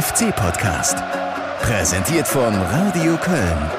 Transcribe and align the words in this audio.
FC-Podcast. 0.00 0.96
Präsentiert 1.60 2.26
von 2.26 2.54
Radio 2.54 3.18
Köln. 3.18 3.70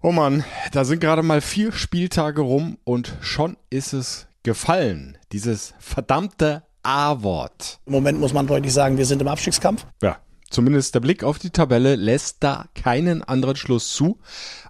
Oh 0.00 0.12
Mann, 0.12 0.44
da 0.72 0.86
sind 0.86 1.00
gerade 1.00 1.22
mal 1.22 1.42
vier 1.42 1.72
Spieltage 1.72 2.40
rum 2.40 2.78
und 2.84 3.18
schon 3.20 3.58
ist 3.68 3.92
es 3.92 4.28
gefallen. 4.44 5.18
Dieses 5.32 5.74
verdammte 5.78 6.62
A-Wort. 6.82 7.80
Im 7.84 7.92
Moment 7.92 8.18
muss 8.18 8.32
man 8.32 8.46
deutlich 8.46 8.72
sagen, 8.72 8.96
wir 8.96 9.04
sind 9.04 9.20
im 9.20 9.28
Abstiegskampf. 9.28 9.84
Ja, 10.00 10.16
Zumindest 10.50 10.96
der 10.96 11.00
Blick 11.00 11.22
auf 11.22 11.38
die 11.38 11.50
Tabelle 11.50 11.94
lässt 11.94 12.38
da 12.40 12.66
keinen 12.74 13.22
anderen 13.22 13.54
Schluss 13.54 13.94
zu 13.94 14.18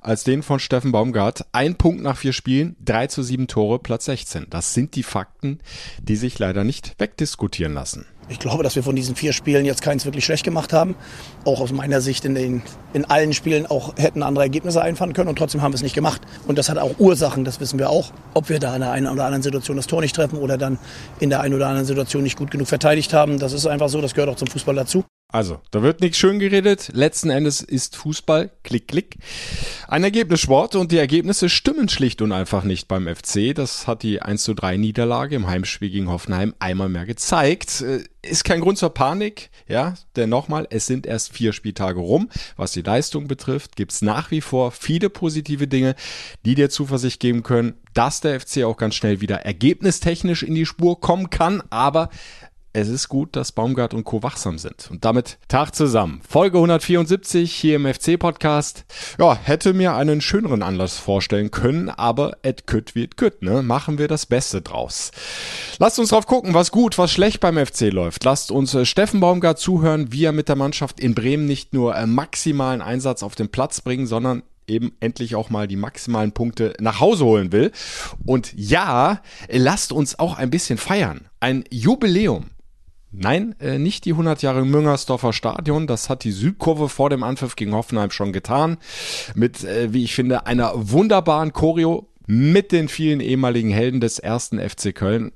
als 0.02 0.24
den 0.24 0.42
von 0.42 0.60
Steffen 0.60 0.92
Baumgart. 0.92 1.46
Ein 1.52 1.76
Punkt 1.76 2.02
nach 2.02 2.18
vier 2.18 2.34
Spielen, 2.34 2.76
drei 2.84 3.06
zu 3.06 3.22
sieben 3.22 3.48
Tore, 3.48 3.78
Platz 3.78 4.04
16. 4.04 4.46
Das 4.50 4.74
sind 4.74 4.94
die 4.94 5.02
Fakten, 5.02 5.60
die 6.02 6.16
sich 6.16 6.38
leider 6.38 6.64
nicht 6.64 6.94
wegdiskutieren 6.98 7.72
lassen. 7.72 8.06
Ich 8.28 8.38
glaube, 8.38 8.62
dass 8.62 8.76
wir 8.76 8.82
von 8.82 8.94
diesen 8.94 9.16
vier 9.16 9.32
Spielen 9.32 9.64
jetzt 9.64 9.82
keins 9.82 10.04
wirklich 10.04 10.24
schlecht 10.24 10.44
gemacht 10.44 10.72
haben. 10.72 10.94
Auch 11.44 11.60
aus 11.60 11.72
meiner 11.72 12.00
Sicht 12.00 12.24
in, 12.24 12.34
den, 12.34 12.62
in 12.92 13.06
allen 13.06 13.32
Spielen 13.32 13.66
auch 13.66 13.96
hätten 13.96 14.22
andere 14.22 14.44
Ergebnisse 14.44 14.82
einfahren 14.82 15.14
können 15.14 15.28
und 15.28 15.36
trotzdem 15.36 15.62
haben 15.62 15.72
wir 15.72 15.76
es 15.76 15.82
nicht 15.82 15.94
gemacht. 15.94 16.20
Und 16.46 16.56
das 16.56 16.68
hat 16.68 16.78
auch 16.78 16.98
Ursachen, 16.98 17.44
das 17.44 17.58
wissen 17.58 17.78
wir 17.78 17.90
auch. 17.90 18.12
Ob 18.34 18.50
wir 18.50 18.60
da 18.60 18.74
in 18.74 18.82
der 18.82 18.92
einen 18.92 19.08
oder 19.08 19.24
anderen 19.24 19.42
Situation 19.42 19.78
das 19.78 19.86
Tor 19.86 20.02
nicht 20.02 20.14
treffen 20.14 20.38
oder 20.38 20.58
dann 20.58 20.78
in 21.18 21.30
der 21.30 21.40
einen 21.40 21.54
oder 21.54 21.66
anderen 21.66 21.86
Situation 21.86 22.22
nicht 22.22 22.36
gut 22.36 22.50
genug 22.50 22.68
verteidigt 22.68 23.14
haben, 23.14 23.38
das 23.38 23.52
ist 23.52 23.66
einfach 23.66 23.88
so, 23.88 24.00
das 24.00 24.14
gehört 24.14 24.30
auch 24.30 24.36
zum 24.36 24.48
Fußball 24.48 24.76
dazu. 24.76 25.04
Also, 25.32 25.60
da 25.70 25.82
wird 25.82 26.00
nichts 26.00 26.18
schön 26.18 26.40
geredet. 26.40 26.90
Letzten 26.92 27.30
Endes 27.30 27.60
ist 27.62 27.94
Fußball, 27.94 28.50
klick, 28.64 28.88
klick, 28.88 29.16
ein 29.86 30.02
Ergebnissport 30.02 30.74
und 30.74 30.90
die 30.90 30.98
Ergebnisse 30.98 31.48
stimmen 31.48 31.88
schlicht 31.88 32.20
und 32.20 32.32
einfach 32.32 32.64
nicht 32.64 32.88
beim 32.88 33.06
FC. 33.06 33.54
Das 33.54 33.86
hat 33.86 34.02
die 34.02 34.20
1 34.22 34.42
zu 34.42 34.54
3 34.54 34.76
Niederlage 34.76 35.36
im 35.36 35.46
Heimspiel 35.46 35.90
gegen 35.90 36.08
Hoffenheim 36.08 36.54
einmal 36.58 36.88
mehr 36.88 37.06
gezeigt. 37.06 37.80
Äh, 37.80 38.04
ist 38.22 38.44
kein 38.44 38.60
Grund 38.60 38.76
zur 38.76 38.92
Panik, 38.92 39.50
ja, 39.66 39.94
denn 40.16 40.28
nochmal, 40.28 40.66
es 40.68 40.86
sind 40.86 41.06
erst 41.06 41.32
vier 41.32 41.52
Spieltage 41.52 42.00
rum. 42.00 42.28
Was 42.56 42.72
die 42.72 42.82
Leistung 42.82 43.28
betrifft, 43.28 43.76
gibt's 43.76 44.02
nach 44.02 44.30
wie 44.30 44.40
vor 44.40 44.72
viele 44.72 45.08
positive 45.10 45.68
Dinge, 45.68 45.94
die 46.44 46.54
dir 46.54 46.70
Zuversicht 46.70 47.20
geben 47.20 47.42
können, 47.42 47.74
dass 47.94 48.20
der 48.20 48.40
FC 48.40 48.64
auch 48.64 48.76
ganz 48.76 48.94
schnell 48.94 49.20
wieder 49.20 49.36
ergebnistechnisch 49.36 50.42
in 50.42 50.54
die 50.54 50.66
Spur 50.66 51.00
kommen 51.00 51.30
kann, 51.30 51.62
aber 51.70 52.10
es 52.72 52.88
ist 52.88 53.08
gut, 53.08 53.34
dass 53.34 53.52
Baumgart 53.52 53.94
und 53.94 54.04
Co. 54.04 54.22
wachsam 54.22 54.56
sind. 54.58 54.88
Und 54.90 55.04
damit 55.04 55.38
Tag 55.48 55.74
zusammen. 55.74 56.20
Folge 56.28 56.58
174 56.58 57.52
hier 57.52 57.76
im 57.76 57.92
FC-Podcast. 57.92 58.84
Ja, 59.18 59.34
hätte 59.34 59.72
mir 59.72 59.94
einen 59.94 60.20
schöneren 60.20 60.62
Anlass 60.62 60.96
vorstellen 60.96 61.50
können, 61.50 61.88
aber 61.88 62.36
et 62.42 62.68
kütt 62.68 62.94
wird 62.94 63.16
kütt, 63.16 63.42
ne? 63.42 63.62
Machen 63.62 63.98
wir 63.98 64.06
das 64.06 64.26
Beste 64.26 64.62
draus. 64.62 65.10
Lasst 65.78 65.98
uns 65.98 66.10
drauf 66.10 66.26
gucken, 66.26 66.54
was 66.54 66.70
gut, 66.70 66.96
was 66.96 67.10
schlecht 67.10 67.40
beim 67.40 67.58
FC 67.58 67.92
läuft. 67.92 68.24
Lasst 68.24 68.52
uns 68.52 68.72
äh, 68.74 68.84
Steffen 68.84 69.18
Baumgart 69.18 69.58
zuhören, 69.58 70.12
wie 70.12 70.24
er 70.24 70.32
mit 70.32 70.48
der 70.48 70.56
Mannschaft 70.56 71.00
in 71.00 71.14
Bremen 71.14 71.46
nicht 71.46 71.72
nur 71.72 71.96
äh, 71.96 72.06
maximalen 72.06 72.82
Einsatz 72.82 73.24
auf 73.24 73.34
den 73.34 73.48
Platz 73.48 73.80
bringen, 73.80 74.06
sondern 74.06 74.44
eben 74.68 74.92
endlich 75.00 75.34
auch 75.34 75.50
mal 75.50 75.66
die 75.66 75.76
maximalen 75.76 76.30
Punkte 76.30 76.74
nach 76.78 77.00
Hause 77.00 77.24
holen 77.24 77.50
will. 77.50 77.72
Und 78.24 78.52
ja, 78.56 79.20
lasst 79.48 79.90
uns 79.90 80.18
auch 80.20 80.38
ein 80.38 80.50
bisschen 80.50 80.78
feiern. 80.78 81.28
Ein 81.40 81.64
Jubiläum. 81.70 82.46
Nein, 83.12 83.56
äh, 83.58 83.78
nicht 83.78 84.04
die 84.04 84.12
100 84.12 84.42
Jahre 84.42 84.64
Müngersdorfer 84.64 85.32
Stadion. 85.32 85.86
Das 85.86 86.08
hat 86.08 86.22
die 86.22 86.30
Südkurve 86.30 86.88
vor 86.88 87.10
dem 87.10 87.24
Anpfiff 87.24 87.56
gegen 87.56 87.74
Hoffenheim 87.74 88.10
schon 88.12 88.32
getan. 88.32 88.78
Mit, 89.34 89.64
äh, 89.64 89.92
wie 89.92 90.04
ich 90.04 90.14
finde, 90.14 90.46
einer 90.46 90.72
wunderbaren 90.74 91.52
Choreo 91.52 92.08
mit 92.26 92.70
den 92.70 92.88
vielen 92.88 93.20
ehemaligen 93.20 93.70
Helden 93.70 94.00
des 94.00 94.20
ersten 94.20 94.60
FC 94.60 94.94
Köln. 94.94 95.32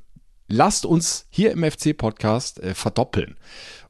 Lasst 0.46 0.86
uns 0.86 1.26
hier 1.30 1.50
im 1.50 1.64
FC-Podcast 1.64 2.60
äh, 2.60 2.74
verdoppeln 2.74 3.36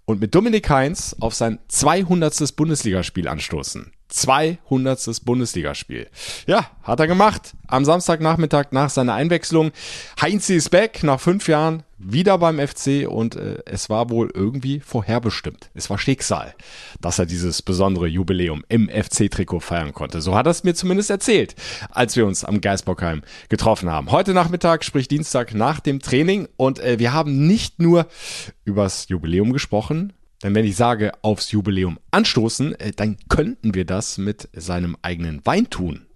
und 0.07 0.21
mit 0.21 0.35
Dominik 0.35 0.69
Heinz 0.71 1.17
auf 1.21 1.35
sein 1.35 1.59
200. 1.69 2.57
Bundesligaspiel 2.57 3.29
anstoßen. 3.29 3.93
200. 4.09 5.25
Bundesligaspiel. 5.25 6.09
Ja, 6.47 6.71
hat 6.83 7.01
er 7.01 7.07
gemacht. 7.07 7.55
Am 7.67 7.85
Samstagnachmittag 7.85 8.67
nach 8.71 8.91
seiner 8.91 9.15
Einwechslung. 9.15 9.73
Heinz 10.21 10.49
ist 10.51 10.71
back 10.71 11.03
nach 11.03 11.21
fünf 11.21 11.49
Jahren 11.49 11.83
wieder 12.05 12.39
beim 12.39 12.59
FC 12.59 13.09
und 13.09 13.37
äh, 13.37 13.59
es 13.67 13.89
war 13.89 14.11
wohl 14.11 14.31
irgendwie 14.33 14.81
vorherbestimmt. 14.81 15.71
Es 15.75 15.91
war 15.91 15.99
Schicksal, 15.99 16.55
dass 17.01 17.19
er 17.19 17.27
dieses 17.27 17.63
besondere 17.63 18.07
Jubiläum 18.07 18.65
im 18.69 18.89
FC-Trikot 18.89 19.61
feiern 19.61 19.93
konnte. 19.93 20.21
So 20.21 20.35
hat 20.35 20.47
er 20.47 20.51
es 20.51 20.65
mir 20.65 20.75
zumindest 20.75 21.11
erzählt, 21.11 21.55
als 21.91 22.17
wir 22.17 22.27
uns 22.27 22.45
am 22.45 22.61
Geisbockheim 22.61 23.23
getroffen 23.49 23.91
haben. 23.91 24.11
Heute 24.11 24.35
Nachmittag, 24.35 24.85
sprich 24.85 25.09
Dienstag 25.09 25.55
nach 25.55 25.81
dem 25.81 26.01
Training 26.01 26.49
und 26.57 26.79
äh, 26.79 26.99
wir 26.99 27.13
haben 27.13 27.47
nicht 27.47 27.81
nur 27.81 28.07
übers 28.65 29.09
Jubiläum 29.09 29.53
gesprochen, 29.53 30.13
denn 30.43 30.55
wenn 30.55 30.67
ich 30.67 30.77
sage, 30.77 31.13
aufs 31.23 31.53
Jubiläum 31.53 31.99
anstoßen, 32.11 32.79
äh, 32.79 32.93
dann 32.93 33.17
könnten 33.29 33.75
wir 33.75 33.87
das 33.87 34.19
mit 34.19 34.49
seinem 34.53 34.97
eigenen 35.03 35.41
Wein 35.45 35.71
tun. 35.71 36.07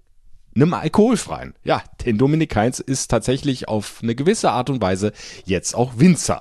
Nimm 0.59 0.75
alkoholfreien. 0.75 1.55
Ja, 1.63 1.85
denn 2.05 2.19
Dominik 2.19 2.57
Heinz 2.57 2.81
ist 2.81 3.13
tatsächlich 3.13 3.69
auf 3.69 4.01
eine 4.03 4.17
gewisse 4.17 4.51
Art 4.51 4.71
und 4.71 4.83
Weise 4.83 5.13
jetzt 5.45 5.77
auch 5.77 5.99
Winzer. 5.99 6.41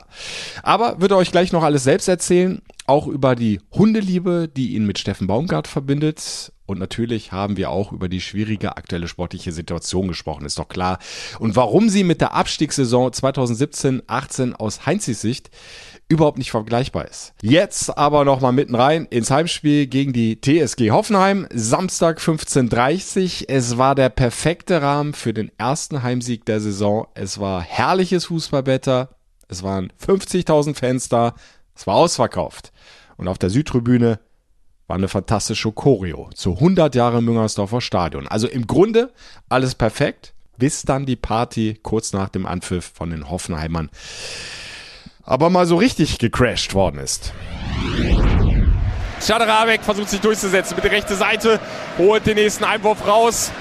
Aber 0.63 0.99
wird 0.99 1.11
er 1.11 1.17
euch 1.17 1.31
gleich 1.31 1.51
noch 1.51 1.61
alles 1.61 1.83
selbst 1.83 2.07
erzählen, 2.07 2.63
auch 2.87 3.05
über 3.05 3.35
die 3.35 3.61
Hundeliebe, 3.71 4.47
die 4.47 4.73
ihn 4.73 4.87
mit 4.87 4.97
Steffen 4.97 5.27
Baumgart 5.27 5.67
verbindet. 5.67 6.51
Und 6.65 6.79
natürlich 6.79 7.31
haben 7.31 7.57
wir 7.57 7.69
auch 7.69 7.91
über 7.91 8.09
die 8.09 8.19
schwierige 8.19 8.75
aktuelle 8.75 9.07
sportliche 9.07 9.51
Situation 9.51 10.07
gesprochen, 10.07 10.45
ist 10.47 10.57
doch 10.57 10.67
klar. 10.67 10.97
Und 11.37 11.55
warum 11.55 11.87
sie 11.87 12.03
mit 12.03 12.19
der 12.19 12.33
Abstiegssaison 12.33 13.11
2017-18 13.11 14.53
aus 14.53 14.87
Heinzis 14.87 15.21
Sicht 15.21 15.51
überhaupt 16.09 16.37
nicht 16.37 16.51
vergleichbar 16.51 17.07
ist. 17.07 17.33
Jetzt 17.41 17.97
aber 17.97 18.23
nochmal 18.23 18.53
mitten 18.53 18.75
rein 18.75 19.05
ins 19.09 19.29
Heimspiel 19.29 19.87
gegen 19.87 20.13
die 20.13 20.39
TSG 20.39 20.91
Hoffenheim. 20.91 21.47
Samstag 21.53 22.19
15.30 22.19 23.45
Es 23.47 23.77
war 23.77 23.93
der 23.95 24.09
perfekte 24.09 24.81
Rahmen 24.81 25.13
für 25.13 25.33
den 25.33 25.51
ersten 25.57 26.03
Heimsieg 26.03 26.45
der 26.45 26.61
Saison. 26.61 27.07
Es 27.13 27.39
war 27.39 27.61
herrliches 27.61 28.25
Fußballwetter. 28.25 29.09
Es 29.49 29.63
waren 29.63 29.91
50.000 30.05 30.75
Fans 30.75 31.09
da. 31.09 31.35
Es 31.75 31.87
war 31.87 31.95
ausverkauft. 31.95 32.71
Und 33.17 33.27
auf 33.27 33.37
der 33.37 33.49
Südtribüne 33.49 34.19
war 34.87 34.95
eine 34.95 35.09
fantastische 35.09 35.71
Choreo 35.73 36.29
zu 36.33 36.53
100 36.53 36.95
Jahre 36.95 37.21
Müngersdorfer 37.21 37.81
Stadion. 37.81 38.27
Also 38.27 38.47
im 38.47 38.67
Grunde 38.67 39.11
alles 39.49 39.75
perfekt, 39.75 40.33
bis 40.57 40.83
dann 40.83 41.05
die 41.05 41.17
Party 41.17 41.77
kurz 41.83 42.13
nach 42.13 42.29
dem 42.29 42.45
Anpfiff 42.45 42.91
von 42.95 43.09
den 43.09 43.29
Hoffenheimern 43.29 43.89
aber 45.27 45.49
mal 45.49 45.65
so 45.65 45.75
richtig 45.75 46.17
gecrashed 46.17 46.73
worden 46.73 46.99
ist. 46.99 47.33
Schaderabek 49.21 49.83
versucht 49.83 50.09
sich 50.09 50.21
durchzusetzen 50.21 50.75
mit 50.75 50.85
der 50.85 50.91
rechten 50.91 51.15
Seite, 51.15 51.59
holt 51.97 52.25
den 52.25 52.35
nächsten 52.35 52.63
Einwurf 52.63 53.05
raus. 53.05 53.51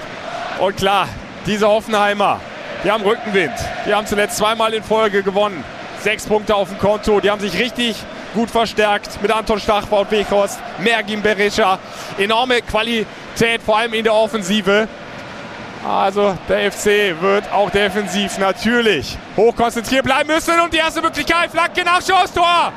Und 0.59 0.77
klar, 0.77 1.09
diese 1.45 1.67
Hoffenheimer, 1.67 2.39
die 2.83 2.89
haben 2.91 3.03
Rückenwind. 3.03 3.53
Die 3.85 3.93
haben 3.93 4.07
zuletzt 4.07 4.37
zweimal 4.37 4.73
in 4.73 4.83
Folge 4.83 5.23
gewonnen. 5.23 5.63
Sechs 5.99 6.25
Punkte 6.25 6.55
auf 6.55 6.69
dem 6.69 6.77
Konto. 6.77 7.19
Die 7.19 7.29
haben 7.29 7.41
sich 7.41 7.59
richtig 7.59 7.97
gut 8.33 8.49
verstärkt 8.49 9.21
mit 9.21 9.31
Anton 9.31 9.59
Stachbau 9.59 10.01
und 10.01 10.11
Weghorst, 10.11 10.59
Mergin 10.79 11.21
Berischer. 11.21 11.79
Enorme 12.17 12.61
Qualität, 12.61 13.61
vor 13.65 13.77
allem 13.77 13.93
in 13.93 14.03
der 14.03 14.13
Offensive. 14.13 14.87
Also 15.87 16.37
der 16.49 16.69
FC 16.69 17.15
wird 17.21 17.49
auch 17.53 17.69
defensiv 17.69 18.37
natürlich 18.39 19.17
hochkonzentriert 19.37 20.03
bleiben 20.03 20.27
müssen. 20.27 20.59
Und 20.59 20.73
die 20.73 20.77
erste 20.77 21.01
Möglichkeit, 21.01 21.49
Flanke 21.49 21.81
nach 21.85 22.01
Schuss, 22.01 22.33
Tor! 22.33 22.73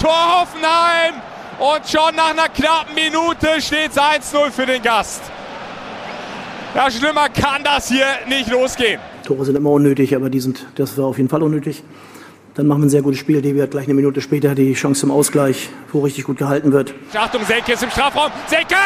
Tor 0.00 0.40
Hoffenheim! 0.40 1.20
Und 1.58 1.86
schon 1.86 2.16
nach 2.16 2.30
einer 2.30 2.48
knappen 2.48 2.94
Minute 2.94 3.60
steht 3.60 3.90
es 3.90 3.98
1-0 3.98 4.50
für 4.50 4.64
den 4.64 4.82
Gast. 4.82 5.22
Ja, 6.74 6.90
schlimmer 6.90 7.28
kann 7.28 7.62
das 7.62 7.88
hier 7.88 8.06
nicht 8.28 8.50
losgehen. 8.50 8.98
Tore 9.24 9.44
sind 9.44 9.56
immer 9.56 9.70
unnötig, 9.70 10.16
aber 10.16 10.30
die 10.30 10.40
sind, 10.40 10.66
das 10.76 10.96
war 10.96 11.04
auf 11.04 11.18
jeden 11.18 11.28
Fall 11.28 11.42
unnötig. 11.42 11.84
Dann 12.54 12.68
machen 12.68 12.82
wir 12.82 12.86
ein 12.86 12.90
sehr 12.90 13.02
gutes 13.02 13.18
Spiel. 13.18 13.42
Devi 13.42 13.58
hat 13.58 13.72
gleich 13.72 13.86
eine 13.86 13.94
Minute 13.94 14.20
später 14.20 14.54
die 14.54 14.74
Chance 14.74 15.00
zum 15.00 15.10
Ausgleich, 15.10 15.70
wo 15.92 16.00
richtig 16.02 16.24
gut 16.24 16.38
gehalten 16.38 16.70
wird. 16.70 16.94
Achtung, 17.12 17.44
Selke 17.44 17.72
ist 17.72 17.82
im 17.82 17.90
Strafraum. 17.90 18.30
Selke! 18.46 18.76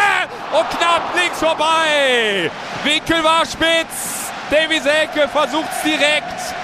Und 0.52 0.70
knapp 0.70 1.02
links 1.14 1.38
vorbei. 1.38 2.50
Winkel 2.82 3.22
war 3.22 3.44
spitz. 3.44 4.30
Davy 4.50 4.80
Selke 4.80 5.28
versucht 5.28 5.68
es 5.76 5.82
direkt. 5.82 6.54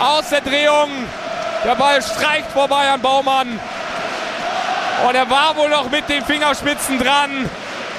Aus 0.00 0.28
der 0.30 0.40
Drehung. 0.40 0.90
Der 1.64 1.76
Ball 1.76 2.02
streicht 2.02 2.50
vorbei 2.50 2.88
an 2.92 3.00
Baumann. 3.00 3.48
Und 5.06 5.14
er 5.14 5.30
war 5.30 5.56
wohl 5.56 5.70
noch 5.70 5.92
mit 5.92 6.08
den 6.08 6.24
Fingerspitzen 6.24 6.98
dran. 6.98 7.48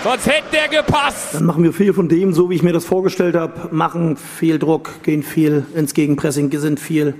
Sonst 0.04 0.25
hätte 0.25 0.48
der 0.52 0.81
gepasst. 0.81 1.34
Dann 1.34 1.46
machen 1.46 1.64
wir 1.64 1.72
viel 1.72 1.94
von 1.94 2.10
dem, 2.10 2.34
so 2.34 2.50
wie 2.50 2.56
ich 2.56 2.64
mir 2.64 2.74
das 2.74 2.84
vorgestellt 2.84 3.36
habe. 3.36 3.74
Machen 3.74 4.18
viel 4.18 4.60
Druck, 4.60 5.02
gehen 5.04 5.24
viel 5.24 5.66
ins 5.75 5.94
Gegenpressing, 5.94 6.52
sind 6.60 6.80
viel 6.80 7.14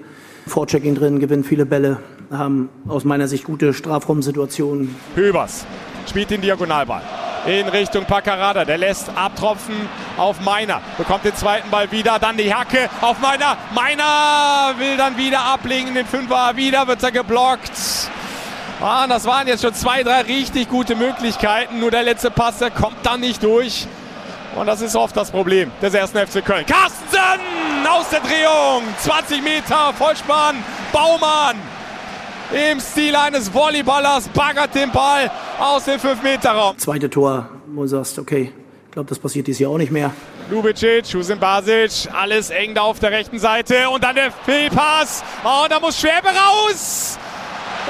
Vorchecking 0.48 0.96
drin, 0.96 1.20
gewinnen 1.20 1.44
viele 1.44 1.66
Bälle, 1.66 2.00
haben 2.32 2.70
aus 2.88 3.04
meiner 3.04 3.28
Sicht 3.28 3.44
gute 3.44 3.74
Strafraumsituationen. 3.74 4.96
Höbers 5.16 5.66
spielt 6.10 6.30
den 6.32 6.42
Diagonalball. 6.42 7.02
in 7.48 7.68
Richtung 7.68 8.06
Paccarada. 8.06 8.66
Der 8.66 8.78
lässt 8.78 9.10
abtropfen 9.16 9.74
auf 10.18 10.40
Meiner. 10.42 10.80
Bekommt 10.98 11.26
den 11.26 11.36
zweiten 11.36 11.70
Ball 11.72 11.92
wieder. 11.92 12.20
Dann 12.20 12.38
die 12.38 12.54
Hacke 12.54 12.90
auf 13.02 13.20
Meiner. 13.20 13.58
Meiner 13.74 14.76
will 14.78 14.96
dann 14.98 15.18
wieder 15.18 15.42
ablegen. 15.42 15.94
Den 15.96 16.06
Fünfer 16.06 16.56
wieder 16.56 16.88
wird 16.88 17.02
er 17.02 17.12
geblockt. 17.12 17.72
Ah, 18.80 19.08
das 19.08 19.26
waren 19.26 19.48
jetzt 19.48 19.62
schon 19.64 19.74
zwei, 19.74 20.04
drei 20.04 20.22
richtig 20.22 20.70
gute 20.70 20.96
Möglichkeiten. 20.96 21.80
Nur 21.80 21.92
der 21.92 22.04
letzte 22.04 22.32
Pass, 22.32 22.60
der 22.60 22.72
kommt 22.72 22.98
dann 23.04 23.22
nicht 23.22 23.44
durch. 23.44 23.88
Und 24.56 24.68
das 24.68 24.81
ist 24.81 24.95
oft 24.95 25.15
das 25.15 25.31
Problem 25.31 25.71
des 25.81 25.94
ersten 25.94 26.18
FC 26.18 26.44
Köln. 26.44 26.65
Carstensen 26.65 27.88
aus 27.88 28.09
der 28.09 28.19
Drehung. 28.19 28.83
20 29.00 29.42
Meter 29.42 29.94
Vollspann. 29.94 30.63
Baumann 30.92 31.56
im 32.51 32.80
Stil 32.81 33.15
eines 33.15 33.53
Volleyballers 33.53 34.27
baggert 34.30 34.75
den 34.75 34.92
Ball 34.92 35.31
aus 35.57 35.86
dem 35.86 36.00
5-Meter-Raum. 36.00 36.77
Zweite 36.77 37.09
Tor, 37.09 37.50
wo 37.68 37.83
du 37.83 37.88
sagst, 37.88 38.19
okay, 38.19 38.51
ich 38.86 38.92
glaube, 38.92 39.07
das 39.07 39.19
passiert 39.19 39.48
dieses 39.48 39.59
Jahr 39.59 39.71
auch 39.71 39.77
nicht 39.77 39.92
mehr. 39.92 40.12
Lubicic, 40.50 41.06
Husin 41.13 41.39
Basic, 41.39 42.13
alles 42.13 42.50
eng 42.50 42.74
da 42.75 42.81
auf 42.81 43.00
der 43.00 43.12
rechten 43.12 43.39
Seite 43.39 43.89
und 43.89 44.03
dann 44.03 44.15
der 44.15 44.31
Fehlpass. 44.31 45.24
Oh, 45.45 45.65
da 45.69 45.80
muss 45.80 45.98
Schwäbe 45.98 46.27
raus. 46.27 47.18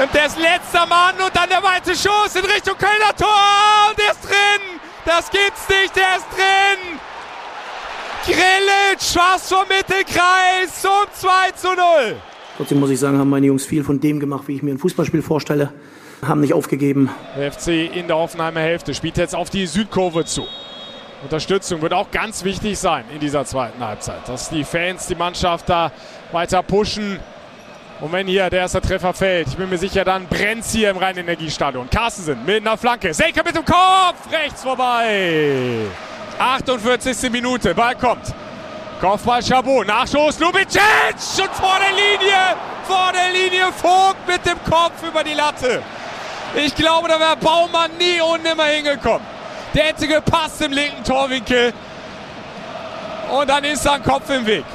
Und 0.02 0.14
der 0.14 0.28
ist 0.28 0.38
letzter 0.38 0.86
Mann 0.86 1.16
und 1.16 1.36
dann 1.36 1.50
der 1.50 1.64
weite 1.64 1.96
Schuss 1.96 2.36
in 2.36 2.46
Richtung 2.46 2.78
Kölner 2.78 3.16
Tor 3.18 3.90
und 3.90 3.98
der 3.98 4.12
ist 4.12 4.22
drin. 4.24 4.81
Das 5.06 5.30
gibt's 5.32 5.68
nicht, 5.68 5.96
der 5.96 6.18
ist 6.18 6.28
drin. 6.32 7.00
Grillitsch 8.26 9.14
fast 9.14 9.52
vom 9.52 9.68
Mittelkreis 9.68 10.82
zum 10.82 10.92
2 11.12 11.52
zu 11.56 11.68
0. 11.70 12.16
Trotzdem 12.58 12.80
muss 12.80 12.92
ich 12.92 13.00
sagen, 13.00 13.18
haben 13.18 13.30
meine 13.30 13.48
Jungs 13.48 13.66
viel 13.66 13.84
von 13.84 14.00
dem 14.00 14.20
gemacht, 14.20 14.44
wie 14.48 14.56
ich 14.56 14.64
mir 14.64 14.72
ein 14.72 14.78
Fußballspiel 14.78 15.24
vorstelle. 15.24 15.74
Haben 16.22 16.42
nicht 16.42 16.54
aufgegeben. 16.54 17.10
Der 17.36 17.52
FC 17.52 17.96
in 17.96 18.06
der 18.06 18.18
Hoffenheimer 18.18 18.60
Hälfte 18.60 18.94
spielt 18.94 19.18
jetzt 19.18 19.34
auf 19.34 19.50
die 19.50 19.66
Südkurve 19.66 20.26
zu. 20.26 20.46
Unterstützung 21.24 21.82
wird 21.82 21.94
auch 21.94 22.12
ganz 22.12 22.44
wichtig 22.44 22.78
sein 22.78 23.06
in 23.14 23.20
dieser 23.20 23.46
zweiten 23.46 23.84
Halbzeit. 23.84 24.28
Dass 24.28 24.50
die 24.50 24.64
Fans 24.64 25.08
die 25.08 25.16
Mannschaft 25.16 25.70
da 25.70 25.92
weiter 26.32 26.62
pushen. 26.62 27.20
Und 28.02 28.12
wenn 28.12 28.26
hier 28.26 28.50
der 28.50 28.62
erste 28.62 28.82
Treffer 28.82 29.14
fällt, 29.14 29.50
ich 29.50 29.56
bin 29.56 29.70
mir 29.70 29.78
sicher, 29.78 30.04
dann 30.04 30.26
brennt 30.26 30.66
hier 30.66 30.90
im 30.90 30.98
Rhein-Energiestadion. 30.98 31.88
Carstensen 31.88 32.44
mit 32.44 32.66
einer 32.66 32.76
Flanke. 32.76 33.14
Selke 33.14 33.44
mit 33.44 33.56
dem 33.56 33.64
Kopf. 33.64 34.18
Rechts 34.32 34.64
vorbei. 34.64 35.86
48. 36.40 37.32
Minute. 37.32 37.76
Ball 37.76 37.96
kommt. 37.96 38.34
Kopfball 39.00 39.44
Chabot. 39.44 39.86
Nachschuss 39.86 40.40
Lubicic. 40.40 40.82
Und 41.38 41.52
vor 41.52 41.78
der 41.80 41.92
Linie. 41.92 42.56
Vor 42.86 43.12
der 43.14 43.32
Linie 43.32 43.72
Vogt 43.72 44.28
mit 44.28 44.44
dem 44.48 44.58
Kopf 44.64 45.08
über 45.08 45.24
die 45.24 45.36
Latte. 45.36 45.84
Ich 46.56 46.74
glaube, 46.76 47.08
da 47.08 47.20
wäre 47.20 47.38
Baumann 47.38 47.92
nie 48.00 48.20
und 48.20 48.42
nimmer 48.42 48.66
hingekommen. 48.66 49.26
Der 49.76 49.86
hätte 49.86 50.08
gepasst 50.08 50.60
im 50.62 50.72
linken 50.72 51.04
Torwinkel. 51.04 51.72
Und 53.32 53.48
dann 53.48 53.64
ist 53.64 53.84
sein 53.84 54.02
Kopf 54.02 54.28
im 54.32 54.46
Weg. 54.48 54.66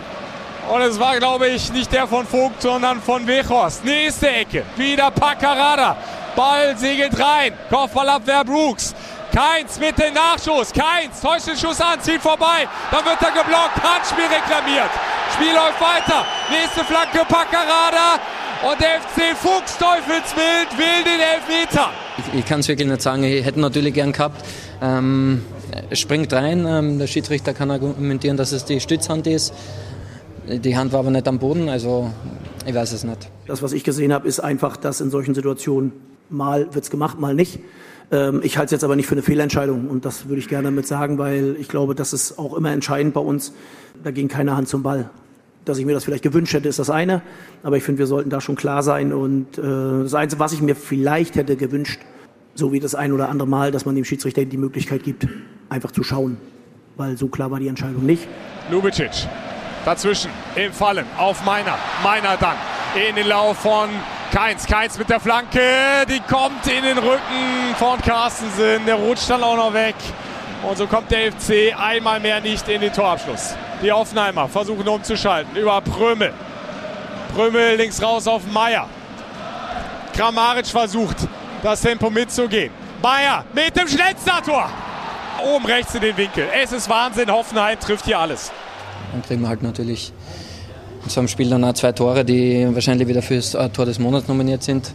Und 0.73 0.81
es 0.83 0.99
war, 0.99 1.17
glaube 1.19 1.49
ich, 1.49 1.73
nicht 1.73 1.93
der 1.93 2.07
von 2.09 2.27
Vogt, 2.27 2.63
sondern 2.63 3.01
von 3.01 3.27
Wechhorst. 3.27 3.85
Nächste 3.85 4.29
Ecke. 4.29 4.65
Wieder 4.77 5.11
Paccarada. 5.11 5.97
Ball 6.35 6.77
segelt 6.77 7.19
rein. 7.19 7.53
Kopfballabwehr 7.71 8.45
Brooks. 8.45 8.95
Keins 9.33 9.79
mit 9.79 9.97
dem 9.99 10.15
Nachschuss. 10.15 10.73
Keins 10.73 11.21
täuscht 11.21 11.47
den 11.47 11.57
Schuss 11.57 11.81
an, 11.81 12.01
zieht 12.01 12.21
vorbei. 12.21 12.67
Dann 12.91 13.05
wird 13.05 13.21
er 13.21 13.31
geblockt. 13.31 13.77
Handspiel 13.83 14.25
reklamiert. 14.25 14.91
Spiel 15.35 15.53
läuft 15.53 15.81
weiter. 15.81 16.25
Nächste 16.51 16.85
Flanke 16.85 17.19
Paccarada. 17.29 18.19
Und 18.69 18.81
der 18.81 19.01
FC 19.01 19.37
Fuchs 19.37 19.77
Teufelswild 19.79 20.79
will 20.79 21.05
den 21.05 21.21
Elfmeter. 21.21 21.91
Ich, 22.19 22.41
ich 22.41 22.47
kann 22.47 22.61
es 22.61 22.69
wirklich 22.69 22.89
nicht 22.89 23.03
sagen. 23.03 23.23
Ich 23.25 23.45
hätte 23.45 23.61
natürlich 23.61 23.95
gern 23.95 24.13
gehabt. 24.13 24.43
Ähm, 24.83 25.45
springt 25.93 26.33
rein. 26.33 26.67
Ähm, 26.67 26.99
der 26.99 27.07
Schiedsrichter 27.07 27.53
kann 27.55 27.71
argumentieren, 27.71 28.37
dass 28.37 28.53
es 28.53 28.65
die 28.65 28.81
Stützhand 28.81 29.27
ist. 29.27 29.53
Die 30.49 30.77
Hand 30.77 30.93
war 30.93 31.01
aber 31.01 31.11
nicht 31.11 31.27
am 31.27 31.41
Boden, 31.41 31.69
also 31.69 32.11
ich 32.65 32.75
weiß 32.75 32.93
es 32.93 33.03
nicht. 33.03 33.29
Das, 33.49 33.63
was 33.63 33.73
ich 33.73 33.83
gesehen 33.83 34.13
habe, 34.13 34.29
ist 34.29 34.39
einfach, 34.39 34.77
dass 34.77 35.01
in 35.01 35.11
solchen 35.11 35.35
Situationen 35.35 35.93
mal 36.31 36.73
wird 36.73 36.85
es 36.85 36.91
gemacht, 36.91 37.19
mal 37.19 37.35
nicht. 37.35 37.59
Ähm, 38.13 38.41
ich 38.45 38.57
halte 38.57 38.67
es 38.67 38.71
jetzt 38.71 38.85
aber 38.85 38.95
nicht 38.95 39.07
für 39.07 39.17
eine 39.17 39.23
Fehlentscheidung 39.23 39.89
und 39.89 40.05
das 40.05 40.29
würde 40.29 40.39
ich 40.39 40.49
gerne 40.49 40.65
damit 40.69 40.87
sagen, 40.87 41.19
weil 41.19 41.57
ich 41.59 41.69
glaube, 41.69 41.97
das 41.97 42.13
ist 42.13 42.39
auch 42.39 42.57
immer 42.57 42.71
entscheidend 42.71 43.13
bei 43.13 43.21
uns. 43.21 43.53
Da 44.05 44.13
ging 44.13 44.29
keine 44.29 44.57
Hand 44.57 44.69
zum 44.69 44.85
Ball. 44.85 45.11
Dass 45.65 45.79
ich 45.79 45.85
mir 45.85 45.95
das 45.95 46.05
vielleicht 46.05 46.23
gewünscht 46.23 46.55
hätte, 46.55 46.69
ist 46.69 46.79
das 46.79 46.91
eine, 46.91 47.23
aber 47.65 47.77
ich 47.77 47.83
finde, 47.83 47.99
wir 47.99 48.07
sollten 48.07 48.31
da 48.31 48.41
schon 48.41 48.55
klar 48.55 48.85
sein 48.85 49.13
und 49.13 49.59
äh, 49.59 49.63
das 49.63 50.15
Einzige, 50.15 50.39
was 50.39 50.53
ich 50.53 50.63
mir 50.63 50.77
vielleicht 50.77 51.35
hätte 51.35 51.57
gewünscht, 51.57 52.01
so 52.55 52.73
wie 52.73 52.79
das 52.79 52.95
ein 52.95 53.13
oder 53.13 53.31
andere 53.31 53.49
Mal, 53.49 53.73
dass 53.73 53.85
man 53.85 53.97
dem 53.97 54.05
Schiedsrichter 54.05 54.45
die 54.45 54.59
Möglichkeit 54.59 55.03
gibt, 55.03 55.27
einfach 55.69 55.91
zu 55.91 56.05
schauen, 56.05 56.37
weil 56.97 57.17
so 57.17 57.27
klar 57.27 57.51
war 57.51 57.59
die 57.59 57.67
Entscheidung 57.67 58.07
nicht. 58.07 58.29
Lubicic 58.71 59.27
dazwischen 59.87 60.31
im 60.57 60.73
Fallen 60.73 61.07
auf 61.17 61.45
Meiner. 61.45 61.79
Meiner 62.03 62.37
dann 62.37 62.57
in 63.09 63.15
den 63.15 63.29
Lauf 63.29 63.57
von 63.59 63.89
Keins. 64.33 64.67
Keins 64.67 64.99
mit 64.99 65.09
der 65.09 65.21
Flanke. 65.21 65.61
Die 66.09 66.21
kommt 66.21 66.67
in 66.67 66.83
den 66.83 66.99
Rücken 66.99 67.75
von 67.79 68.01
Carstensen. 68.03 68.85
Der 68.85 68.97
rutscht 68.97 69.31
dann 69.31 69.43
auch 69.43 69.57
noch 69.57 69.73
weg. 69.73 69.95
Und 70.63 70.77
so 70.77 70.87
kommt 70.87 71.11
der 71.11 71.33
FC 71.33 71.75
einmal 71.79 72.19
mehr 72.19 72.41
nicht 72.41 72.69
in 72.69 72.81
den 72.81 72.93
Torabschluss. 72.93 73.55
Die 73.81 73.93
Offenheimer 73.93 74.49
versuchen 74.49 74.89
umzuschalten 74.89 75.55
über 75.57 75.81
Prömel. 75.81 76.35
Prömel 77.35 77.77
links 77.77 78.03
raus 78.03 78.27
auf 78.27 78.43
Meier. 78.47 78.89
Kramaric 80.17 80.67
versucht, 80.67 81.17
das 81.63 81.83
Tempo 81.83 82.11
mitzugehen. 82.11 82.73
Meier 83.03 83.45
mit 83.53 83.77
dem 83.77 83.87
Schnellstartor. 83.87 84.69
Oben 85.45 85.67
rechts 85.67 85.95
in 85.95 86.01
den 86.01 86.17
Winkel. 86.17 86.49
Es 86.53 86.73
ist 86.73 86.89
Wahnsinn. 86.89 87.31
Hoffenheim 87.31 87.79
trifft 87.79 88.07
hier 88.07 88.19
alles. 88.19 88.51
Dann 89.17 89.23
kriegen 89.23 89.41
wir 89.41 89.49
halt 89.49 89.63
natürlich 89.63 90.13
in 91.03 91.09
so 91.09 91.21
einem 91.21 91.29
Spiel 91.29 91.49
dann 91.49 91.65
auch 91.65 91.73
zwei 91.73 91.91
Tore, 91.93 92.23
die 92.23 92.69
wahrscheinlich 92.71 93.09
wieder 93.09 93.23
fürs 93.23 93.53
Tor 93.73 93.87
des 93.87 93.99
Monats 93.99 94.29
nominiert 94.29 94.63
sind. 94.63 94.93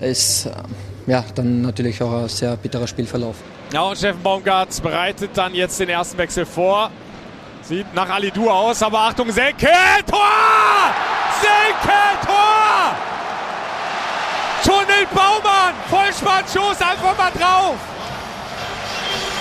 Ist 0.00 0.48
ja 1.06 1.22
dann 1.34 1.60
natürlich 1.60 2.02
auch 2.02 2.22
ein 2.22 2.28
sehr 2.30 2.56
bitterer 2.56 2.86
Spielverlauf. 2.86 3.36
Ja, 3.74 3.82
und 3.82 3.98
Steffen 3.98 4.22
Baumgart 4.22 4.82
bereitet 4.82 5.32
dann 5.34 5.54
jetzt 5.54 5.78
den 5.78 5.90
ersten 5.90 6.16
Wechsel 6.16 6.46
vor. 6.46 6.90
Sieht 7.60 7.92
nach 7.94 8.08
Alidu 8.08 8.48
aus, 8.48 8.82
aber 8.82 9.00
Achtung, 9.00 9.30
Selke, 9.30 9.68
Tor! 10.06 10.18
Selke, 11.42 11.98
Tor! 12.24 12.94
Tunnel 14.64 15.06
Baumann, 15.14 15.74
Vollspannschuss, 15.90 16.80
einfach 16.80 17.18
mal 17.18 17.30
drauf. 17.32 17.76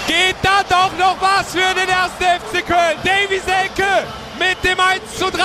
Geht 0.07 0.35
da 0.41 0.63
doch 0.67 0.97
noch 0.97 1.21
was 1.21 1.51
für 1.51 1.73
den 1.75 1.89
ersten 1.89 2.23
FC 2.23 2.65
Köln. 2.65 2.97
Davy 3.03 3.39
Selke 3.39 4.07
mit 4.39 4.63
dem 4.63 4.79
1 4.79 5.01
zu 5.17 5.29
3. 5.29 5.41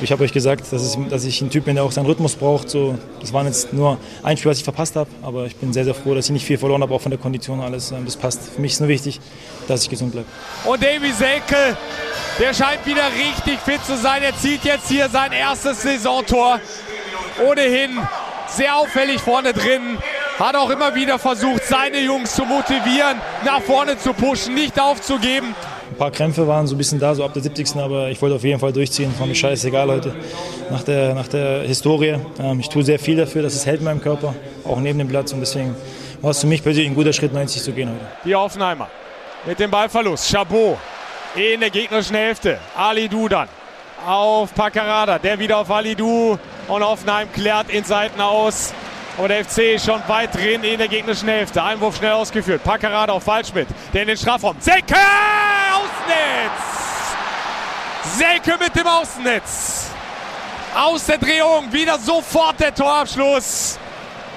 Ich 0.00 0.12
habe 0.12 0.22
euch 0.22 0.32
gesagt, 0.32 0.60
dass, 0.70 0.82
es, 0.82 0.96
dass, 1.08 1.24
ich 1.24 1.40
ein 1.40 1.50
Typ 1.50 1.64
bin, 1.64 1.74
der 1.74 1.84
auch 1.84 1.90
seinen 1.90 2.06
Rhythmus 2.06 2.36
braucht. 2.36 2.70
So, 2.70 2.98
das 3.20 3.32
war 3.32 3.44
jetzt 3.44 3.72
nur 3.72 3.98
ein 4.22 4.36
Spiel, 4.36 4.50
was 4.50 4.58
ich 4.58 4.64
verpasst 4.64 4.94
habe, 4.94 5.10
aber 5.22 5.46
ich 5.46 5.56
bin 5.56 5.72
sehr, 5.72 5.84
sehr 5.84 5.94
froh, 5.94 6.14
dass 6.14 6.26
ich 6.26 6.30
nicht 6.30 6.44
viel 6.44 6.58
verloren 6.58 6.82
habe, 6.82 6.94
auch 6.94 7.00
von 7.00 7.10
der 7.10 7.18
Kondition 7.18 7.60
alles. 7.60 7.90
Ähm, 7.90 8.04
das 8.04 8.16
passt. 8.16 8.42
Für 8.54 8.60
mich 8.60 8.72
ist 8.72 8.80
nur 8.80 8.88
wichtig, 8.88 9.20
dass 9.66 9.82
ich 9.82 9.90
gesund 9.90 10.12
bleibe. 10.12 10.28
Und 10.64 10.82
Davy 10.82 11.12
Selke, 11.12 11.76
der 12.38 12.54
scheint 12.54 12.86
wieder 12.86 13.08
richtig 13.08 13.58
fit 13.60 13.84
zu 13.84 13.96
sein. 13.96 14.22
Er 14.22 14.36
zieht 14.36 14.64
jetzt 14.64 14.88
hier 14.88 15.08
sein 15.08 15.32
erstes 15.32 15.82
Saisontor. 15.82 16.60
Ohnehin 17.44 17.98
sehr 18.48 18.76
auffällig 18.76 19.20
vorne 19.20 19.52
drin. 19.52 19.98
Hat 20.38 20.54
auch 20.54 20.68
immer 20.68 20.94
wieder 20.94 21.18
versucht, 21.18 21.64
seine 21.64 21.98
Jungs 21.98 22.34
zu 22.34 22.44
motivieren, 22.44 23.18
nach 23.44 23.62
vorne 23.62 23.96
zu 23.96 24.12
pushen, 24.12 24.52
nicht 24.52 24.78
aufzugeben. 24.78 25.54
Ein 25.90 25.96
paar 25.96 26.10
Krämpfe 26.10 26.46
waren 26.46 26.66
so 26.66 26.74
ein 26.74 26.78
bisschen 26.78 26.98
da, 26.98 27.14
so 27.14 27.24
ab 27.24 27.32
der 27.32 27.42
70. 27.42 27.74
Aber 27.76 28.08
ich 28.10 28.20
wollte 28.20 28.36
auf 28.36 28.44
jeden 28.44 28.60
Fall 28.60 28.70
durchziehen. 28.70 29.14
War 29.18 29.26
mir 29.26 29.34
scheißegal 29.34 29.88
heute. 29.88 30.14
Nach 30.70 30.82
der, 30.82 31.14
nach 31.14 31.26
der 31.28 31.62
Historie. 31.62 32.18
Ähm, 32.38 32.60
ich 32.60 32.68
tue 32.68 32.82
sehr 32.82 32.98
viel 32.98 33.16
dafür, 33.16 33.42
dass 33.42 33.54
es 33.54 33.64
hält 33.64 33.78
in 33.78 33.84
meinem 33.84 34.02
Körper, 34.02 34.34
auch 34.64 34.78
neben 34.78 34.98
dem 34.98 35.08
Platz. 35.08 35.32
Und 35.32 35.40
deswegen 35.40 35.74
war 36.20 36.32
es 36.32 36.40
für 36.40 36.46
mich 36.48 36.62
persönlich 36.62 36.90
ein 36.90 36.94
guter 36.94 37.14
Schritt, 37.14 37.32
90 37.32 37.62
zu 37.62 37.72
gehen 37.72 37.88
heute. 37.88 38.04
Die 38.26 38.34
Hoffenheimer 38.34 38.88
mit 39.46 39.58
dem 39.58 39.70
Ballverlust. 39.70 40.30
Chabot 40.30 40.76
in 41.34 41.60
der 41.60 41.70
gegnerischen 41.70 42.16
Hälfte. 42.16 42.58
Ali 42.76 43.08
Du 43.08 43.26
dann 43.26 43.48
auf 44.06 44.54
Paccarada. 44.54 45.18
Der 45.18 45.38
wieder 45.38 45.56
auf 45.56 45.70
Ali 45.70 45.94
Du. 45.94 46.38
Und 46.68 46.84
Hoffenheim 46.84 47.32
klärt 47.32 47.70
in 47.70 47.84
Seiten 47.84 48.20
aus. 48.20 48.74
Und 49.18 49.28
der 49.28 49.44
FC 49.44 49.80
schon 49.80 50.02
weit 50.08 50.34
drin 50.34 50.62
in 50.62 50.78
der 50.78 50.88
gegnerischen 50.88 51.28
Hälfte. 51.28 51.62
Einwurf 51.62 51.96
schnell 51.96 52.12
ausgeführt. 52.12 52.62
Packerade 52.62 53.12
auf 53.12 53.26
Waldschmidt. 53.26 53.68
Der 53.94 54.02
in 54.02 54.08
den 54.08 54.16
Strafraum. 54.16 54.56
Selke! 54.60 54.94
Außennetz! 55.74 56.52
Selke 58.18 58.58
mit 58.62 58.76
dem 58.76 58.86
Außennetz. 58.86 59.90
Aus 60.74 61.06
der 61.06 61.16
Drehung. 61.16 61.72
Wieder 61.72 61.98
sofort 61.98 62.60
der 62.60 62.74
Torabschluss. 62.74 63.78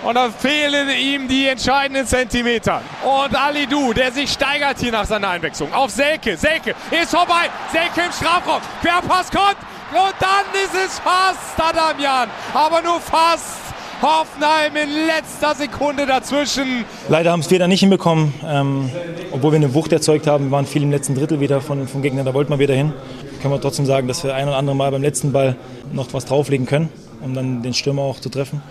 Und 0.01 0.15
da 0.15 0.29
fehlen 0.29 0.89
ihm 0.91 1.27
die 1.27 1.49
entscheidenden 1.49 2.07
Zentimeter. 2.07 2.81
Und 3.03 3.35
Ali 3.35 3.67
Du, 3.67 3.91
der 3.91 4.13
sich 4.13 4.31
steigert 4.31 4.79
hier 4.79 4.93
nach 4.93 5.03
seiner 5.03 5.31
Einwechslung. 5.31 5.73
Auf 5.73 5.91
Selke. 5.91 6.37
Selke 6.37 6.73
ist 6.89 7.11
vorbei. 7.11 7.49
Selke 7.69 8.03
im 8.05 8.11
Strafraum. 8.13 8.61
Querpass 8.81 9.29
kommt. 9.29 9.57
Und 9.91 10.15
dann 10.21 10.45
ist 10.63 10.73
es 10.73 10.99
fast 10.99 11.59
Adamian. 11.59 12.29
Aber 12.53 12.81
nur 12.81 13.01
fast. 13.01 13.68
Hoffenheim 14.01 14.75
in 14.75 15.07
letzter 15.07 15.55
Sekunde 15.55 16.05
dazwischen. 16.05 16.85
Leider 17.09 17.31
haben 17.31 17.41
es 17.41 17.51
wir 17.51 17.59
dann 17.59 17.69
nicht 17.69 17.81
hinbekommen, 17.81 18.33
ähm, 18.45 18.89
obwohl 19.31 19.51
wir 19.51 19.57
eine 19.57 19.73
Wucht 19.73 19.91
erzeugt 19.91 20.25
haben. 20.25 20.45
Wir 20.45 20.51
waren 20.51 20.65
viel 20.65 20.83
im 20.83 20.91
letzten 20.91 21.15
Drittel 21.15 21.39
wieder 21.39 21.59
von, 21.59 21.87
vom 21.87 22.01
Gegner, 22.01 22.23
da 22.23 22.33
wollten 22.33 22.51
wir 22.51 22.59
wieder 22.59 22.75
hin. 22.75 22.93
Können 23.41 23.53
wir 23.53 23.59
trotzdem 23.59 23.85
sagen, 23.85 24.07
dass 24.07 24.23
wir 24.23 24.33
ein 24.33 24.47
oder 24.47 24.57
andere 24.57 24.75
Mal 24.75 24.91
beim 24.91 25.01
letzten 25.01 25.31
Ball 25.31 25.55
noch 25.91 26.13
was 26.13 26.25
drauflegen 26.25 26.65
können, 26.65 26.89
um 27.21 27.33
dann 27.33 27.61
den 27.61 27.73
Stürmer 27.73 28.03
auch 28.03 28.19
zu 28.19 28.29
treffen 28.29 28.61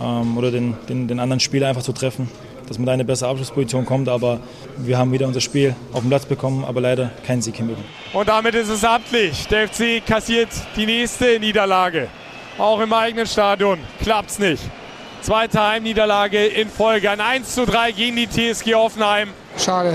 ähm, 0.00 0.38
oder 0.38 0.50
den, 0.50 0.76
den, 0.88 1.08
den 1.08 1.18
anderen 1.18 1.40
Spieler 1.40 1.68
einfach 1.68 1.82
zu 1.82 1.92
treffen 1.92 2.28
dass 2.68 2.78
man 2.78 2.84
da 2.84 2.92
eine 2.92 3.04
bessere 3.04 3.30
Abschlussposition 3.30 3.86
kommt. 3.86 4.08
Aber 4.08 4.40
wir 4.76 4.98
haben 4.98 5.10
wieder 5.10 5.26
unser 5.26 5.40
Spiel 5.40 5.74
auf 5.92 6.00
den 6.00 6.10
Platz 6.10 6.26
bekommen, 6.26 6.64
aber 6.64 6.80
leider 6.82 7.10
keinen 7.26 7.40
Sieg 7.40 7.56
hinbekommen. 7.56 7.88
Und 8.12 8.28
damit 8.28 8.54
ist 8.54 8.68
es 8.68 8.84
amtlich. 8.84 9.46
Der 9.48 9.68
FC 9.68 10.04
kassiert 10.06 10.50
die 10.76 10.84
nächste 10.86 11.40
Niederlage. 11.40 12.08
Auch 12.58 12.80
im 12.80 12.92
eigenen 12.92 13.26
Stadion 13.26 13.78
klappt's 14.02 14.40
nicht. 14.40 14.62
Zweite 15.22 15.60
Heimniederlage 15.60 16.44
in 16.44 16.68
Folge. 16.68 17.08
Ein 17.08 17.20
1 17.20 17.54
zu 17.54 17.64
3 17.64 17.92
gegen 17.92 18.16
die 18.16 18.26
TSG 18.26 18.74
Hoffenheim. 18.74 19.28
Schade. 19.56 19.94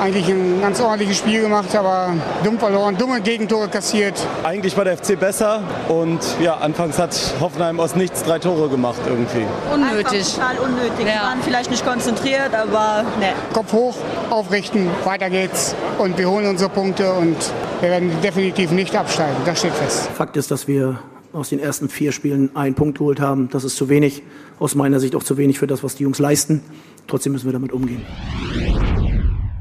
Eigentlich 0.00 0.28
ein 0.28 0.60
ganz 0.60 0.80
ordentliches 0.80 1.18
Spiel 1.18 1.40
gemacht, 1.40 1.74
aber 1.74 2.14
dumm 2.44 2.58
verloren, 2.58 2.96
dumme 2.96 3.20
Gegentore 3.22 3.68
kassiert. 3.68 4.14
Eigentlich 4.44 4.76
war 4.76 4.84
der 4.84 4.98
FC 4.98 5.18
besser 5.18 5.62
und 5.88 6.20
ja, 6.40 6.58
anfangs 6.58 6.98
hat 6.98 7.16
Hoffenheim 7.40 7.80
aus 7.80 7.96
nichts 7.96 8.22
drei 8.22 8.38
Tore 8.38 8.68
gemacht 8.68 9.00
irgendwie. 9.06 9.46
Unnötig. 9.72 10.06
Einfach 10.06 10.34
total 10.34 10.58
unnötig. 10.58 11.00
Ja. 11.00 11.06
Wir 11.06 11.20
waren 11.22 11.42
vielleicht 11.42 11.70
nicht 11.70 11.84
konzentriert, 11.84 12.54
aber 12.54 13.04
ne. 13.18 13.32
Kopf 13.52 13.72
hoch, 13.72 13.96
aufrichten, 14.30 14.90
weiter 15.04 15.30
geht's 15.30 15.74
und 15.98 16.18
wir 16.18 16.28
holen 16.28 16.46
unsere 16.46 16.70
Punkte 16.70 17.12
und 17.14 17.36
wir 17.80 17.90
werden 17.90 18.12
definitiv 18.20 18.70
nicht 18.70 18.94
absteigen. 18.94 19.36
Das 19.46 19.58
steht 19.58 19.72
fest. 19.72 20.10
Fakt 20.14 20.36
ist, 20.36 20.50
dass 20.50 20.68
wir 20.68 20.98
aus 21.36 21.50
den 21.50 21.60
ersten 21.60 21.88
vier 21.88 22.12
Spielen 22.12 22.56
einen 22.56 22.74
Punkt 22.74 22.98
geholt 22.98 23.20
haben. 23.20 23.48
Das 23.50 23.64
ist 23.64 23.76
zu 23.76 23.88
wenig. 23.88 24.22
Aus 24.58 24.74
meiner 24.74 25.00
Sicht 25.00 25.14
auch 25.14 25.22
zu 25.22 25.36
wenig 25.36 25.58
für 25.58 25.66
das, 25.66 25.84
was 25.84 25.94
die 25.94 26.04
Jungs 26.04 26.18
leisten. 26.18 26.62
Trotzdem 27.06 27.32
müssen 27.32 27.46
wir 27.46 27.52
damit 27.52 27.72
umgehen 27.72 28.02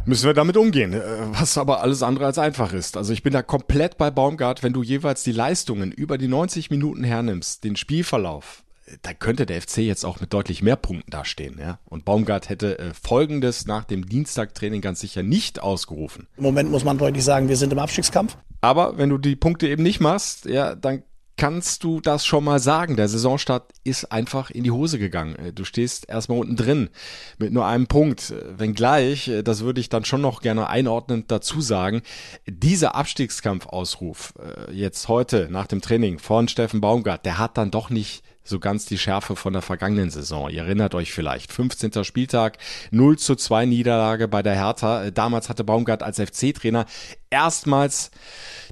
müssen 0.07 0.25
wir 0.27 0.35
damit 0.35 0.55
umgehen, 0.55 0.93
äh, 0.93 1.01
was 1.31 1.57
aber 1.57 1.81
alles 1.81 2.03
andere 2.03 2.27
als 2.27 2.37
einfach 2.37 2.73
ist. 2.73 2.95
Also 2.95 3.11
ich 3.11 3.23
bin 3.23 3.33
da 3.33 3.41
komplett 3.41 3.97
bei 3.97 4.11
Baumgart, 4.11 4.61
wenn 4.61 4.71
du 4.71 4.83
jeweils 4.83 5.23
die 5.23 5.31
Leistungen 5.31 5.91
über 5.91 6.19
die 6.19 6.27
90 6.27 6.69
Minuten 6.69 7.03
hernimmst, 7.03 7.63
den 7.63 7.75
Spielverlauf, 7.75 8.63
da 9.01 9.13
könnte 9.13 9.45
der 9.45 9.61
FC 9.61 9.77
jetzt 9.79 10.05
auch 10.05 10.19
mit 10.19 10.31
deutlich 10.31 10.61
mehr 10.61 10.75
Punkten 10.75 11.09
dastehen. 11.09 11.57
Ja? 11.59 11.79
Und 11.85 12.05
Baumgart 12.05 12.49
hätte 12.49 12.77
äh, 12.77 12.93
Folgendes 12.93 13.65
nach 13.65 13.83
dem 13.83 14.05
Dienstagtraining 14.05 14.81
ganz 14.81 14.99
sicher 14.99 15.23
nicht 15.23 15.61
ausgerufen. 15.61 16.27
Im 16.37 16.43
Moment 16.43 16.69
muss 16.69 16.83
man 16.83 16.97
deutlich 16.97 17.23
sagen, 17.23 17.49
wir 17.49 17.57
sind 17.57 17.73
im 17.73 17.79
Abstiegskampf. 17.79 18.37
Aber 18.61 18.97
wenn 18.97 19.09
du 19.09 19.17
die 19.17 19.35
Punkte 19.35 19.67
eben 19.67 19.83
nicht 19.83 20.01
machst, 20.01 20.45
ja, 20.45 20.75
dann 20.75 21.03
kannst 21.37 21.83
du 21.83 21.99
das 21.99 22.25
schon 22.25 22.43
mal 22.43 22.59
sagen. 22.59 22.95
Der 22.95 23.07
Saisonstart 23.07 23.71
ist 23.83 24.11
einfach 24.11 24.49
in 24.49 24.63
die 24.63 24.71
Hose 24.71 24.99
gegangen. 24.99 25.35
Äh, 25.35 25.53
du 25.53 25.63
stehst 25.65 26.07
erstmal 26.09 26.39
unten 26.39 26.55
drin 26.55 26.89
mit 27.37 27.51
nur 27.51 27.65
einem 27.65 27.87
Punkt. 27.87 28.31
Äh, 28.31 28.59
wenngleich, 28.59 29.27
äh, 29.27 29.43
das 29.43 29.61
würde 29.61 29.81
ich 29.81 29.89
dann 29.89 30.05
schon 30.05 30.21
noch 30.21 30.41
gerne 30.41 30.67
einordnend 30.67 31.31
dazu 31.31 31.61
sagen, 31.61 32.01
dieser 32.47 32.95
Abstiegskampfausruf 32.95 34.33
jetzt 34.71 35.07
heute 35.07 35.47
nach 35.49 35.67
dem 35.67 35.81
Training 35.81 36.19
von 36.19 36.47
Steffen 36.47 36.81
Baumgart, 36.81 37.25
der 37.25 37.37
hat 37.37 37.57
dann 37.57 37.71
doch 37.71 37.89
nicht 37.89 38.23
so 38.45 38.59
ganz 38.59 38.85
die 38.85 38.97
Schärfe 38.97 39.35
von 39.35 39.53
der 39.53 39.61
vergangenen 39.61 40.09
Saison. 40.09 40.49
Ihr 40.49 40.63
erinnert 40.63 40.95
euch 40.95 41.11
vielleicht, 41.11 41.51
15. 41.51 42.03
Spieltag, 42.03 42.57
0 42.91 43.17
zu 43.17 43.35
2 43.35 43.65
Niederlage 43.65 44.27
bei 44.27 44.41
der 44.41 44.55
Hertha. 44.55 45.11
Damals 45.11 45.49
hatte 45.49 45.63
Baumgart 45.63 46.03
als 46.03 46.19
FC-Trainer 46.19 46.85
erstmals 47.29 48.11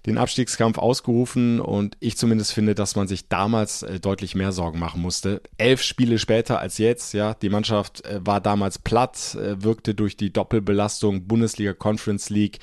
den 0.06 0.18
Abstiegskampf 0.18 0.78
ausgerufen 0.78 1.60
und 1.60 1.96
ich 2.00 2.18
zumindest 2.18 2.54
finde, 2.54 2.76
dass 2.76 2.96
man 2.96 3.08
sich 3.08 3.30
damals 3.30 3.84
äh, 3.84 4.00
deutlich 4.00 4.36
mehr 4.36 4.52
Sorgen 4.52 4.80
machen 4.80 5.02
musste. 5.02 5.42
Elf 5.58 5.82
Spiele 5.82 6.20
später 6.20 6.60
als 6.60 6.78
jetzt, 6.78 7.14
ja, 7.14 7.34
die 7.36 7.50
Mannschaft 7.50 8.06
äh, 8.06 8.20
war 8.26 8.42
damals 8.42 8.80
platt, 8.80 9.36
äh, 9.36 9.64
wirkte 9.64 9.96
durch 9.96 10.18
die 10.18 10.34
Doppelbelastung 10.34 11.26
Bundesliga 11.28 11.74
Conference 11.74 12.30
League, 12.30 12.60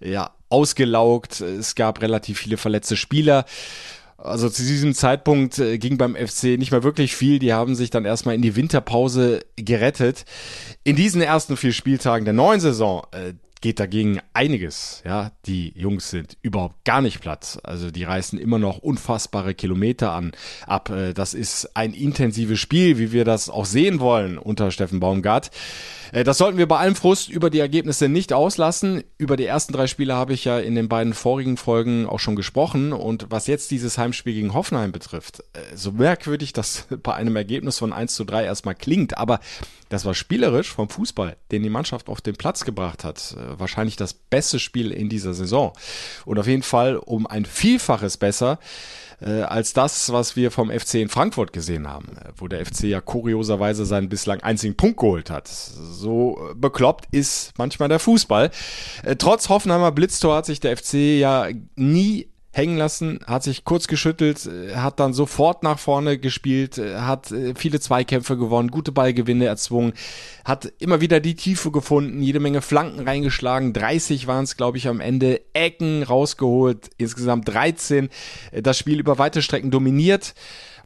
ja, 0.00 0.32
ausgelaugt. 0.50 1.40
Es 1.40 1.74
gab 1.74 2.02
relativ 2.02 2.38
viele 2.38 2.58
verletzte 2.58 2.96
Spieler. 2.96 3.46
Also 4.22 4.48
zu 4.48 4.62
diesem 4.62 4.94
Zeitpunkt 4.94 5.58
äh, 5.58 5.78
ging 5.78 5.98
beim 5.98 6.14
FC 6.14 6.58
nicht 6.58 6.70
mehr 6.70 6.84
wirklich 6.84 7.14
viel. 7.16 7.38
Die 7.38 7.52
haben 7.52 7.74
sich 7.74 7.90
dann 7.90 8.04
erstmal 8.04 8.34
in 8.34 8.42
die 8.42 8.54
Winterpause 8.54 9.40
gerettet. 9.56 10.24
In 10.84 10.96
diesen 10.96 11.20
ersten 11.20 11.56
vier 11.56 11.72
Spieltagen 11.72 12.24
der 12.24 12.34
neuen 12.34 12.60
Saison, 12.60 13.04
äh, 13.10 13.34
geht 13.62 13.80
dagegen 13.80 14.20
einiges. 14.34 15.02
Ja, 15.06 15.32
die 15.46 15.72
Jungs 15.74 16.10
sind 16.10 16.36
überhaupt 16.42 16.84
gar 16.84 17.00
nicht 17.00 17.20
platt. 17.20 17.60
Also 17.62 17.90
die 17.90 18.04
reißen 18.04 18.38
immer 18.38 18.58
noch 18.58 18.78
unfassbare 18.78 19.54
Kilometer 19.54 20.12
an 20.12 20.32
ab. 20.66 20.90
Äh, 20.90 21.14
das 21.14 21.32
ist 21.32 21.74
ein 21.74 21.94
intensives 21.94 22.60
Spiel, 22.60 22.98
wie 22.98 23.12
wir 23.12 23.24
das 23.24 23.48
auch 23.48 23.64
sehen 23.64 24.00
wollen 24.00 24.36
unter 24.36 24.70
Steffen 24.70 25.00
Baumgart. 25.00 25.50
Äh, 26.12 26.24
das 26.24 26.38
sollten 26.38 26.58
wir 26.58 26.68
bei 26.68 26.78
allem 26.78 26.94
Frust 26.94 27.28
über 27.28 27.50
die 27.50 27.58
Ergebnisse 27.58 28.08
nicht 28.08 28.32
auslassen. 28.32 29.02
Über 29.18 29.36
die 29.36 29.46
ersten 29.46 29.72
drei 29.72 29.86
Spiele 29.86 30.14
habe 30.14 30.34
ich 30.34 30.44
ja 30.44 30.58
in 30.58 30.74
den 30.74 30.88
beiden 30.88 31.14
vorigen 31.14 31.56
Folgen 31.56 32.06
auch 32.06 32.20
schon 32.20 32.36
gesprochen. 32.36 32.92
Und 32.92 33.26
was 33.30 33.46
jetzt 33.46 33.70
dieses 33.70 33.98
Heimspiel 33.98 34.34
gegen 34.34 34.54
Hoffenheim 34.54 34.92
betrifft, 34.92 35.40
äh, 35.54 35.76
so 35.76 35.92
merkwürdig 35.92 36.52
das 36.52 36.86
bei 37.02 37.14
einem 37.14 37.34
Ergebnis 37.34 37.78
von 37.78 37.92
1 37.92 38.14
zu 38.14 38.24
3 38.24 38.44
erstmal 38.44 38.74
klingt, 38.74 39.18
aber 39.18 39.40
das 39.88 40.04
war 40.04 40.14
spielerisch 40.14 40.72
vom 40.72 40.88
Fußball, 40.88 41.36
den 41.50 41.62
die 41.62 41.68
Mannschaft 41.68 42.08
auf 42.08 42.20
den 42.20 42.36
Platz 42.36 42.64
gebracht 42.64 43.04
hat. 43.04 43.36
Äh, 43.36 43.58
wahrscheinlich 43.58 43.96
das 43.96 44.14
beste 44.14 44.58
Spiel 44.58 44.92
in 44.92 45.08
dieser 45.08 45.34
Saison. 45.34 45.72
Und 46.24 46.38
auf 46.38 46.46
jeden 46.46 46.62
Fall 46.62 46.96
um 46.96 47.26
ein 47.26 47.44
Vielfaches 47.44 48.16
besser 48.16 48.58
äh, 49.24 49.42
als 49.42 49.72
das, 49.72 50.12
was 50.12 50.36
wir 50.36 50.50
vom 50.50 50.70
FC 50.70 50.94
in 50.94 51.08
Frankfurt 51.08 51.52
gesehen 51.52 51.88
haben, 51.88 52.16
äh, 52.16 52.30
wo 52.36 52.48
der 52.48 52.64
FC 52.64 52.84
ja 52.84 53.00
kurioserweise 53.00 53.84
seinen 53.84 54.08
bislang 54.08 54.40
einzigen 54.40 54.76
Punkt 54.76 54.98
geholt 54.98 55.30
hat. 55.30 55.48
So 55.48 56.50
bekloppt 56.54 57.06
ist 57.12 57.52
manchmal 57.58 57.88
der 57.88 57.98
Fußball. 57.98 58.50
Äh, 59.02 59.16
trotz 59.16 59.48
Hoffenheimer 59.48 59.92
Blitztor 59.92 60.36
hat 60.36 60.46
sich 60.46 60.60
der 60.60 60.76
FC 60.76 60.94
ja 61.18 61.48
nie 61.76 62.31
hängen 62.52 62.76
lassen, 62.76 63.20
hat 63.26 63.42
sich 63.42 63.64
kurz 63.64 63.88
geschüttelt, 63.88 64.46
äh, 64.46 64.76
hat 64.76 65.00
dann 65.00 65.14
sofort 65.14 65.62
nach 65.62 65.78
vorne 65.78 66.18
gespielt, 66.18 66.78
äh, 66.78 66.96
hat 66.96 67.32
äh, 67.32 67.54
viele 67.56 67.80
Zweikämpfe 67.80 68.36
gewonnen, 68.36 68.70
gute 68.70 68.92
Ballgewinne 68.92 69.46
erzwungen, 69.46 69.94
hat 70.44 70.70
immer 70.78 71.00
wieder 71.00 71.20
die 71.20 71.34
Tiefe 71.34 71.70
gefunden, 71.70 72.22
jede 72.22 72.40
Menge 72.40 72.60
Flanken 72.60 73.00
reingeschlagen, 73.00 73.72
30 73.72 74.26
waren 74.26 74.44
es, 74.44 74.56
glaube 74.56 74.76
ich, 74.76 74.86
am 74.86 75.00
Ende, 75.00 75.40
Ecken 75.54 76.02
rausgeholt, 76.02 76.90
insgesamt 76.98 77.48
13, 77.48 78.10
das 78.52 78.78
Spiel 78.78 79.00
über 79.00 79.18
weite 79.18 79.42
Strecken 79.42 79.70
dominiert 79.70 80.34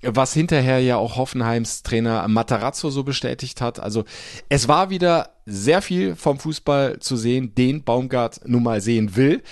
was 0.02 0.34
hinterher 0.34 0.78
ja 0.78 0.96
auch 0.98 1.16
Hoffenheims 1.16 1.82
Trainer 1.82 2.28
Matarazzo 2.28 2.90
so 2.90 3.02
bestätigt 3.02 3.60
hat. 3.60 3.80
Also 3.80 4.04
es 4.48 4.68
war 4.68 4.90
wieder 4.90 5.30
sehr 5.46 5.82
viel 5.82 6.16
vom 6.16 6.38
Fußball 6.38 6.98
zu 7.00 7.16
sehen, 7.16 7.54
den 7.54 7.82
Baumgart 7.82 8.40
nun 8.44 8.62
mal 8.62 8.80
sehen 8.80 9.16
will. 9.16 9.42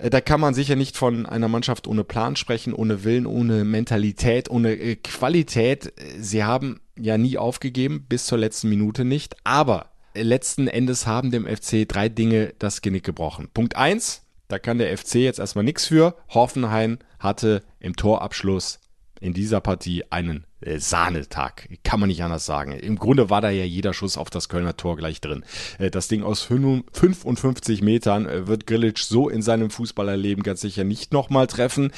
Äh, 0.00 0.10
da 0.10 0.20
kann 0.20 0.40
man 0.40 0.54
sicher 0.54 0.76
nicht 0.76 0.96
von 0.96 1.26
einer 1.26 1.48
Mannschaft 1.48 1.86
ohne 1.86 2.04
Plan 2.04 2.36
sprechen, 2.36 2.72
ohne 2.72 3.04
Willen, 3.04 3.26
ohne 3.26 3.64
Mentalität, 3.64 4.50
ohne 4.50 4.72
äh, 4.72 4.96
Qualität. 4.96 5.92
Sie 6.18 6.44
haben 6.44 6.80
ja 6.98 7.18
nie 7.18 7.38
aufgegeben, 7.38 8.06
bis 8.08 8.26
zur 8.26 8.38
letzten 8.38 8.68
Minute 8.68 9.04
nicht. 9.04 9.36
Aber 9.44 9.90
letzten 10.14 10.68
Endes 10.68 11.06
haben 11.06 11.30
dem 11.30 11.46
FC 11.46 11.88
drei 11.88 12.08
Dinge 12.08 12.54
das 12.58 12.82
Genick 12.82 13.04
gebrochen. 13.04 13.48
Punkt 13.52 13.76
eins, 13.76 14.22
da 14.48 14.58
kann 14.58 14.78
der 14.78 14.96
FC 14.96 15.16
jetzt 15.16 15.38
erstmal 15.38 15.64
nichts 15.64 15.86
für. 15.86 16.16
Hoffenheim 16.28 16.98
hatte 17.18 17.62
im 17.78 17.94
Torabschluss 17.94 18.80
in 19.20 19.32
dieser 19.32 19.60
Partie 19.60 20.04
einen 20.10 20.44
äh, 20.60 20.78
Sahnetag. 20.78 21.68
Kann 21.84 22.00
man 22.00 22.08
nicht 22.08 22.22
anders 22.22 22.46
sagen. 22.46 22.72
Im 22.72 22.96
Grunde 22.96 23.30
war 23.30 23.40
da 23.40 23.50
ja 23.50 23.64
jeder 23.64 23.94
Schuss 23.94 24.18
auf 24.18 24.30
das 24.30 24.48
Kölner 24.48 24.76
Tor 24.76 24.96
gleich 24.96 25.20
drin. 25.20 25.44
Äh, 25.78 25.90
das 25.90 26.08
Ding 26.08 26.22
aus 26.22 26.42
55 26.42 27.82
Metern 27.82 28.26
äh, 28.26 28.46
wird 28.46 28.66
Grillitsch 28.66 29.04
so 29.04 29.28
in 29.28 29.42
seinem 29.42 29.70
Fußballerleben 29.70 30.42
ganz 30.42 30.60
sicher 30.60 30.84
nicht 30.84 31.12
nochmal 31.12 31.46
treffen. 31.46 31.92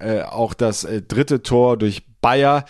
Auch 0.00 0.54
das 0.54 0.88
dritte 1.06 1.44
Tor 1.44 1.76
durch 1.76 2.02
Bayer. 2.20 2.64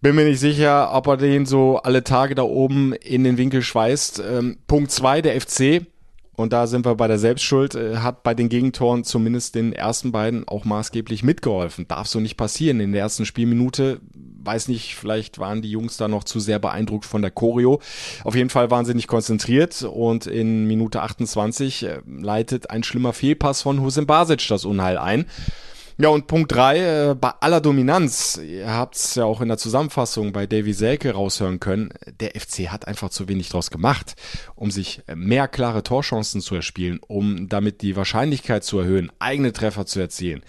Bin 0.00 0.14
mir 0.14 0.24
nicht 0.24 0.40
sicher, 0.40 0.94
ob 0.94 1.08
er 1.08 1.18
den 1.18 1.44
so 1.44 1.76
alle 1.76 2.04
Tage 2.04 2.34
da 2.34 2.42
oben 2.42 2.94
in 2.94 3.22
den 3.22 3.36
Winkel 3.36 3.60
schweißt. 3.60 4.22
Ähm, 4.26 4.56
Punkt 4.66 4.90
zwei 4.90 5.20
der 5.20 5.38
FC 5.38 5.86
und 6.36 6.54
da 6.54 6.66
sind 6.66 6.86
wir 6.86 6.94
bei 6.94 7.06
der 7.06 7.18
Selbstschuld, 7.18 7.74
hat 7.74 8.22
bei 8.22 8.34
den 8.34 8.48
Gegentoren 8.48 9.04
zumindest 9.04 9.54
den 9.54 9.72
ersten 9.72 10.10
beiden 10.10 10.48
auch 10.48 10.64
maßgeblich 10.64 11.22
mitgeholfen. 11.22 11.86
Darf 11.86 12.08
so 12.08 12.18
nicht 12.18 12.36
passieren. 12.36 12.80
In 12.80 12.92
der 12.92 13.02
ersten 13.02 13.26
Spielminute, 13.26 14.00
weiß 14.44 14.68
nicht, 14.68 14.94
vielleicht 14.94 15.38
waren 15.38 15.62
die 15.62 15.70
Jungs 15.70 15.96
da 15.96 16.08
noch 16.08 16.24
zu 16.24 16.40
sehr 16.40 16.58
beeindruckt 16.58 17.04
von 17.04 17.22
der 17.22 17.30
Choreo. 17.30 17.80
Auf 18.24 18.34
jeden 18.34 18.50
Fall 18.50 18.70
waren 18.70 18.84
sie 18.84 18.94
nicht 18.94 19.08
konzentriert 19.08 19.82
und 19.82 20.26
in 20.26 20.66
Minute 20.66 21.02
28 21.02 21.82
äh, 21.84 22.00
leitet 22.06 22.70
ein 22.70 22.84
schlimmer 22.84 23.12
Fehlpass 23.12 23.62
von 23.62 23.80
Hussein 23.80 24.06
Basic 24.06 24.46
das 24.48 24.64
Unheil 24.64 24.98
ein. 24.98 25.26
Ja, 25.96 26.08
und 26.08 26.26
Punkt 26.26 26.50
drei 26.50 27.10
äh, 27.10 27.14
bei 27.14 27.30
aller 27.40 27.60
Dominanz, 27.60 28.40
ihr 28.44 28.68
habt 28.68 28.96
es 28.96 29.14
ja 29.14 29.26
auch 29.26 29.40
in 29.40 29.46
der 29.46 29.58
Zusammenfassung 29.58 30.32
bei 30.32 30.44
Davy 30.44 30.72
Selke 30.72 31.12
raushören 31.12 31.60
können, 31.60 31.90
der 32.18 32.30
FC 32.30 32.68
hat 32.72 32.88
einfach 32.88 33.10
zu 33.10 33.28
wenig 33.28 33.48
draus 33.48 33.70
gemacht, 33.70 34.16
um 34.56 34.72
sich 34.72 35.02
mehr 35.14 35.46
klare 35.46 35.84
Torchancen 35.84 36.40
zu 36.40 36.56
erspielen, 36.56 36.98
um 37.06 37.48
damit 37.48 37.80
die 37.80 37.94
Wahrscheinlichkeit 37.94 38.64
zu 38.64 38.80
erhöhen, 38.80 39.12
eigene 39.20 39.52
Treffer 39.52 39.86
zu 39.86 40.00
erzielen. 40.00 40.42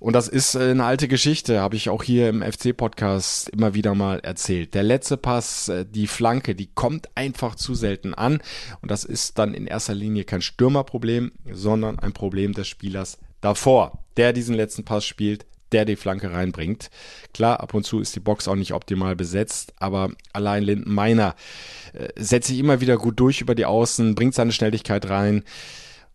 Und 0.00 0.14
das 0.14 0.26
ist 0.26 0.54
äh, 0.54 0.70
eine 0.70 0.84
alte 0.84 1.06
Geschichte, 1.06 1.60
habe 1.60 1.76
ich 1.76 1.90
auch 1.90 2.02
hier 2.02 2.30
im 2.30 2.40
FC-Podcast 2.40 3.50
immer 3.50 3.74
wieder 3.74 3.94
mal 3.94 4.20
erzählt. 4.20 4.72
Der 4.72 4.84
letzte 4.84 5.18
Pass, 5.18 5.68
äh, 5.68 5.84
die 5.84 6.06
Flanke, 6.06 6.54
die 6.54 6.70
kommt 6.72 7.14
einfach 7.14 7.56
zu 7.56 7.74
selten 7.74 8.14
an. 8.14 8.40
Und 8.80 8.90
das 8.90 9.04
ist 9.04 9.38
dann 9.38 9.52
in 9.52 9.66
erster 9.66 9.94
Linie 9.94 10.24
kein 10.24 10.40
Stürmerproblem, 10.40 11.32
sondern 11.52 11.98
ein 11.98 12.14
Problem 12.14 12.54
des 12.54 12.68
Spielers 12.68 13.18
davor, 13.42 14.01
der 14.16 14.32
diesen 14.32 14.54
letzten 14.54 14.84
Pass 14.84 15.04
spielt, 15.04 15.46
der 15.72 15.84
die 15.84 15.96
Flanke 15.96 16.32
reinbringt. 16.32 16.90
Klar, 17.34 17.60
ab 17.60 17.74
und 17.74 17.84
zu 17.84 18.00
ist 18.00 18.14
die 18.14 18.20
Box 18.20 18.46
auch 18.46 18.54
nicht 18.54 18.72
optimal 18.72 19.16
besetzt, 19.16 19.72
aber 19.78 20.10
allein 20.32 20.62
Linden 20.62 20.92
Meiner 20.92 21.34
äh, 21.94 22.08
setzt 22.16 22.48
sich 22.48 22.58
immer 22.58 22.80
wieder 22.80 22.98
gut 22.98 23.18
durch 23.18 23.40
über 23.40 23.54
die 23.54 23.64
Außen, 23.64 24.14
bringt 24.14 24.34
seine 24.34 24.52
Schnelligkeit 24.52 25.08
rein 25.08 25.44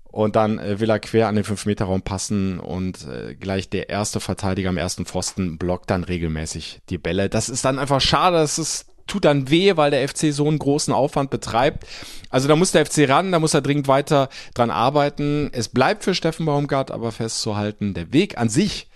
und 0.06 0.36
dann 0.36 0.60
äh, 0.60 0.80
will 0.80 0.90
er 0.90 1.00
quer 1.00 1.28
an 1.28 1.36
den 1.36 1.44
5-Meter-Raum 1.44 2.02
passen 2.04 2.60
und 2.60 3.08
äh, 3.08 3.36
gleich 3.36 3.70
der 3.70 3.90
erste 3.90 4.20
Verteidiger 4.20 4.70
am 4.70 4.78
ersten 4.78 5.06
Pfosten 5.06 5.58
blockt 5.58 5.90
dann 5.90 6.04
regelmäßig 6.04 6.80
die 6.90 6.98
Bälle. 6.98 7.30
Das 7.30 7.50
ist 7.50 7.66
dann 7.66 7.80
einfach 7.80 8.02
schade, 8.02 8.38
das 8.38 8.60
ist 8.60 8.86
tut 9.08 9.26
dann 9.26 9.50
weh, 9.50 9.76
weil 9.76 9.92
der 9.92 10.08
FC 10.08 10.34
so 10.34 10.48
einen 10.48 10.60
großen 10.60 10.94
Aufwand 10.94 11.30
betreibt. 11.30 11.86
Also 12.30 12.48
da 12.48 12.56
muss 12.56 12.72
der 12.72 12.86
FC 12.86 13.10
ran, 13.10 13.32
da 13.32 13.40
muss 13.40 13.54
er 13.54 13.62
dringend 13.62 13.88
weiter 13.88 14.30
dran 14.54 14.70
arbeiten. 14.70 15.50
Es 15.54 15.70
bleibt 15.70 16.04
für 16.04 16.14
Steffen 16.14 16.46
Baumgart 16.46 16.92
aber 16.92 17.12
festzuhalten, 17.12 17.94
der 17.94 18.14
Weg 18.14 18.38
an 18.38 18.50
sich, 18.50 18.88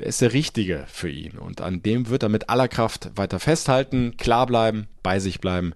der 0.00 0.08
ist 0.08 0.20
der 0.20 0.32
richtige 0.32 0.84
für 0.88 1.08
ihn. 1.08 1.38
Und 1.38 1.60
an 1.60 1.82
dem 1.82 2.08
wird 2.08 2.22
er 2.24 2.28
mit 2.28 2.50
aller 2.50 2.68
Kraft 2.68 3.10
weiter 3.14 3.38
festhalten, 3.38 4.16
klar 4.16 4.46
bleiben, 4.46 4.88
bei 5.02 5.20
sich 5.20 5.40
bleiben 5.40 5.74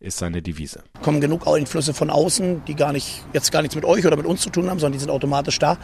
ist 0.00 0.16
seine 0.16 0.40
Devise. 0.40 0.82
Kommen 1.02 1.20
genug 1.20 1.46
Einflüsse 1.46 1.92
von 1.92 2.08
außen, 2.08 2.64
die 2.66 2.74
gar 2.74 2.92
nicht, 2.92 3.22
jetzt 3.34 3.52
gar 3.52 3.60
nichts 3.60 3.74
mit 3.74 3.84
euch 3.84 4.06
oder 4.06 4.16
mit 4.16 4.24
uns 4.24 4.40
zu 4.40 4.48
tun 4.48 4.70
haben, 4.70 4.78
sondern 4.78 4.94
die 4.94 4.98
sind 4.98 5.10
automatisch 5.10 5.58
da. 5.58 5.76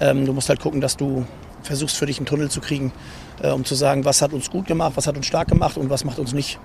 Ähm, 0.00 0.26
du 0.26 0.32
musst 0.32 0.48
halt 0.48 0.58
gucken, 0.58 0.80
dass 0.80 0.96
du 0.96 1.24
versuchst 1.62 1.96
für 1.96 2.06
dich 2.06 2.18
einen 2.18 2.26
Tunnel 2.26 2.50
zu 2.50 2.60
kriegen, 2.60 2.92
äh, 3.40 3.50
um 3.50 3.64
zu 3.64 3.76
sagen, 3.76 4.04
was 4.04 4.22
hat 4.22 4.32
uns 4.32 4.50
gut 4.50 4.66
gemacht, 4.66 4.92
was 4.96 5.06
hat 5.06 5.16
uns 5.16 5.26
stark 5.26 5.48
gemacht 5.48 5.76
und 5.76 5.88
was 5.88 6.04
macht 6.04 6.18
uns 6.18 6.32
nicht 6.32 6.58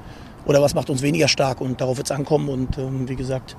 oder 0.46 0.62
was 0.62 0.74
macht 0.74 0.90
uns 0.90 1.02
weniger 1.02 1.28
stark? 1.28 1.62
Und 1.62 1.82
darauf 1.82 1.98
wird 1.98 2.08
es 2.08 2.12
ankommen. 2.12 2.50
Und 2.50 2.78
ähm, 2.78 3.10
wie 3.10 3.16
gesagt, 3.16 3.56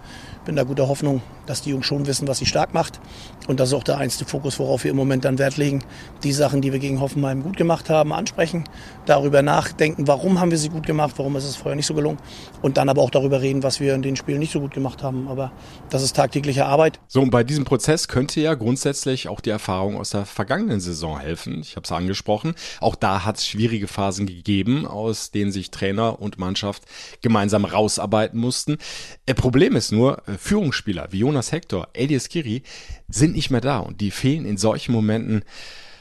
bin 0.46 0.56
da 0.56 0.62
guter 0.62 0.88
Hoffnung, 0.88 1.20
dass 1.44 1.60
die 1.60 1.70
Jungs 1.70 1.84
schon 1.84 2.06
wissen, 2.06 2.26
was 2.28 2.38
sie 2.38 2.46
stark 2.46 2.72
macht. 2.72 3.00
Und 3.48 3.60
das 3.60 3.70
ist 3.70 3.74
auch 3.74 3.82
der 3.82 3.98
einzige 3.98 4.30
Fokus, 4.30 4.58
worauf 4.58 4.84
wir 4.84 4.92
im 4.92 4.96
Moment 4.96 5.24
dann 5.24 5.38
Wert 5.38 5.56
legen, 5.56 5.84
die 6.22 6.32
Sachen, 6.32 6.62
die 6.62 6.72
wir 6.72 6.78
gegen 6.78 7.00
Hoffenheim 7.00 7.42
gut 7.42 7.56
gemacht 7.56 7.90
haben, 7.90 8.12
ansprechen, 8.12 8.64
darüber 9.04 9.42
nachdenken, 9.42 10.06
warum 10.06 10.40
haben 10.40 10.50
wir 10.50 10.58
sie 10.58 10.68
gut 10.68 10.86
gemacht, 10.86 11.14
warum 11.16 11.36
ist 11.36 11.44
es 11.44 11.56
vorher 11.56 11.76
nicht 11.76 11.86
so 11.86 11.94
gelungen. 11.94 12.18
Und 12.62 12.76
dann 12.76 12.88
aber 12.88 13.02
auch 13.02 13.10
darüber 13.10 13.42
reden, 13.42 13.62
was 13.62 13.80
wir 13.80 13.94
in 13.94 14.02
den 14.02 14.16
Spielen 14.16 14.38
nicht 14.38 14.52
so 14.52 14.60
gut 14.60 14.72
gemacht 14.72 15.02
haben, 15.02 15.28
aber 15.28 15.52
das 15.90 16.02
ist 16.02 16.16
tagtägliche 16.16 16.66
Arbeit. 16.66 17.00
So 17.08 17.20
und 17.20 17.30
bei 17.30 17.42
diesem 17.42 17.64
Prozess 17.64 18.08
könnte 18.08 18.40
ja 18.40 18.54
grundsätzlich 18.54 19.28
auch 19.28 19.40
die 19.40 19.50
Erfahrung 19.50 19.98
aus 19.98 20.10
der 20.10 20.26
vergangenen 20.26 20.80
Saison 20.80 21.18
helfen. 21.18 21.60
Ich 21.60 21.74
habe 21.76 21.84
es 21.84 21.92
angesprochen, 21.92 22.54
auch 22.80 22.94
da 22.94 23.24
hat 23.24 23.38
es 23.38 23.46
schwierige 23.46 23.88
Phasen 23.88 24.26
gegeben, 24.26 24.86
aus 24.86 25.32
denen 25.32 25.50
sich 25.50 25.70
Trainer 25.72 26.20
und 26.20 26.38
Mannschaft 26.38 26.75
Mannschaft 26.76 27.22
gemeinsam 27.22 27.64
rausarbeiten 27.64 28.38
mussten. 28.38 28.78
Äh, 29.26 29.34
Problem 29.34 29.76
ist 29.76 29.92
nur, 29.92 30.22
äh, 30.28 30.38
Führungsspieler 30.38 31.08
wie 31.10 31.18
Jonas 31.18 31.52
Hector, 31.52 31.88
Elias 31.92 32.28
Kiri 32.28 32.62
sind 33.08 33.34
nicht 33.34 33.50
mehr 33.50 33.60
da 33.60 33.78
und 33.78 34.00
die 34.00 34.10
fehlen 34.10 34.44
in 34.44 34.56
solchen 34.56 34.92
Momenten 34.92 35.42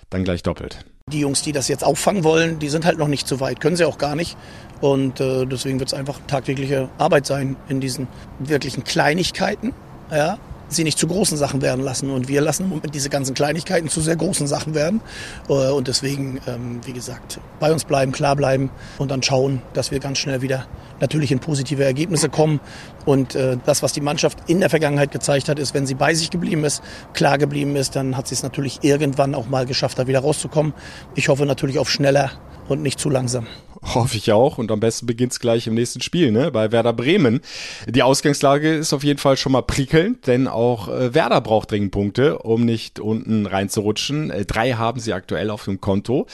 dann 0.09 0.23
gleich 0.23 0.43
doppelt. 0.43 0.85
Die 1.11 1.19
Jungs, 1.19 1.43
die 1.43 1.51
das 1.51 1.67
jetzt 1.67 1.83
auffangen 1.83 2.23
wollen, 2.23 2.57
die 2.57 2.69
sind 2.69 2.85
halt 2.85 2.97
noch 2.97 3.07
nicht 3.07 3.27
so 3.27 3.39
weit, 3.39 3.59
können 3.59 3.75
sie 3.75 3.85
auch 3.85 3.99
gar 3.99 4.15
nicht. 4.15 4.37
Und 4.81 5.19
äh, 5.19 5.45
deswegen 5.45 5.79
wird 5.79 5.89
es 5.89 5.93
einfach 5.93 6.19
tagtägliche 6.27 6.89
Arbeit 6.97 7.27
sein 7.27 7.55
in 7.69 7.79
diesen 7.79 8.07
wirklichen 8.39 8.83
Kleinigkeiten. 8.83 9.73
Ja, 10.11 10.37
sie 10.67 10.83
nicht 10.83 10.97
zu 10.97 11.07
großen 11.07 11.37
Sachen 11.37 11.61
werden 11.61 11.83
lassen. 11.83 12.09
Und 12.09 12.27
wir 12.27 12.41
lassen 12.41 12.71
im 12.71 12.91
diese 12.91 13.09
ganzen 13.09 13.33
Kleinigkeiten 13.33 13.89
zu 13.89 14.01
sehr 14.01 14.15
großen 14.15 14.47
Sachen 14.47 14.73
werden. 14.73 15.01
Äh, 15.49 15.69
und 15.69 15.87
deswegen, 15.87 16.39
ähm, 16.47 16.81
wie 16.85 16.93
gesagt, 16.93 17.39
bei 17.59 17.71
uns 17.71 17.85
bleiben, 17.85 18.11
klar 18.11 18.35
bleiben 18.35 18.69
und 18.97 19.11
dann 19.11 19.23
schauen, 19.23 19.61
dass 19.73 19.91
wir 19.91 19.99
ganz 19.99 20.17
schnell 20.17 20.41
wieder 20.41 20.67
natürlich 20.99 21.31
in 21.31 21.39
positive 21.39 21.83
Ergebnisse 21.83 22.29
kommen. 22.29 22.59
Und 23.05 23.35
äh, 23.35 23.57
das, 23.65 23.83
was 23.83 23.93
die 23.93 24.01
Mannschaft 24.01 24.39
in 24.47 24.59
der 24.59 24.69
Vergangenheit 24.69 25.11
gezeigt 25.11 25.49
hat, 25.49 25.59
ist, 25.59 25.73
wenn 25.73 25.85
sie 25.85 25.95
bei 25.95 26.13
sich 26.13 26.29
geblieben 26.29 26.63
ist, 26.63 26.81
klar 27.13 27.37
geblieben 27.37 27.75
ist, 27.75 27.95
dann 27.95 28.17
hat 28.17 28.27
sie 28.27 28.35
es 28.35 28.43
natürlich 28.43 28.79
irgendwann 28.83 29.35
auch 29.35 29.47
mal 29.47 29.65
geschafft, 29.65 29.99
da 29.99 30.07
wieder 30.07 30.19
rauszukommen. 30.19 30.73
Ich 31.15 31.29
hoffe 31.29 31.45
natürlich 31.45 31.79
auf 31.79 31.89
schneller 31.89 32.31
und 32.67 32.81
nicht 32.81 32.99
zu 32.99 33.09
langsam. 33.09 33.47
Hoffe 33.93 34.17
ich 34.17 34.31
auch. 34.31 34.57
Und 34.57 34.71
am 34.71 34.79
besten 34.79 35.05
beginnt 35.05 35.33
es 35.33 35.39
gleich 35.39 35.67
im 35.67 35.75
nächsten 35.75 36.01
Spiel, 36.01 36.31
ne? 36.31 36.51
Bei 36.51 36.71
Werder 36.71 36.93
Bremen. 36.93 37.41
Die 37.87 38.01
Ausgangslage 38.01 38.73
ist 38.73 38.93
auf 38.93 39.03
jeden 39.03 39.19
Fall 39.19 39.37
schon 39.37 39.51
mal 39.51 39.61
prickelnd, 39.61 40.27
denn 40.27 40.47
auch 40.47 40.87
äh, 40.87 41.13
Werder 41.13 41.41
braucht 41.41 41.71
dringend 41.71 41.91
Punkte, 41.91 42.39
um 42.39 42.65
nicht 42.65 42.99
unten 42.99 43.45
reinzurutschen. 43.45 44.31
Äh, 44.31 44.45
drei 44.45 44.73
haben 44.73 44.99
sie 44.99 45.13
aktuell 45.13 45.51
auf 45.51 45.65
dem 45.65 45.81
Konto. 45.81 46.25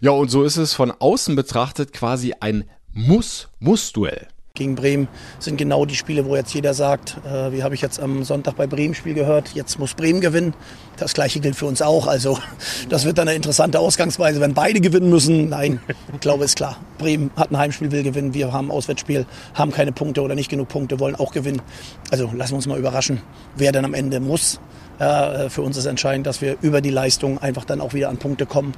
Ja, 0.00 0.10
und 0.10 0.30
so 0.30 0.42
ist 0.42 0.56
es 0.56 0.74
von 0.74 0.90
außen 0.90 1.36
betrachtet 1.36 1.92
quasi 1.92 2.34
ein 2.40 2.64
Muss-Muss-Duell 2.92 4.26
gegen 4.60 4.74
Bremen 4.74 5.08
sind 5.38 5.56
genau 5.56 5.86
die 5.86 5.94
Spiele, 5.94 6.26
wo 6.26 6.36
jetzt 6.36 6.52
jeder 6.52 6.74
sagt, 6.74 7.16
äh, 7.24 7.50
wie 7.50 7.62
habe 7.62 7.74
ich 7.74 7.80
jetzt 7.80 7.98
am 7.98 8.24
Sonntag 8.24 8.56
bei 8.56 8.66
Bremen 8.66 8.94
Spiel 8.94 9.14
gehört, 9.14 9.52
jetzt 9.54 9.78
muss 9.78 9.94
Bremen 9.94 10.20
gewinnen. 10.20 10.52
Das 10.98 11.14
gleiche 11.14 11.40
gilt 11.40 11.56
für 11.56 11.64
uns 11.64 11.80
auch. 11.80 12.06
Also 12.06 12.38
das 12.90 13.06
wird 13.06 13.16
dann 13.16 13.26
eine 13.26 13.36
interessante 13.36 13.80
Ausgangsweise, 13.80 14.38
wenn 14.40 14.52
beide 14.52 14.82
gewinnen 14.82 15.08
müssen. 15.08 15.48
Nein, 15.48 15.80
ich 16.12 16.20
glaube, 16.20 16.44
ist 16.44 16.56
klar. 16.56 16.76
Bremen 16.98 17.30
hat 17.36 17.50
ein 17.50 17.56
Heimspiel, 17.56 17.90
will 17.90 18.02
gewinnen. 18.02 18.34
Wir 18.34 18.52
haben 18.52 18.68
ein 18.68 18.70
Auswärtsspiel, 18.70 19.24
haben 19.54 19.72
keine 19.72 19.92
Punkte 19.92 20.20
oder 20.20 20.34
nicht 20.34 20.50
genug 20.50 20.68
Punkte, 20.68 21.00
wollen 21.00 21.16
auch 21.16 21.32
gewinnen. 21.32 21.62
Also 22.10 22.30
lassen 22.34 22.52
wir 22.52 22.56
uns 22.56 22.66
mal 22.66 22.78
überraschen, 22.78 23.22
wer 23.56 23.72
dann 23.72 23.86
am 23.86 23.94
Ende 23.94 24.20
muss. 24.20 24.60
Äh, 24.98 25.48
für 25.48 25.62
uns 25.62 25.78
ist 25.78 25.86
entscheidend, 25.86 26.26
dass 26.26 26.42
wir 26.42 26.58
über 26.60 26.82
die 26.82 26.90
Leistung 26.90 27.38
einfach 27.38 27.64
dann 27.64 27.80
auch 27.80 27.94
wieder 27.94 28.10
an 28.10 28.18
Punkte 28.18 28.44
kommen, 28.44 28.74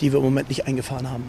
die 0.00 0.12
wir 0.12 0.18
im 0.18 0.26
Moment 0.26 0.48
nicht 0.48 0.68
eingefahren 0.68 1.10
haben. 1.10 1.24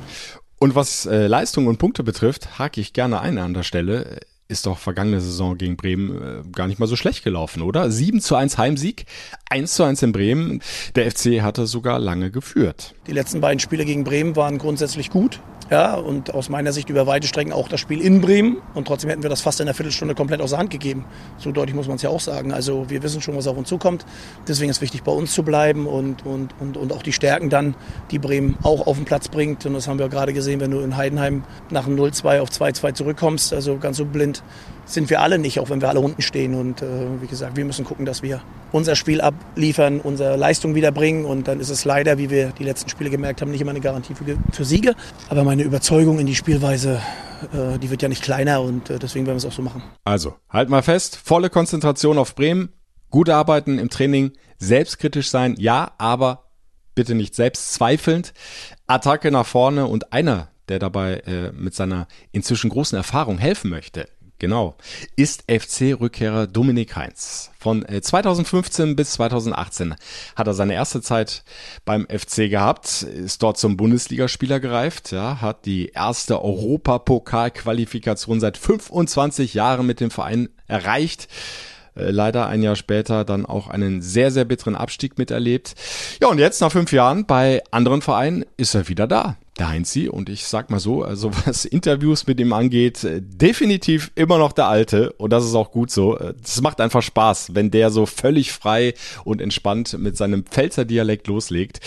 Und 0.60 0.76
was 0.76 1.06
äh, 1.06 1.28
Leistung 1.28 1.68
und 1.68 1.78
Punkte 1.78 2.04
betrifft, 2.04 2.60
hake 2.60 2.80
ich 2.80 2.94
gerne 2.94 3.20
ein 3.20 3.38
an 3.38 3.54
der 3.54 3.63
Stelle. 3.63 4.20
Ist 4.48 4.68
doch 4.68 4.78
vergangene 4.78 5.22
Saison 5.22 5.58
gegen 5.58 5.76
Bremen 5.76 6.22
äh, 6.22 6.52
gar 6.52 6.68
nicht 6.68 6.80
mal 6.80 6.86
so 6.86 6.96
schlecht 6.96 7.24
gelaufen, 7.24 7.62
oder? 7.63 7.89
7 7.89 8.22
zu 8.22 8.36
1 8.36 8.58
Heimsieg, 8.58 9.06
1 9.50 9.74
zu 9.74 9.84
1 9.84 10.04
in 10.04 10.12
Bremen. 10.12 10.62
Der 10.96 11.10
FC 11.10 11.41
hatte 11.41 11.65
sogar 11.65 12.00
lange 12.00 12.30
geführt. 12.30 12.94
Die 13.08 13.12
letzten 13.12 13.41
beiden 13.41 13.60
Spiele 13.60 13.86
gegen 13.86 14.04
Bremen 14.04 14.36
waren 14.36 14.60
grundsätzlich 14.60 15.10
gut. 15.10 15.39
Ja, 15.71 15.95
und 15.95 16.32
aus 16.32 16.49
meiner 16.49 16.71
Sicht 16.73 16.89
über 16.89 17.08
weite 17.08 17.28
Strecken 17.28 17.51
auch 17.51 17.67
das 17.67 17.80
Spiel 17.80 17.99
in 17.99 18.21
Bremen. 18.21 18.58
Und 18.75 18.88
trotzdem 18.88 19.10
hätten 19.10 19.23
wir 19.23 19.32
das 19.32 19.41
fast 19.41 19.60
in 19.60 19.67
einer 19.67 19.73
Viertelstunde 19.73 20.13
komplett 20.13 20.39
aus 20.39 20.51
der 20.51 20.60
Hand 20.60 20.69
gegeben. 20.69 21.06
So 21.39 21.51
deutlich 21.51 21.75
muss 21.75 21.88
man 21.88 21.95
es 21.95 22.04
ja 22.04 22.10
auch 22.10 22.19
sagen. 22.19 22.54
Also 22.54 22.88
wir 22.89 23.01
wissen 23.01 23.19
schon, 23.19 23.36
was 23.36 23.47
auf 23.47 23.58
uns 23.58 23.67
zukommt. 23.67 24.06
Deswegen 24.47 24.69
ist 24.69 24.78
es 24.78 24.82
wichtig, 24.82 25.01
bei 25.01 25.12
uns 25.12 25.34
zu 25.34 25.41
bleiben 25.41 25.88
und, 25.88 26.23
und, 26.23 26.54
und, 26.60 26.78
und 26.78 26.93
auch 26.93 27.01
die 27.01 27.13
Stärken 27.13 27.49
dann, 27.49 27.73
die 28.12 28.19
Bremen 28.19 28.58
auch 28.62 28.86
auf 28.86 28.97
den 28.97 29.06
Platz 29.06 29.28
bringt. 29.28 29.65
Und 29.65 29.73
das 29.73 29.88
haben 29.88 29.97
wir 29.97 30.08
gerade 30.08 30.34
gesehen, 30.34 30.60
wenn 30.60 30.69
du 30.69 30.82
in 30.82 30.97
Heidenheim 30.97 31.43
nach 31.71 31.88
einem 31.88 31.97
0-2 31.99 32.41
auf 32.41 32.49
2-2 32.49 32.93
zurückkommst. 32.93 33.51
Also 33.51 33.78
ganz 33.78 33.97
so 33.97 34.06
blind 34.06 34.43
sind 34.86 35.10
wir 35.10 35.21
alle 35.21 35.39
nicht, 35.39 35.60
auch 35.60 35.69
wenn 35.69 35.82
wir 35.82 35.89
alle 35.89 36.00
unten 36.00 36.21
stehen. 36.21 36.56
Und 36.56 36.82
äh, 36.82 36.86
wie 37.21 37.28
gesagt, 37.28 37.58
wir 37.58 37.65
müssen 37.65 37.86
gucken, 37.86 38.06
dass 38.06 38.24
wir 38.24 38.41
unser 38.71 38.95
Spiel 38.95 39.21
abliefern, 39.21 40.00
unsere 40.00 40.38
Leistung 40.38 40.76
wiederbringen. 40.76 41.26
Und 41.26 41.48
dann 41.48 41.60
ist 41.60 41.69
es 41.69 41.86
leider, 41.86 42.17
wie 42.17 42.30
wir 42.30 42.52
die 42.58 42.63
letzten 42.63 42.89
Spiele 42.89 43.10
gemerkt 43.10 43.41
haben, 43.41 43.52
nicht 43.52 43.62
immer 43.62 43.71
eine 43.71 43.82
Garantie 43.82 44.13
für, 44.15 44.38
für 44.52 44.65
Siege. 44.65 44.95
Aber 45.30 45.43
meine 45.43 45.63
Überzeugung 45.63 46.19
in 46.19 46.28
die 46.28 46.36
Spielweise, 46.36 47.02
äh, 47.54 47.80
die 47.80 47.89
wird 47.89 48.02
ja 48.02 48.10
nicht 48.10 48.24
kleiner 48.24 48.62
und 48.62 48.89
äh, 48.89 49.00
deswegen 49.00 49.26
werden 49.26 49.38
wir 49.38 49.39
es 49.39 49.45
auch 49.45 49.56
so 49.56 49.62
machen. 49.62 49.84
Also, 50.04 50.36
halt 50.50 50.69
mal 50.69 50.84
fest, 50.84 51.19
volle 51.24 51.50
Konzentration 51.50 52.17
auf 52.17 52.36
Bremen, 52.36 52.69
gut 53.10 53.30
arbeiten 53.30 53.80
im 53.80 53.89
Training, 53.89 54.34
selbstkritisch 54.58 55.30
sein, 55.30 55.56
ja, 55.58 55.93
aber 55.98 56.45
bitte 56.95 57.15
nicht 57.15 57.36
selbstzweifelnd. 57.36 58.34
Attacke 58.88 59.32
nach 59.32 59.45
vorne 59.45 59.88
und 59.88 60.13
einer, 60.13 60.50
der 60.69 60.80
dabei 60.80 61.17
äh, 61.26 61.52
mit 61.52 61.76
seiner 61.76 62.08
inzwischen 62.32 62.69
großen 62.69 62.98
Erfahrung 62.98 63.38
helfen 63.38 63.69
möchte, 63.69 64.08
Genau. 64.39 64.76
Ist 65.15 65.45
FC-Rückkehrer 65.50 66.48
Dominik 66.48 66.95
Heinz. 66.95 67.52
Von 67.58 67.86
2015 67.88 68.91
äh, 68.91 68.93
bis 68.93 69.12
2018 69.13 69.95
hat 70.36 70.48
er 70.48 70.54
seine 70.54 70.74
erste 70.74 71.02
Zeit 71.02 71.43
beim 71.86 72.06
FC 72.06 72.50
gehabt, 72.50 73.04
ist 73.04 73.41
dort 73.41 73.58
zum 73.58 73.78
Bundesligaspieler 73.78 74.60
gereift, 74.60 75.12
ja, 75.12 75.39
hat 75.41 75.65
die 75.65 75.88
erste 75.88 76.43
Europapokal-Qualifikation 76.43 78.41
seit 78.41 78.58
25 78.58 79.54
Jahren 79.54 79.86
mit 79.86 80.02
dem 80.02 80.12
Verein 80.12 80.50
erreicht 80.67 81.30
äh, 81.95 82.12
leider 82.12 82.48
ein 82.48 82.62
Jahr 82.62 82.76
später 82.76 83.24
dann 83.24 83.45
auch 83.45 83.69
einen 83.69 84.02
sehr, 84.02 84.32
sehr 84.32 84.43
bitteren 84.43 84.76
Abstieg 84.76 85.17
miterlebt. 85.17 85.76
Ja, 86.21 86.28
und 86.28 86.39
jetzt 86.39 86.60
nach 86.60 86.71
fünf 86.71 86.91
Jahren 86.91 87.26
bei 87.26 87.63
anderen 87.71 88.02
Vereinen 88.02 88.45
ist 88.58 88.76
er 88.76 88.89
wieder 88.89 89.08
da. 89.08 89.38
Der 89.58 89.70
Heinzi. 89.70 90.10
Und 90.10 90.30
ich 90.30 90.46
sag 90.46 90.70
mal 90.70 90.80
so, 90.80 91.04
also 91.04 91.32
was 91.46 91.65
Interviews 91.65 92.28
mit 92.28 92.39
ihm 92.39 92.54
angeht, 92.54 93.04
äh, 93.04 93.22
definitiv 93.22 94.12
immer 94.15 94.38
noch 94.38 94.52
der 94.52 94.68
Alte. 94.68 95.13
Und 95.13 95.32
das 95.32 95.46
ist 95.46 95.56
auch 95.56 95.72
gut 95.72 95.91
so. 95.91 96.18
Es 96.44 96.62
macht 96.62 96.82
einfach 96.82 97.02
Spaß, 97.02 97.56
wenn 97.56 97.72
der 97.72 97.91
so 97.91 98.06
völlig 98.06 98.52
frei 98.52 98.94
und 99.24 99.41
entspannt 99.41 99.98
mit 99.98 100.18
seinem 100.18 100.44
Pfälzer 100.44 100.86
Dialekt 100.86 101.28
loslegt. 101.28 101.80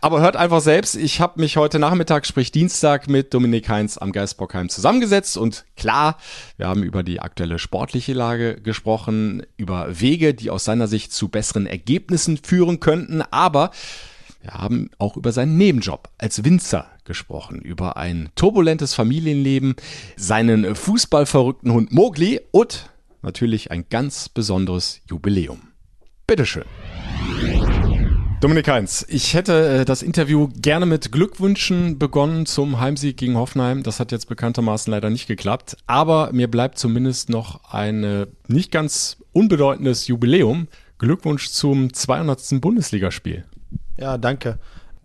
Aber 0.00 0.20
hört 0.20 0.36
einfach 0.36 0.60
selbst, 0.60 0.96
ich 0.96 1.20
habe 1.20 1.40
mich 1.40 1.56
heute 1.56 1.78
Nachmittag, 1.78 2.26
sprich 2.26 2.52
Dienstag, 2.52 3.08
mit 3.08 3.32
Dominik 3.32 3.68
Heinz 3.68 3.98
am 3.98 4.12
Geistbockheim 4.12 4.68
zusammengesetzt. 4.68 5.36
Und 5.36 5.64
klar, 5.76 6.18
wir 6.56 6.68
haben 6.68 6.82
über 6.82 7.02
die 7.02 7.20
aktuelle 7.20 7.58
sportliche 7.58 8.12
Lage 8.12 8.60
gesprochen, 8.60 9.44
über 9.56 10.00
Wege, 10.00 10.34
die 10.34 10.50
aus 10.50 10.64
seiner 10.64 10.86
Sicht 10.86 11.12
zu 11.12 11.28
besseren 11.28 11.66
Ergebnissen 11.66 12.36
führen 12.36 12.80
könnten. 12.80 13.22
Aber 13.22 13.70
wir 14.42 14.54
haben 14.54 14.90
auch 14.98 15.16
über 15.16 15.32
seinen 15.32 15.56
Nebenjob 15.56 16.08
als 16.18 16.44
Winzer 16.44 16.86
gesprochen, 17.06 17.60
über 17.60 17.96
ein 17.96 18.28
turbulentes 18.34 18.94
Familienleben, 18.94 19.76
seinen 20.16 20.74
fußballverrückten 20.74 21.72
Hund 21.72 21.92
Mogli 21.92 22.40
und 22.50 22.90
natürlich 23.22 23.70
ein 23.70 23.86
ganz 23.88 24.28
besonderes 24.28 25.00
Jubiläum. 25.08 25.68
Bitteschön. 26.26 26.64
Dominik 28.42 28.68
Heinz, 28.68 29.06
ich 29.08 29.32
hätte 29.32 29.80
äh, 29.80 29.84
das 29.86 30.02
Interview 30.02 30.48
gerne 30.54 30.84
mit 30.84 31.10
Glückwünschen 31.10 31.98
begonnen 31.98 32.44
zum 32.44 32.78
Heimsieg 32.78 33.16
gegen 33.16 33.36
Hoffenheim. 33.36 33.82
Das 33.82 33.98
hat 33.98 34.12
jetzt 34.12 34.28
bekanntermaßen 34.28 34.90
leider 34.90 35.08
nicht 35.08 35.26
geklappt. 35.26 35.78
Aber 35.86 36.30
mir 36.32 36.50
bleibt 36.50 36.78
zumindest 36.78 37.30
noch 37.30 37.72
ein 37.72 38.04
äh, 38.04 38.26
nicht 38.46 38.70
ganz 38.70 39.16
unbedeutendes 39.32 40.06
Jubiläum. 40.06 40.68
Glückwunsch 40.98 41.48
zum 41.48 41.94
200. 41.94 42.60
Bundesligaspiel. 42.60 43.44
Ja, 43.96 44.18
danke. 44.18 44.58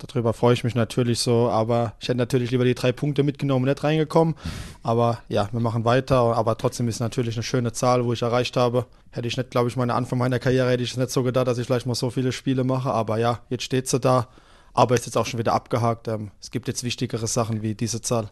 Darüber 0.07 0.33
freue 0.33 0.53
ich 0.53 0.63
mich 0.63 0.75
natürlich 0.75 1.19
so, 1.19 1.49
aber 1.49 1.93
ich 1.99 2.07
hätte 2.07 2.17
natürlich 2.17 2.51
lieber 2.51 2.65
die 2.65 2.75
drei 2.75 2.91
Punkte 2.91 3.23
mitgenommen 3.23 3.63
und 3.63 3.69
nicht 3.69 3.83
reingekommen. 3.83 4.35
Aber 4.83 5.19
ja, 5.29 5.49
wir 5.51 5.59
machen 5.59 5.85
weiter. 5.85 6.17
Aber 6.17 6.57
trotzdem 6.57 6.87
ist 6.87 6.99
natürlich 6.99 7.35
eine 7.35 7.43
schöne 7.43 7.71
Zahl, 7.71 8.05
wo 8.05 8.13
ich 8.13 8.21
erreicht 8.21 8.57
habe. 8.57 8.85
Hätte 9.11 9.27
ich 9.27 9.37
nicht, 9.37 9.51
glaube 9.51 9.69
ich, 9.69 9.75
meine 9.75 9.93
Anfang 9.93 10.19
meiner 10.19 10.39
Karriere 10.39 10.69
hätte 10.69 10.83
ich 10.83 10.91
es 10.91 10.97
nicht 10.97 11.11
so 11.11 11.23
gedacht, 11.23 11.47
dass 11.47 11.57
ich 11.57 11.67
vielleicht 11.67 11.85
mal 11.85 11.95
so 11.95 12.09
viele 12.09 12.31
Spiele 12.31 12.63
mache. 12.63 12.91
Aber 12.91 13.17
ja, 13.17 13.39
jetzt 13.49 13.63
steht 13.63 13.87
sie 13.87 13.99
da 13.99 14.27
aber 14.73 14.95
ist 14.95 15.05
jetzt 15.05 15.17
auch 15.17 15.25
schon 15.25 15.39
wieder 15.39 15.53
abgehakt. 15.53 16.07
Ähm, 16.07 16.31
es 16.39 16.51
gibt 16.51 16.67
jetzt 16.67 16.83
wichtigere 16.83 17.27
Sachen 17.27 17.61
wie 17.61 17.75
diese 17.75 18.01
Zahl. 18.01 18.29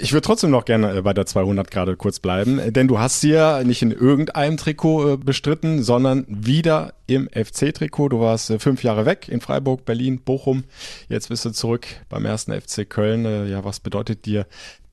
Ich 0.00 0.12
würde 0.12 0.26
trotzdem 0.26 0.50
noch 0.50 0.64
gerne 0.64 0.96
äh, 0.96 1.02
bei 1.02 1.12
der 1.12 1.26
200 1.26 1.70
gerade 1.70 1.96
kurz 1.96 2.20
bleiben, 2.20 2.58
äh, 2.58 2.72
denn 2.72 2.88
du 2.88 2.98
hast 2.98 3.20
sie 3.20 3.30
ja 3.30 3.62
nicht 3.64 3.82
in 3.82 3.90
irgendeinem 3.90 4.56
Trikot 4.56 5.14
äh, 5.14 5.16
bestritten, 5.16 5.82
sondern 5.82 6.24
wieder 6.28 6.94
im 7.06 7.28
FC-Trikot. 7.28 8.10
Du 8.10 8.20
warst 8.20 8.52
fünf 8.58 8.82
Jahre 8.82 9.06
weg 9.06 9.28
in 9.28 9.40
Freiburg, 9.40 9.84
Berlin, 9.84 10.20
Bochum. 10.20 10.64
Jetzt 11.08 11.28
bist 11.28 11.44
du 11.44 11.50
zurück 11.50 11.86
beim 12.08 12.24
ersten 12.24 12.52
FC 12.52 12.88
Köln. 12.88 13.48
Ja, 13.48 13.64
was 13.64 13.80
bedeutet 13.80 14.26
dir 14.26 14.46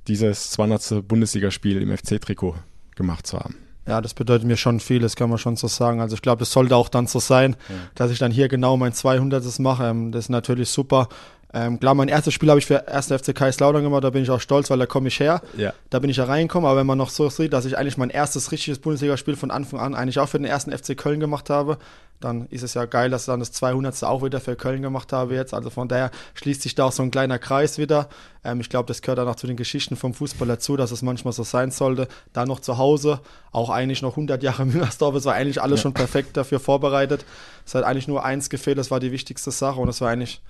dieses 0.07 0.51
200. 0.51 1.07
Bundesligaspiel 1.07 1.81
im 1.81 1.95
FC-Trikot 1.95 2.55
gemacht 2.95 3.27
zu 3.27 3.39
haben? 3.39 3.66
Ja, 3.88 4.02
das 4.02 4.13
bedeutet 4.13 4.45
mir 4.45 4.58
schon 4.58 4.80
viel, 4.80 5.00
das 5.00 5.15
kann 5.15 5.30
man 5.30 5.38
schon 5.38 5.56
so 5.56 5.67
sagen. 5.67 6.02
Also 6.02 6.15
ich 6.15 6.21
glaube, 6.21 6.43
es 6.43 6.52
sollte 6.52 6.76
auch 6.76 6.89
dann 6.89 7.08
so 7.08 7.19
sein, 7.19 7.56
ja. 7.69 7.76
dass 7.95 8.12
ich 8.12 8.19
dann 8.19 8.32
hier 8.32 8.50
genau 8.50 8.76
mein 8.78 8.93
200. 8.93 9.60
mache. 9.60 9.86
Ähm, 9.86 10.12
das 10.12 10.26
ist 10.26 10.30
natürlich 10.30 10.69
super. 10.69 11.08
Ähm, 11.53 11.79
klar, 11.79 11.95
mein 11.95 12.10
erstes 12.10 12.33
Spiel 12.33 12.49
habe 12.49 12.60
ich 12.60 12.65
für 12.65 12.88
1. 12.88 13.07
FC 13.07 13.33
Kaiserslautern 13.33 13.81
gemacht, 13.81 14.03
da 14.03 14.10
bin 14.10 14.21
ich 14.21 14.29
auch 14.29 14.41
stolz, 14.41 14.69
weil 14.69 14.79
da 14.79 14.86
komme 14.86 15.07
ich 15.07 15.19
her. 15.19 15.41
Ja. 15.55 15.73
Da 15.89 15.99
bin 15.99 16.10
ich 16.10 16.17
ja 16.17 16.25
reingekommen, 16.25 16.69
aber 16.69 16.79
wenn 16.79 16.88
man 16.88 16.97
noch 16.97 17.10
so 17.10 17.29
sieht, 17.29 17.53
dass 17.53 17.65
ich 17.65 17.77
eigentlich 17.77 17.97
mein 17.97 18.10
erstes 18.10 18.51
richtiges 18.51 18.79
Bundesligaspiel 18.79 19.36
von 19.36 19.49
Anfang 19.49 19.79
an 19.79 19.95
eigentlich 19.95 20.19
auch 20.19 20.27
für 20.27 20.38
den 20.38 20.45
ersten 20.45 20.77
FC 20.77 20.97
Köln 20.97 21.19
gemacht 21.19 21.49
habe, 21.49 21.77
dann 22.19 22.47
ist 22.47 22.63
es 22.63 22.73
ja 22.73 22.86
geil, 22.86 23.10
dass 23.10 23.23
ich 23.23 23.25
dann 23.27 23.39
das 23.39 23.51
200. 23.51 24.03
auch 24.03 24.23
wieder 24.23 24.39
für 24.41 24.55
Köln 24.55 24.81
gemacht 24.81 25.13
habe 25.13 25.36
jetzt. 25.36 25.53
Also 25.53 25.69
von 25.69 25.88
daher 25.88 26.12
schließt 26.33 26.63
sich 26.63 26.73
da 26.73 26.86
auch 26.86 26.91
so 26.91 27.03
ein 27.03 27.12
kleiner 27.12 27.38
Kreis 27.38 27.77
wieder. 27.77 28.10
Ähm, 28.43 28.60
ich 28.60 28.69
glaube, 28.69 28.88
das 28.88 29.01
gehört 29.01 29.19
dann 29.19 29.27
auch 29.27 29.36
zu 29.36 29.45
den 29.47 29.55
Geschichten 29.55 29.95
vom 29.95 30.13
Fußball 30.13 30.47
dazu, 30.47 30.77
dass 30.77 30.91
es 30.91 31.01
manchmal 31.01 31.33
so 31.33 31.43
sein 31.43 31.69
sollte. 31.69 32.07
Da 32.33 32.45
noch 32.45 32.60
zu 32.60 32.77
Hause, 32.77 33.19
auch 33.51 33.69
eigentlich 33.69 34.01
noch 34.01 34.12
100 34.12 34.41
Jahre 34.41 34.65
Müngersdorf, 34.65 35.15
es 35.15 35.25
war 35.25 35.36
eigentlich 35.36 35.62
alles 35.62 35.79
ja. 35.79 35.83
schon 35.83 35.93
perfekt 35.93 36.36
dafür 36.38 36.60
vorbereitet. 36.60 37.23
Es 37.65 37.75
hat 37.75 37.83
eigentlich 37.83 38.07
nur 38.07 38.25
eins 38.25 38.49
gefehlt, 38.49 38.79
das 38.79 38.89
war 38.89 38.99
die 38.99 39.12
wichtigste 39.12 39.51
Sache 39.51 39.79
und 39.79 39.88
das 39.88 40.01
war 40.01 40.10
eigentlich 40.10 40.41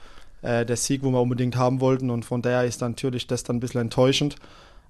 äh, 0.48 0.66
der 0.66 0.78
Sieg, 0.78 1.04
wo 1.04 1.12
wir 1.12 1.22
unbedingt 1.22 1.58
haben 1.58 1.82
wollten. 1.82 2.10
Und 2.10 2.24
von 2.24 2.42
daher 2.42 2.64
ist 2.64 2.82
natürlich 2.82 3.28
das 3.28 3.44
dann 3.44 3.58
ein 3.58 3.60
bisschen 3.60 3.82
enttäuschend. 3.82 4.36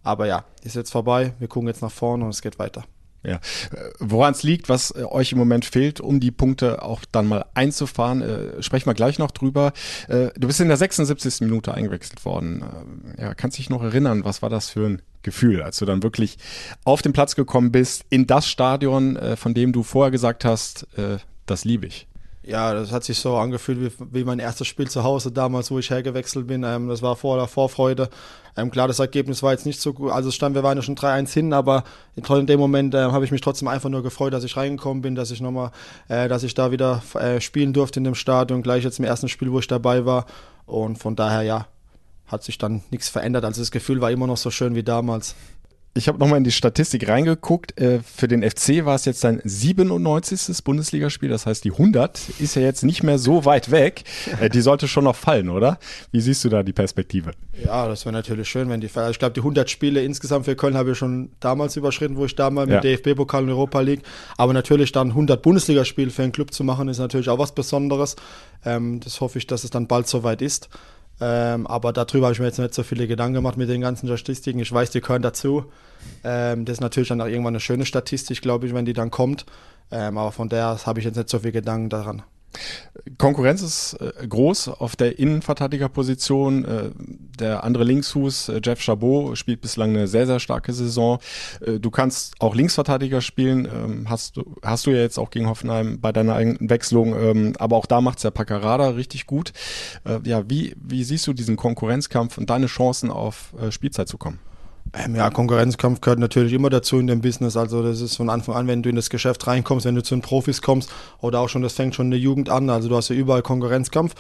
Aber 0.04 0.28
ja, 0.28 0.46
ist 0.64 0.76
jetzt 0.76 0.92
vorbei. 0.92 1.34
Wir 1.40 1.48
gucken 1.48 1.68
jetzt 1.68 1.82
nach 1.82 1.92
vorne 1.92 2.24
und 2.26 2.30
es 2.30 2.42
geht 2.42 2.60
weiter. 2.60 2.86
Ja. 3.24 3.36
Äh, 3.36 3.90
Woran 4.00 4.34
es 4.34 4.44
liegt, 4.44 4.70
was 4.70 4.92
äh, 4.92 5.04
euch 5.04 5.32
im 5.32 5.40
Moment 5.40 5.66
fehlt, 5.66 6.00
um 6.00 6.20
die 6.20 6.32
Punkte 6.32 6.84
auch 6.84 7.02
dann 7.12 7.28
mal 7.28 7.46
einzufahren, 7.56 8.22
äh, 8.22 8.62
sprechen 8.62 8.86
wir 8.86 8.94
gleich 8.94 9.18
noch 9.18 9.32
drüber. 9.32 9.74
Äh, 10.08 10.30
du 10.38 10.48
bist 10.48 10.62
in 10.62 10.68
der 10.68 10.78
76. 10.78 11.42
Minute 11.42 11.74
eingewechselt 11.74 12.24
worden. 12.24 12.64
Äh, 13.18 13.24
ja, 13.24 13.34
kannst 13.34 13.58
dich 13.58 13.70
noch 13.70 13.82
erinnern, 13.82 14.24
was 14.24 14.42
war 14.42 14.50
das 14.50 14.70
für 14.70 14.86
ein 14.86 15.02
Gefühl, 15.24 15.62
als 15.62 15.78
du 15.78 15.86
dann 15.86 16.04
wirklich 16.04 16.38
auf 16.86 17.02
den 17.02 17.12
Platz 17.12 17.36
gekommen 17.36 17.72
bist, 17.72 18.06
in 18.10 18.28
das 18.28 18.48
Stadion, 18.48 19.20
von 19.36 19.54
dem 19.54 19.74
du 19.74 19.84
vorher 19.84 20.10
gesagt 20.10 20.46
hast, 20.46 20.88
das 21.46 21.66
liebe 21.66 21.86
ich? 21.86 22.08
Ja, 22.48 22.74
das 22.74 22.94
hat 22.94 23.04
sich 23.04 23.20
so 23.20 23.36
angefühlt 23.36 23.82
wie, 23.82 24.20
wie 24.20 24.24
mein 24.24 24.40
erstes 24.40 24.68
Spiel 24.68 24.88
zu 24.88 25.04
Hause 25.04 25.34
damals, 25.34 25.70
wo 25.70 25.80
ich 25.80 25.90
hergewechselt 25.90 26.48
bin. 26.48 26.64
Ähm, 26.64 26.88
das 26.88 27.02
war 27.02 27.18
vor 27.18 27.36
der 27.36 27.48
Vorfreude. 27.48 28.10
Ähm, 28.56 28.72
klar, 28.72 28.88
das 28.88 29.00
Ergebnis 29.00 29.44
war 29.44 29.52
jetzt 29.52 29.66
nicht 29.66 29.82
so 29.82 29.92
gut. 29.92 30.14
Also 30.14 30.32
stand, 30.32 30.56
wir 30.56 30.64
waren 30.64 30.78
ja 30.78 30.82
schon 30.82 30.96
3-1 30.96 31.34
hin, 31.34 31.52
aber 31.52 31.84
in 32.16 32.48
dem 32.48 32.58
Moment 32.58 32.94
äh, 32.94 33.00
habe 33.00 33.26
ich 33.26 33.32
mich 33.32 33.42
trotzdem 33.42 33.68
einfach 33.68 33.90
nur 33.90 34.02
gefreut, 34.02 34.32
dass 34.32 34.46
ich 34.46 34.56
reingekommen 34.56 35.02
bin, 35.02 35.14
dass 35.14 35.30
ich 35.30 35.42
nochmal, 35.42 35.72
äh, 36.08 36.30
dass 36.30 36.44
ich 36.44 36.54
da 36.54 36.72
wieder 36.72 37.04
äh, 37.16 37.42
spielen 37.42 37.74
durfte 37.74 38.00
in 38.00 38.06
dem 38.06 38.16
Stadion, 38.16 38.64
gleich 38.64 38.86
jetzt 38.86 39.00
im 39.00 39.06
ersten 39.06 39.28
Spiel, 39.28 39.52
wo 39.52 39.60
ich 39.60 39.68
dabei 39.68 40.06
war. 40.06 40.26
Und 40.66 41.00
von 41.00 41.18
daher, 41.18 41.42
ja, 41.42 41.68
hat 42.28 42.44
sich 42.44 42.58
dann 42.58 42.82
nichts 42.92 43.10
verändert. 43.10 43.44
Also 43.44 43.62
das 43.62 43.72
Gefühl 43.72 44.00
war 44.00 44.12
immer 44.12 44.28
noch 44.28 44.38
so 44.38 44.52
schön 44.52 44.74
wie 44.74 44.84
damals. 44.84 45.36
Ich 45.98 46.08
habe 46.08 46.20
nochmal 46.20 46.38
in 46.38 46.44
die 46.44 46.52
Statistik 46.52 47.10
reingeguckt. 47.10 47.80
Äh, 47.82 48.02
für 48.02 48.28
den 48.28 48.48
FC 48.48 48.86
war 48.86 48.94
es 48.94 49.06
jetzt 49.06 49.20
sein 49.20 49.42
97. 49.44 50.64
Bundesligaspiel. 50.64 51.30
Das 51.30 51.48
heißt, 51.48 51.64
die 51.64 51.72
100 51.72 52.22
ist 52.40 52.56
ja 52.56 52.62
jetzt 52.62 52.84
nicht 52.84 53.02
mehr 53.02 53.18
so 53.18 53.46
weit 53.46 53.72
weg. 53.72 54.04
Äh, 54.40 54.50
die 54.50 54.62
sollte 54.62 54.88
schon 54.88 55.06
noch 55.06 55.16
fallen, 55.16 55.50
oder? 55.50 55.80
Wie 56.12 56.22
siehst 56.22 56.44
du 56.44 56.50
da 56.50 56.62
die 56.62 56.74
Perspektive? 56.74 57.32
Ja, 57.64 57.88
das 57.88 58.06
wäre 58.06 58.14
natürlich 58.14 58.48
schön, 58.48 58.70
wenn 58.70 58.82
die 58.82 58.90
fallen. 58.90 59.10
Ich 59.10 59.20
glaube, 59.20 59.34
die 59.34 59.40
100 59.40 59.68
Spiele 59.70 60.04
insgesamt 60.04 60.46
für 60.46 60.56
Köln 60.56 60.76
habe 60.76 60.92
ich 60.92 60.98
schon 60.98 61.32
damals 61.40 61.76
überschritten, 61.76 62.18
wo 62.18 62.26
ich 62.26 62.36
damals 62.36 62.70
mit 62.70 62.84
ja. 62.84 62.98
DFB-Pokal 62.98 63.44
und 63.44 63.50
Europa 63.50 63.80
League. 63.80 64.02
Aber 64.36 64.54
natürlich 64.54 64.92
dann 64.92 65.10
100 65.10 65.42
Bundesligaspiele 65.42 66.12
für 66.12 66.24
einen 66.24 66.34
Club 66.34 66.54
zu 66.54 66.64
machen, 66.64 66.90
ist 66.90 67.00
natürlich 67.00 67.30
auch 67.30 67.40
was 67.40 67.54
Besonderes. 67.56 68.16
Ähm, 68.66 69.00
das 69.00 69.22
hoffe 69.22 69.40
ich, 69.40 69.48
dass 69.48 69.64
es 69.64 69.72
dann 69.72 69.88
bald 69.88 70.08
soweit 70.08 70.42
ist. 70.42 70.70
Ähm, 71.20 71.66
aber 71.66 71.94
darüber 71.94 72.28
habe 72.28 72.34
ich 72.34 72.40
mir 72.40 72.46
jetzt 72.46 72.60
nicht 72.60 72.74
so 72.74 72.84
viele 72.84 73.08
Gedanken 73.08 73.36
gemacht 73.36 73.58
mit 73.58 73.70
den 73.70 73.82
ganzen 73.82 74.08
Statistiken. 74.08 74.60
Ich 74.60 74.72
weiß, 74.72 74.92
die 74.92 75.02
gehören 75.02 75.22
dazu. 75.22 75.66
Ähm, 76.24 76.66
das 76.66 76.74
ist 76.74 76.82
natürlich 76.82 77.10
dann 77.10 77.22
auch 77.22 77.26
irgendwann 77.26 77.54
eine 77.54 77.60
schöne 77.60 77.86
Statistik, 77.86 78.42
glaube 78.42 78.68
ich, 78.68 78.74
wenn 78.74 78.86
die 78.86 78.94
dann 78.94 79.10
kommt. 79.10 79.46
Ähm, 79.92 80.18
aber 80.18 80.32
von 80.32 80.50
der 80.50 80.78
habe 80.86 81.00
ich 81.00 81.06
jetzt 81.06 81.16
nicht 81.16 81.30
so 81.30 81.40
viel 81.40 81.52
Gedanken 81.52 81.90
daran. 81.90 82.24
Konkurrenz 83.18 83.62
ist 83.62 83.94
äh, 83.94 84.28
groß 84.28 84.70
auf 84.70 84.96
der 84.96 85.20
Innenverteidigerposition. 85.20 86.66
Äh, 86.66 86.90
der 87.40 87.64
andere 87.64 87.84
Linksfuß, 87.84 88.50
äh, 88.50 88.62
Jeff 88.64 88.82
Chabot, 88.82 89.38
spielt 89.38 89.62
bislang 89.62 89.92
eine 89.92 90.08
sehr, 90.08 90.26
sehr 90.26 90.40
starke 90.40 90.74
Saison. 90.74 91.20
Du 91.80 91.92
kannst 91.92 92.36
auch 92.40 92.56
Linksverteidiger 92.56 93.22
spielen. 93.22 93.66
Ähm, 93.66 94.10
hast, 94.10 94.38
du, 94.38 94.56
hast 94.64 94.86
du 94.86 94.92
ja 94.92 94.98
jetzt 94.98 95.18
auch 95.18 95.30
gegen 95.30 95.48
Hoffenheim 95.48 96.00
bei 96.00 96.12
deiner 96.12 96.36
eigenen 96.36 96.70
Wechslung. 96.70 97.16
Ähm, 97.16 97.54
aber 97.60 97.76
auch 97.76 97.86
da 97.86 98.02
macht 98.02 98.18
es 98.18 98.24
ja 98.24 98.32
Paccarada 98.32 98.90
richtig 98.90 99.26
gut. 99.26 99.54
Ja, 100.24 100.50
wie, 100.50 100.76
wie 100.82 101.04
siehst 101.04 101.28
du 101.28 101.34
diesen 101.34 101.58
Konkurrenzkampf 101.58 102.38
und 102.38 102.50
deine 102.50 102.68
Chancen 102.68 103.12
auf 103.12 103.54
Spielzeit 103.70 104.08
zu 104.08 104.18
kommen? 104.18 104.40
Ähm, 104.94 105.16
ja, 105.16 105.30
Konkurrenzkampf 105.30 106.02
gehört 106.02 106.20
natürlich 106.20 106.54
immer 106.54 106.70
dazu 106.70 107.00
in 107.00 107.08
dem 107.08 107.22
Business. 107.22 107.58
Also 107.58 107.84
das 107.84 108.02
ist 108.02 108.16
von 108.16 108.30
Anfang 108.30 108.56
an, 108.56 108.68
wenn 108.68 108.84
du 108.84 108.90
in 108.90 108.96
das 108.96 109.10
Geschäft 109.10 109.48
reinkommst, 109.48 109.86
wenn 109.86 109.96
du 109.96 110.04
zu 110.04 110.16
den 110.16 110.22
Profis 110.22 110.62
kommst 110.62 110.92
oder 111.20 111.40
auch 111.40 111.50
schon, 111.50 111.62
das 111.62 111.74
fängt 111.74 111.96
schon 111.96 112.08
in 112.08 112.12
der 112.12 112.20
Jugend 112.20 112.50
an. 112.50 112.70
Also 112.70 112.90
du 112.90 112.96
hast 112.96 113.10
ja 113.10 113.16
überall 113.16 113.42
Konkurrenzkampf. 113.42 114.16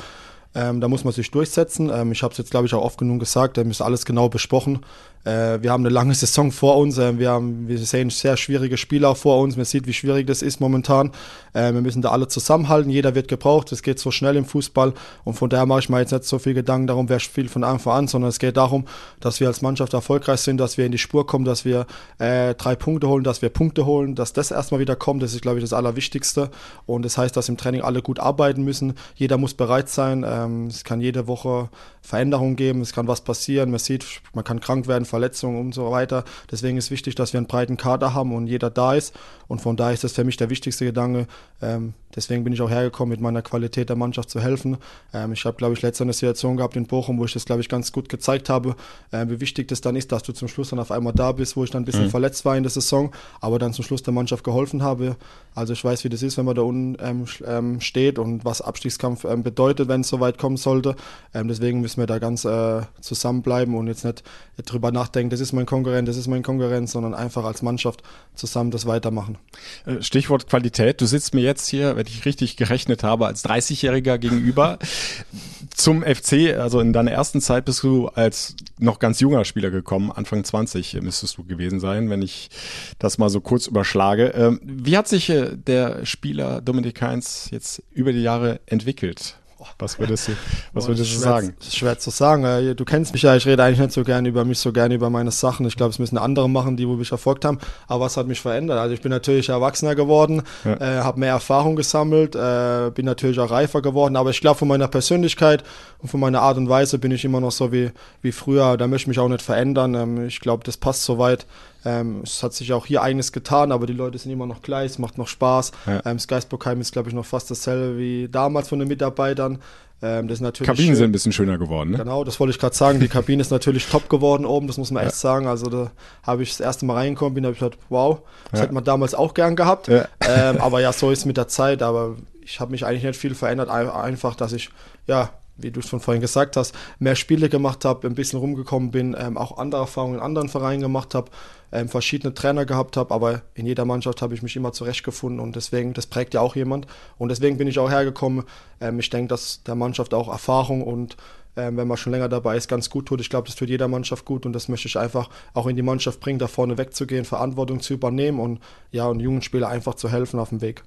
Ähm, 0.58 0.82
da 0.82 0.88
muss 0.88 1.04
man 1.04 1.14
sich 1.14 1.30
durchsetzen. 1.30 1.92
Ähm, 1.94 2.12
ich 2.12 2.24
habe 2.24 2.32
es 2.32 2.40
jetzt, 2.40 2.50
glaube 2.50 2.66
ich, 2.66 2.74
auch 2.74 2.82
oft 2.82 2.98
genug 2.98 3.20
gesagt. 3.20 3.58
Da 3.58 3.62
ist 3.62 3.80
alles 3.80 4.06
genau 4.06 4.28
besprochen. 4.28 4.80
Äh, 5.24 5.62
wir 5.62 5.72
haben 5.72 5.86
eine 5.86 5.94
lange 5.94 6.16
Saison 6.16 6.52
vor 6.52 6.78
uns. 6.78 6.98
Äh, 6.98 7.20
wir, 7.20 7.30
haben, 7.30 7.68
wir 7.68 7.78
sehen 7.78 8.10
sehr 8.10 8.38
schwierige 8.38 8.78
Spieler 8.78 9.14
vor 9.14 9.40
uns. 9.42 9.56
Man 9.56 9.66
sieht, 9.66 9.86
wie 9.86 9.94
schwierig 9.94 10.26
das 10.26 10.42
ist 10.42 10.60
momentan. 10.60 11.12
Äh, 11.54 11.74
wir 11.74 11.82
müssen 11.82 12.02
da 12.02 12.10
alle 12.10 12.28
zusammenhalten. 12.28 12.90
Jeder 12.90 13.14
wird 13.14 13.28
gebraucht. 13.28 13.72
Es 13.72 13.84
geht 13.84 14.00
so 14.00 14.10
schnell 14.10 14.36
im 14.36 14.46
Fußball. 14.46 14.94
Und 15.26 15.34
von 15.36 15.50
daher 15.50 15.68
mache 15.68 15.80
ich 15.82 15.90
mir 15.90 16.00
jetzt 16.00 16.12
nicht 16.12 16.24
so 16.24 16.40
viel 16.40 16.56
Gedanken 16.56 16.88
darum, 16.88 17.10
wer 17.10 17.20
spielt 17.20 17.52
von 17.52 17.64
Anfang 17.64 17.94
an, 17.94 18.08
sondern 18.08 18.30
es 18.30 18.40
geht 18.40 18.58
darum, 18.58 18.86
dass 19.20 19.40
wir 19.40 19.48
als 19.48 19.62
Mannschaft 19.62 19.94
erfolgreich 19.94 20.40
sind, 20.40 20.58
dass 20.58 20.78
wir 20.80 20.86
in 20.86 20.92
die 20.92 20.98
Spur 20.98 21.28
kommen, 21.28 21.46
dass 21.46 21.66
wir 21.66 21.86
äh, 22.20 22.56
drei 22.56 22.76
Punkte 22.76 23.10
holen, 23.10 23.24
dass 23.24 23.44
wir 23.44 23.50
Punkte 23.50 23.86
holen, 23.86 24.16
dass 24.16 24.34
das 24.34 24.50
erstmal 24.50 24.80
wieder 24.80 24.96
kommt. 24.96 25.22
Das 25.22 25.34
ist, 25.34 25.42
glaube 25.42 25.60
ich, 25.60 25.64
das 25.64 25.74
Allerwichtigste. 25.74 26.50
Und 26.88 27.04
das 27.04 27.18
heißt, 27.18 27.36
dass 27.36 27.50
im 27.50 27.58
Training 27.58 27.82
alle 27.82 28.02
gut 28.02 28.20
arbeiten 28.20 28.64
müssen. 28.64 28.94
Jeder 29.16 29.38
muss 29.38 29.54
bereit 29.54 29.90
sein. 29.90 30.24
Ähm, 30.48 30.68
es 30.68 30.84
kann 30.84 31.02
jede 31.02 31.28
Woche 31.28 31.70
Veränderungen 32.02 32.56
geben, 32.56 32.82
es 32.82 32.94
kann 32.94 33.08
was 33.08 33.22
passieren, 33.22 33.70
man 33.70 33.80
sieht, 33.80 34.06
man 34.34 34.46
kann 34.46 34.62
krank 34.62 34.88
werden, 34.88 35.04
Verletzungen 35.04 35.60
und 35.60 35.74
so 35.74 35.92
weiter. 35.92 36.24
Deswegen 36.50 36.78
ist 36.78 36.90
wichtig, 36.90 37.16
dass 37.16 37.34
wir 37.34 37.38
einen 37.38 37.48
breiten 37.48 37.76
Kader 37.76 38.14
haben 38.14 38.34
und 38.34 38.48
jeder 38.48 38.70
da 38.70 38.94
ist. 38.94 39.14
Und 39.50 39.62
von 39.62 39.76
daher 39.76 39.94
ist 39.94 40.04
das 40.04 40.14
für 40.14 40.24
mich 40.24 40.38
der 40.38 40.50
wichtigste 40.50 40.86
Gedanke. 40.86 41.28
Ähm, 41.62 41.94
deswegen 42.16 42.44
bin 42.44 42.54
ich 42.54 42.62
auch 42.62 42.70
hergekommen, 42.70 43.12
mit 43.12 43.22
meiner 43.22 43.42
Qualität 43.42 43.90
der 43.90 43.96
Mannschaft 43.96 44.30
zu 44.30 44.40
helfen. 44.40 44.78
Ähm, 45.14 45.34
ich 45.34 45.44
habe, 45.46 45.58
glaube 45.58 45.74
ich, 45.74 45.82
letzte 45.82 46.04
eine 46.04 46.14
Situation 46.14 46.58
gehabt 46.58 46.76
in 46.76 46.86
Bochum, 46.86 47.18
wo 47.20 47.26
ich 47.26 47.34
das, 47.34 47.46
glaube 47.46 47.62
ich, 47.62 47.70
ganz 47.70 47.92
gut 47.92 48.10
gezeigt 48.10 48.50
habe, 48.50 48.76
äh, 49.12 49.26
wie 49.28 49.40
wichtig 49.42 49.68
das 49.68 49.82
dann 49.82 49.96
ist, 49.96 50.12
dass 50.12 50.24
du 50.24 50.34
zum 50.34 50.48
Schluss 50.48 50.70
dann 50.70 50.80
auf 50.80 50.92
einmal 50.92 51.14
da 51.14 51.32
bist, 51.32 51.58
wo 51.58 51.64
ich 51.64 51.72
dann 51.72 51.82
ein 51.82 51.86
bisschen 51.86 52.06
mhm. 52.06 52.12
verletzt 52.12 52.46
war 52.46 52.56
in 52.56 52.64
der 52.64 52.70
Saison, 52.70 53.12
aber 53.42 53.60
dann 53.60 53.74
zum 53.74 53.84
Schluss 53.84 54.04
der 54.04 54.14
Mannschaft 54.14 54.44
geholfen 54.44 54.82
habe. 54.82 55.16
Also 55.56 55.74
ich 55.74 55.84
weiß, 55.84 56.04
wie 56.04 56.10
das 56.10 56.22
ist, 56.22 56.38
wenn 56.38 56.46
man 56.46 56.56
da 56.56 56.62
unten 56.62 56.98
ähm, 57.04 57.26
ähm, 57.46 57.82
steht 57.82 58.20
und 58.20 58.46
was 58.46 58.62
Abstiegskampf 58.62 59.26
ähm, 59.26 59.44
bedeutet, 59.44 59.88
wenn 59.88 60.02
es 60.02 60.14
soweit 60.28 60.38
kommen 60.38 60.58
sollte. 60.58 60.96
Ähm, 61.34 61.48
deswegen 61.48 61.82
müssen 61.82 62.02
wir 62.02 62.08
da 62.08 62.20
ganz 62.20 62.46
äh, 62.46 62.82
zusammenbleiben 63.02 63.76
und 63.76 63.88
jetzt 63.88 64.04
nicht 64.04 64.24
drüber 64.66 64.92
nachdenken, 64.92 65.30
das 65.30 65.40
ist 65.40 65.54
mein 65.54 65.66
Konkurrent, 65.66 66.08
das 66.08 66.18
ist 66.18 66.28
mein 66.28 66.44
Konkurrent, 66.44 66.90
sondern 66.90 67.14
einfach 67.14 67.46
als 67.46 67.62
Mannschaft 67.62 68.04
zusammen 68.36 68.72
das 68.72 68.86
weitermachen. 68.86 69.38
Äh, 69.86 70.02
Stichwort 70.02 70.50
Qualität. 70.50 71.00
Du 71.02 71.06
sitzt 71.06 71.34
mir 71.34 71.42
jetzt 71.42 71.68
hier, 71.68 71.96
wenn 71.96 72.08
ich 72.08 72.26
richtig 72.26 72.58
gerechnet 72.58 73.04
habe, 73.04 73.28
als 73.28 73.46
30-Jähriger 73.46 74.18
gegenüber. 74.18 74.80
Zum 75.76 76.02
FC, 76.02 76.58
also 76.58 76.80
in 76.80 76.92
deiner 76.92 77.12
ersten 77.12 77.40
Zeit 77.40 77.66
bist 77.66 77.84
du 77.84 78.08
als 78.08 78.56
noch 78.80 78.98
ganz 78.98 79.20
junger 79.20 79.46
Spieler 79.46 79.70
gekommen, 79.70 80.12
Anfang 80.12 80.44
20 80.44 81.02
müsstest 81.02 81.38
du 81.38 81.44
gewesen 81.44 81.80
sein, 81.80 82.10
wenn 82.10 82.24
ich 82.24 82.50
das 82.98 83.20
mal 83.20 83.30
so 83.30 83.42
kurz 83.42 83.68
überschlage. 83.68 84.28
Ähm, 84.30 84.60
wie 84.64 84.98
hat 84.98 85.08
sich 85.08 85.30
äh, 85.30 85.56
der 85.56 86.06
Spieler 86.06 86.62
Dominik 86.62 87.00
Heinz 87.02 87.50
jetzt 87.52 87.84
über 87.92 88.12
die 88.12 88.24
Jahre 88.24 88.60
entwickelt? 88.66 89.38
Was 89.80 89.98
würdest 89.98 90.28
du, 90.28 90.32
was 90.74 90.86
Boah, 90.86 90.90
würdest 90.90 91.14
du 91.14 91.18
sagen? 91.18 91.56
Das 91.58 91.70
ist 91.70 91.78
schwer 91.78 91.98
zu 91.98 92.10
sagen. 92.10 92.44
Äh, 92.44 92.76
du 92.76 92.86
kennst 92.86 93.14
mich 93.14 93.24
ja, 93.24 93.36
ich 93.36 93.46
rede 93.46 93.64
eigentlich 93.64 93.80
nicht 93.80 93.92
so 93.92 94.04
gerne 94.04 94.30
über 94.30 94.46
mich, 94.46 94.60
so 94.60 94.72
gerne 94.72 94.94
über 94.94 95.10
meine 95.10 95.32
Sachen. 95.32 95.66
Ich 95.66 95.76
glaube, 95.76 95.92
es 95.92 96.00
müssen 96.00 96.18
andere 96.18 96.50
machen, 96.50 96.78
die 96.78 96.88
wo 96.88 96.94
mich 96.94 97.12
erfolgt 97.12 97.44
haben. 97.46 97.60
Aber 97.88 98.06
was 98.06 98.18
hat 98.18 98.28
mich 98.28 98.40
verändert? 98.40 98.78
Also 98.78 98.94
ich 98.94 99.02
bin 99.02 99.10
natürlich 99.12 99.50
erwachsener 99.50 99.96
geworden, 99.96 100.44
ja. 100.64 100.74
äh, 100.76 101.02
habe 101.02 101.20
mehr 101.20 101.32
Erfahrung 101.32 101.76
gesammelt, 101.76 102.36
äh, 102.36 102.92
bin 102.94 103.06
natürlich 103.06 103.40
auch 103.40 103.50
reifer 103.50 103.82
geworden. 103.82 104.16
Aber 104.16 104.30
ich 104.30 104.42
glaube, 104.42 104.60
von 104.60 104.68
meiner 104.68 104.88
Persönlichkeit 104.88 105.64
und 106.00 106.10
von 106.10 106.20
meiner 106.20 106.42
Art 106.42 106.58
und 106.58 106.70
Weise 106.70 107.00
bin 107.00 107.12
ich 107.12 107.26
immer 107.26 107.40
noch 107.40 107.52
so 107.52 107.72
wie, 107.72 107.92
wie 108.22 108.32
früher. 108.32 108.78
Da 108.78 108.88
möchte 108.88 109.06
ich 109.06 109.08
mich 109.08 109.20
auch 109.20 109.30
nicht 109.30 109.42
verändern. 109.42 109.96
Ähm, 109.96 110.28
ich 110.28 110.40
glaube, 110.40 110.64
das 110.64 110.78
passt 110.78 111.04
soweit. 111.04 111.46
Ähm, 111.86 112.22
es 112.24 112.44
hat 112.44 112.54
sich 112.54 112.74
auch 112.74 112.86
hier 112.86 113.02
einiges 113.02 113.32
getan, 113.32 113.72
aber 113.72 113.86
die 113.86 113.94
Leute 113.94 114.18
sind 114.18 114.32
immer 114.32 114.46
noch 114.46 114.62
gleich, 114.62 114.92
es 114.92 115.00
macht 115.00 115.18
noch 115.18 115.28
Spaß. 115.28 115.72
Ja. 115.86 116.02
Ähm, 116.06 116.18
das 116.18 116.28
Geistbockheim 116.28 116.82
ist, 116.82 116.92
glaube 116.92 117.10
ich, 117.10 117.16
noch 117.16 117.26
fast 117.26 117.50
dasselbe 117.52 117.98
wie 117.98 118.28
damals 118.30 118.70
von 118.70 118.80
den 118.80 118.88
Mitarbeitern. 118.88 119.60
Ähm, 120.02 120.28
das 120.28 120.38
ist 120.38 120.42
natürlich 120.42 120.68
Kabinen 120.68 120.90
schön. 120.90 120.96
sind 120.96 121.06
ein 121.06 121.12
bisschen 121.12 121.32
schöner 121.32 121.58
geworden, 121.58 121.92
ne? 121.92 121.98
Genau, 121.98 122.24
das 122.24 122.40
wollte 122.40 122.52
ich 122.52 122.60
gerade 122.60 122.76
sagen. 122.76 123.00
Die 123.00 123.08
Kabine 123.08 123.42
ist 123.42 123.50
natürlich 123.50 123.88
top 123.88 124.10
geworden 124.10 124.46
oben, 124.46 124.68
das 124.68 124.78
muss 124.78 124.92
man 124.92 125.04
ja. 125.04 125.10
echt 125.10 125.18
sagen. 125.18 125.48
Also 125.48 125.70
da 125.70 125.92
habe 126.24 126.44
ich 126.44 126.50
das 126.50 126.60
erste 126.60 126.86
Mal 126.86 126.96
reingekommen, 126.96 127.34
bin, 127.34 127.46
habe 127.46 127.54
ich 127.54 127.60
gedacht, 127.60 127.80
wow, 127.90 128.20
das 128.52 128.60
ja. 128.60 128.64
hätte 128.66 128.76
man 128.76 128.84
damals 128.84 129.16
auch 129.16 129.34
gern 129.34 129.56
gehabt. 129.56 129.88
Ja. 129.88 130.08
Ähm, 130.22 130.58
aber 130.62 130.82
ja, 130.82 130.94
so 130.94 131.10
ist 131.10 131.20
es 131.20 131.26
mit 131.26 131.38
der 131.38 131.48
Zeit. 131.48 131.82
Aber 131.82 132.16
ich 132.42 132.60
habe 132.60 132.72
mich 132.72 132.86
eigentlich 132.86 133.04
nicht 133.04 133.20
viel 133.20 133.34
verändert. 133.34 133.70
Einfach, 133.70 134.36
dass 134.36 134.54
ich, 134.54 134.70
ja, 135.08 135.32
wie 135.58 135.72
du 135.72 135.80
es 135.80 135.90
von 135.90 136.00
vorhin 136.00 136.22
gesagt 136.22 136.56
hast, 136.56 136.74
mehr 137.00 137.16
Spiele 137.16 137.50
gemacht 137.50 137.86
habe, 137.86 138.08
ein 138.08 138.16
bisschen 138.16 138.40
rumgekommen 138.40 138.92
bin, 138.92 139.16
ähm, 139.18 139.38
auch 139.38 139.58
andere 139.58 139.82
Erfahrungen 139.82 140.16
in 140.16 140.22
anderen 140.22 140.50
Vereinen 140.50 140.82
gemacht 140.82 141.16
habe, 141.16 141.32
ähm, 141.72 141.90
verschiedene 141.90 142.34
Trainer 142.34 142.66
gehabt 142.66 142.98
habe, 142.98 143.14
aber 143.14 143.42
in 143.54 143.66
jeder 143.66 143.86
Mannschaft 143.86 144.22
habe 144.22 144.34
ich 144.34 144.42
mich 144.42 144.56
immer 144.56 144.72
zurechtgefunden 144.72 145.40
und 145.40 145.56
deswegen, 145.56 145.94
das 145.94 146.08
prägt 146.08 146.34
ja 146.34 146.42
auch 146.42 146.56
jemand 146.56 146.88
und 147.18 147.30
deswegen 147.30 147.58
bin 147.58 147.68
ich 147.68 147.80
auch 147.80 147.90
hergekommen. 147.90 148.46
Ähm, 148.80 149.00
ich 149.00 149.10
denke, 149.10 149.30
dass 149.30 149.64
der 149.64 149.76
Mannschaft 149.76 150.14
auch 150.14 150.30
Erfahrung 150.30 150.82
und 150.82 151.18
ähm, 151.58 151.76
wenn 151.76 151.88
man 151.88 151.98
schon 151.98 152.14
länger 152.14 152.30
dabei 152.30 152.56
ist, 152.56 152.68
ganz 152.68 152.90
gut 152.90 153.08
tut. 153.08 153.20
Ich 153.20 153.30
glaube, 153.30 153.48
das 153.48 153.56
tut 153.56 153.70
jeder 153.70 153.88
Mannschaft 153.88 154.26
gut 154.26 154.46
und 154.46 154.54
das 154.54 154.70
möchte 154.70 154.88
ich 154.88 154.98
einfach 154.98 155.30
auch 155.54 155.66
in 155.66 155.76
die 155.76 155.82
Mannschaft 155.82 156.20
bringen, 156.20 156.40
da 156.40 156.48
vorne 156.48 156.78
wegzugehen, 156.78 157.26
Verantwortung 157.26 157.82
zu 157.82 157.94
übernehmen 157.96 158.40
und 158.40 158.60
ja, 158.92 159.08
und 159.08 159.20
jungen 159.20 159.42
Spielern 159.42 159.72
einfach 159.72 159.96
zu 159.96 160.10
helfen 160.10 160.40
auf 160.40 160.50
dem 160.50 160.62
Weg. 160.62 160.84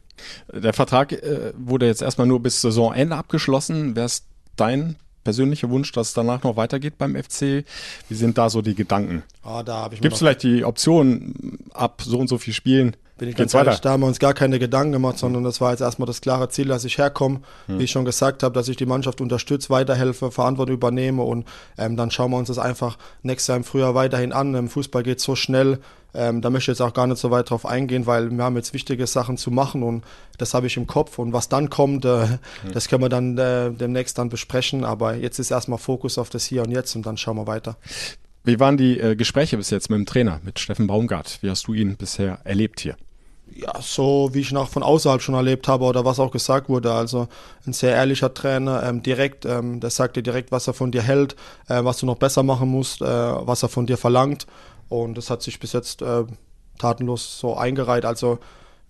Der 0.52 0.72
Vertrag 0.72 1.12
äh, 1.12 1.52
wurde 1.58 1.86
jetzt 1.86 2.02
erstmal 2.02 2.28
nur 2.28 2.40
bis 2.40 2.60
Saisonende 2.60 3.16
abgeschlossen. 3.16 3.96
Wäre 3.96 4.06
es 4.06 4.24
dein 4.56 4.96
persönlicher 5.24 5.68
Wunsch, 5.70 5.92
dass 5.92 6.08
es 6.08 6.14
danach 6.14 6.42
noch 6.42 6.56
weitergeht 6.56 6.96
beim 6.98 7.14
FC? 7.14 7.64
Wie 8.08 8.14
sind 8.14 8.38
da 8.38 8.48
so 8.50 8.62
die 8.62 8.74
Gedanken? 8.74 9.22
Da 9.42 9.88
Gibt 9.88 10.12
es 10.12 10.18
vielleicht 10.18 10.42
die 10.42 10.64
Option, 10.64 11.58
ab 11.72 12.02
so 12.04 12.18
und 12.18 12.28
so 12.28 12.38
viel 12.38 12.54
Spielen 12.54 12.96
bin 13.20 13.28
ich 13.28 13.36
ganz 13.36 13.52
ehrlich, 13.52 13.80
da 13.80 13.90
haben 13.90 14.00
wir 14.00 14.06
uns 14.06 14.18
gar 14.18 14.32
keine 14.32 14.58
Gedanken 14.58 14.92
gemacht, 14.92 15.18
sondern 15.18 15.44
das 15.44 15.60
war 15.60 15.72
jetzt 15.72 15.82
erstmal 15.82 16.06
das 16.06 16.22
klare 16.22 16.48
Ziel, 16.48 16.68
dass 16.68 16.86
ich 16.86 16.96
herkomme, 16.96 17.42
hm. 17.66 17.78
wie 17.78 17.84
ich 17.84 17.90
schon 17.90 18.06
gesagt 18.06 18.42
habe, 18.42 18.54
dass 18.54 18.66
ich 18.66 18.78
die 18.78 18.86
Mannschaft 18.86 19.20
unterstütze, 19.20 19.68
weiterhelfe, 19.68 20.30
Verantwortung 20.30 20.76
übernehme 20.76 21.22
und 21.22 21.46
ähm, 21.76 21.98
dann 21.98 22.10
schauen 22.10 22.30
wir 22.30 22.38
uns 22.38 22.48
das 22.48 22.58
einfach 22.58 22.96
nächstes 23.22 23.48
Jahr 23.48 23.58
im 23.58 23.64
Frühjahr 23.64 23.94
weiterhin 23.94 24.32
an. 24.32 24.54
Im 24.54 24.70
Fußball 24.70 25.02
geht 25.02 25.20
so 25.20 25.36
schnell, 25.36 25.80
ähm, 26.14 26.40
da 26.40 26.48
möchte 26.48 26.72
ich 26.72 26.78
jetzt 26.78 26.80
auch 26.80 26.94
gar 26.94 27.06
nicht 27.06 27.18
so 27.18 27.30
weit 27.30 27.50
drauf 27.50 27.66
eingehen, 27.66 28.06
weil 28.06 28.30
wir 28.30 28.42
haben 28.42 28.56
jetzt 28.56 28.72
wichtige 28.72 29.06
Sachen 29.06 29.36
zu 29.36 29.50
machen 29.50 29.82
und 29.82 30.02
das 30.38 30.54
habe 30.54 30.66
ich 30.66 30.78
im 30.78 30.86
Kopf 30.86 31.18
und 31.18 31.34
was 31.34 31.50
dann 31.50 31.68
kommt, 31.68 32.06
äh, 32.06 32.26
hm. 32.26 32.38
das 32.72 32.88
können 32.88 33.02
wir 33.02 33.10
dann 33.10 33.36
äh, 33.36 33.70
demnächst 33.70 34.16
dann 34.16 34.30
besprechen, 34.30 34.82
aber 34.82 35.14
jetzt 35.14 35.38
ist 35.38 35.50
erstmal 35.50 35.78
Fokus 35.78 36.16
auf 36.16 36.30
das 36.30 36.46
Hier 36.46 36.62
und 36.62 36.70
Jetzt 36.70 36.96
und 36.96 37.04
dann 37.04 37.18
schauen 37.18 37.36
wir 37.36 37.46
weiter. 37.46 37.76
Wie 38.44 38.58
waren 38.58 38.78
die 38.78 38.98
äh, 38.98 39.14
Gespräche 39.14 39.58
bis 39.58 39.68
jetzt 39.68 39.90
mit 39.90 39.98
dem 39.98 40.06
Trainer, 40.06 40.40
mit 40.42 40.58
Steffen 40.58 40.86
Baumgart? 40.86 41.40
Wie 41.42 41.50
hast 41.50 41.66
du 41.66 41.74
ihn 41.74 41.96
bisher 41.96 42.38
erlebt 42.44 42.80
hier? 42.80 42.96
Ja, 43.62 43.80
so 43.80 44.30
wie 44.32 44.40
ich 44.40 44.52
nach 44.52 44.68
von 44.68 44.82
außerhalb 44.82 45.20
schon 45.20 45.34
erlebt 45.34 45.68
habe 45.68 45.84
oder 45.84 46.04
was 46.04 46.20
auch 46.20 46.30
gesagt 46.30 46.68
wurde. 46.68 46.92
Also 46.92 47.28
ein 47.66 47.72
sehr 47.72 47.94
ehrlicher 47.94 48.32
Trainer, 48.34 48.82
ähm, 48.82 49.02
direkt, 49.02 49.44
ähm, 49.44 49.80
der 49.80 49.90
sagt 49.90 50.16
dir 50.16 50.22
direkt, 50.22 50.52
was 50.52 50.66
er 50.66 50.74
von 50.74 50.92
dir 50.92 51.02
hält, 51.02 51.36
äh, 51.68 51.84
was 51.84 51.98
du 51.98 52.06
noch 52.06 52.16
besser 52.16 52.42
machen 52.42 52.68
musst, 52.68 53.02
äh, 53.02 53.06
was 53.06 53.62
er 53.62 53.68
von 53.68 53.86
dir 53.86 53.96
verlangt. 53.96 54.46
Und 54.88 55.16
das 55.16 55.30
hat 55.30 55.42
sich 55.42 55.60
bis 55.60 55.72
jetzt 55.72 56.02
äh, 56.02 56.24
tatenlos 56.78 57.38
so 57.38 57.56
eingereiht. 57.56 58.04
Also 58.04 58.38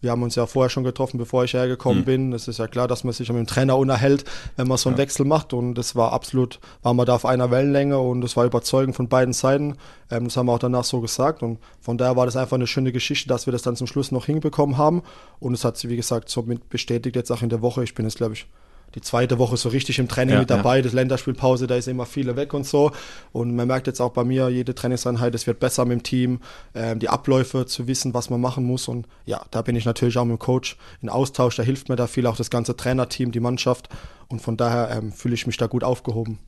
wir 0.00 0.10
haben 0.10 0.22
uns 0.22 0.34
ja 0.34 0.46
vorher 0.46 0.70
schon 0.70 0.84
getroffen, 0.84 1.18
bevor 1.18 1.44
ich 1.44 1.54
hergekommen 1.54 2.00
mhm. 2.00 2.04
bin. 2.04 2.32
Es 2.32 2.48
ist 2.48 2.58
ja 2.58 2.66
klar, 2.66 2.88
dass 2.88 3.04
man 3.04 3.12
sich 3.12 3.28
mit 3.28 3.38
dem 3.38 3.46
Trainer 3.46 3.76
unterhält, 3.76 4.24
wenn 4.56 4.68
man 4.68 4.78
so 4.78 4.88
einen 4.88 4.96
ja. 4.96 5.02
Wechsel 5.02 5.26
macht. 5.26 5.52
Und 5.52 5.74
das 5.74 5.94
war 5.94 6.12
absolut, 6.12 6.58
waren 6.82 6.96
wir 6.96 7.04
da 7.04 7.14
auf 7.14 7.26
einer 7.26 7.50
Wellenlänge 7.50 7.98
und 7.98 8.24
es 8.24 8.36
war 8.36 8.44
überzeugend 8.44 8.96
von 8.96 9.08
beiden 9.08 9.34
Seiten. 9.34 9.76
Ähm, 10.10 10.24
das 10.24 10.36
haben 10.36 10.46
wir 10.46 10.52
auch 10.52 10.58
danach 10.58 10.84
so 10.84 11.00
gesagt. 11.00 11.42
Und 11.42 11.58
von 11.80 11.98
daher 11.98 12.16
war 12.16 12.26
das 12.26 12.36
einfach 12.36 12.56
eine 12.56 12.66
schöne 12.66 12.92
Geschichte, 12.92 13.28
dass 13.28 13.46
wir 13.46 13.52
das 13.52 13.62
dann 13.62 13.76
zum 13.76 13.86
Schluss 13.86 14.12
noch 14.12 14.26
hinbekommen 14.26 14.78
haben. 14.78 15.02
Und 15.38 15.54
es 15.54 15.64
hat 15.64 15.76
sich, 15.76 15.90
wie 15.90 15.96
gesagt, 15.96 16.28
somit 16.28 16.68
bestätigt 16.68 17.16
jetzt 17.16 17.30
auch 17.30 17.42
in 17.42 17.50
der 17.50 17.62
Woche. 17.62 17.84
Ich 17.84 17.94
bin 17.94 18.06
jetzt, 18.06 18.16
glaube 18.16 18.34
ich, 18.34 18.46
die 18.94 19.00
zweite 19.00 19.38
Woche 19.38 19.56
so 19.56 19.68
richtig 19.68 19.98
im 19.98 20.08
Training 20.08 20.34
ja, 20.34 20.40
mit 20.40 20.50
dabei. 20.50 20.76
Ja. 20.76 20.82
Das 20.82 20.92
Länderspielpause, 20.92 21.66
da 21.66 21.76
ist 21.76 21.88
immer 21.88 22.06
viele 22.06 22.36
weg 22.36 22.54
und 22.54 22.66
so. 22.66 22.92
Und 23.32 23.54
man 23.54 23.68
merkt 23.68 23.86
jetzt 23.86 24.00
auch 24.00 24.12
bei 24.12 24.24
mir, 24.24 24.48
jede 24.48 24.74
Trainingseinheit, 24.74 25.34
es 25.34 25.46
wird 25.46 25.60
besser 25.60 25.84
mit 25.84 25.98
dem 25.98 26.02
Team, 26.02 26.40
äh, 26.74 26.96
die 26.96 27.08
Abläufe 27.08 27.66
zu 27.66 27.86
wissen, 27.86 28.14
was 28.14 28.30
man 28.30 28.40
machen 28.40 28.64
muss. 28.64 28.88
Und 28.88 29.06
ja, 29.26 29.42
da 29.50 29.62
bin 29.62 29.76
ich 29.76 29.84
natürlich 29.84 30.18
auch 30.18 30.24
mit 30.24 30.36
dem 30.36 30.38
Coach 30.38 30.76
in 31.02 31.08
Austausch. 31.08 31.56
Da 31.56 31.62
hilft 31.62 31.88
mir 31.88 31.96
da 31.96 32.06
viel 32.06 32.26
auch 32.26 32.36
das 32.36 32.50
ganze 32.50 32.76
Trainerteam, 32.76 33.32
die 33.32 33.40
Mannschaft. 33.40 33.88
Und 34.28 34.40
von 34.40 34.56
daher 34.56 34.90
ähm, 34.96 35.12
fühle 35.12 35.34
ich 35.34 35.46
mich 35.46 35.56
da 35.56 35.66
gut 35.66 35.84
aufgehoben. 35.84 36.38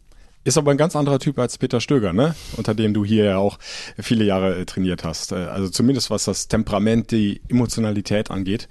Ist 0.44 0.58
aber 0.58 0.72
ein 0.72 0.76
ganz 0.76 0.96
anderer 0.96 1.20
Typ 1.20 1.38
als 1.38 1.56
Peter 1.56 1.80
Stöger, 1.80 2.12
ne? 2.12 2.34
Unter 2.56 2.74
dem 2.74 2.94
du 2.94 3.04
hier 3.04 3.24
ja 3.24 3.38
auch 3.38 3.58
viele 3.98 4.24
Jahre 4.24 4.56
äh, 4.56 4.64
trainiert 4.64 5.04
hast. 5.04 5.30
Äh, 5.30 5.36
also 5.36 5.68
zumindest 5.68 6.10
was 6.10 6.24
das 6.24 6.48
Temperament, 6.48 7.12
die 7.12 7.40
Emotionalität 7.48 8.30
angeht. 8.30 8.68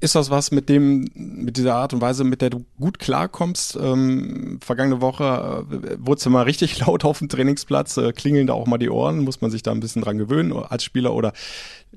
Ist 0.00 0.14
das 0.14 0.28
was 0.28 0.50
mit 0.50 0.68
dem, 0.68 1.08
mit 1.14 1.56
dieser 1.56 1.76
Art 1.76 1.94
und 1.94 2.00
Weise, 2.00 2.24
mit 2.24 2.42
der 2.42 2.50
du 2.50 2.64
gut 2.78 2.98
klarkommst? 2.98 3.78
Ähm, 3.80 4.58
vergangene 4.60 5.00
Woche 5.00 5.64
äh, 5.70 5.96
wurde 5.98 6.18
es 6.18 6.26
mal 6.26 6.42
richtig 6.42 6.78
laut 6.86 7.04
auf 7.04 7.20
dem 7.20 7.28
Trainingsplatz, 7.28 7.96
äh, 7.96 8.12
klingeln 8.12 8.46
da 8.46 8.52
auch 8.52 8.66
mal 8.66 8.78
die 8.78 8.90
Ohren, 8.90 9.20
muss 9.20 9.40
man 9.40 9.50
sich 9.50 9.62
da 9.62 9.70
ein 9.70 9.80
bisschen 9.80 10.02
dran 10.02 10.18
gewöhnen 10.18 10.52
als 10.52 10.84
Spieler 10.84 11.14
oder 11.14 11.32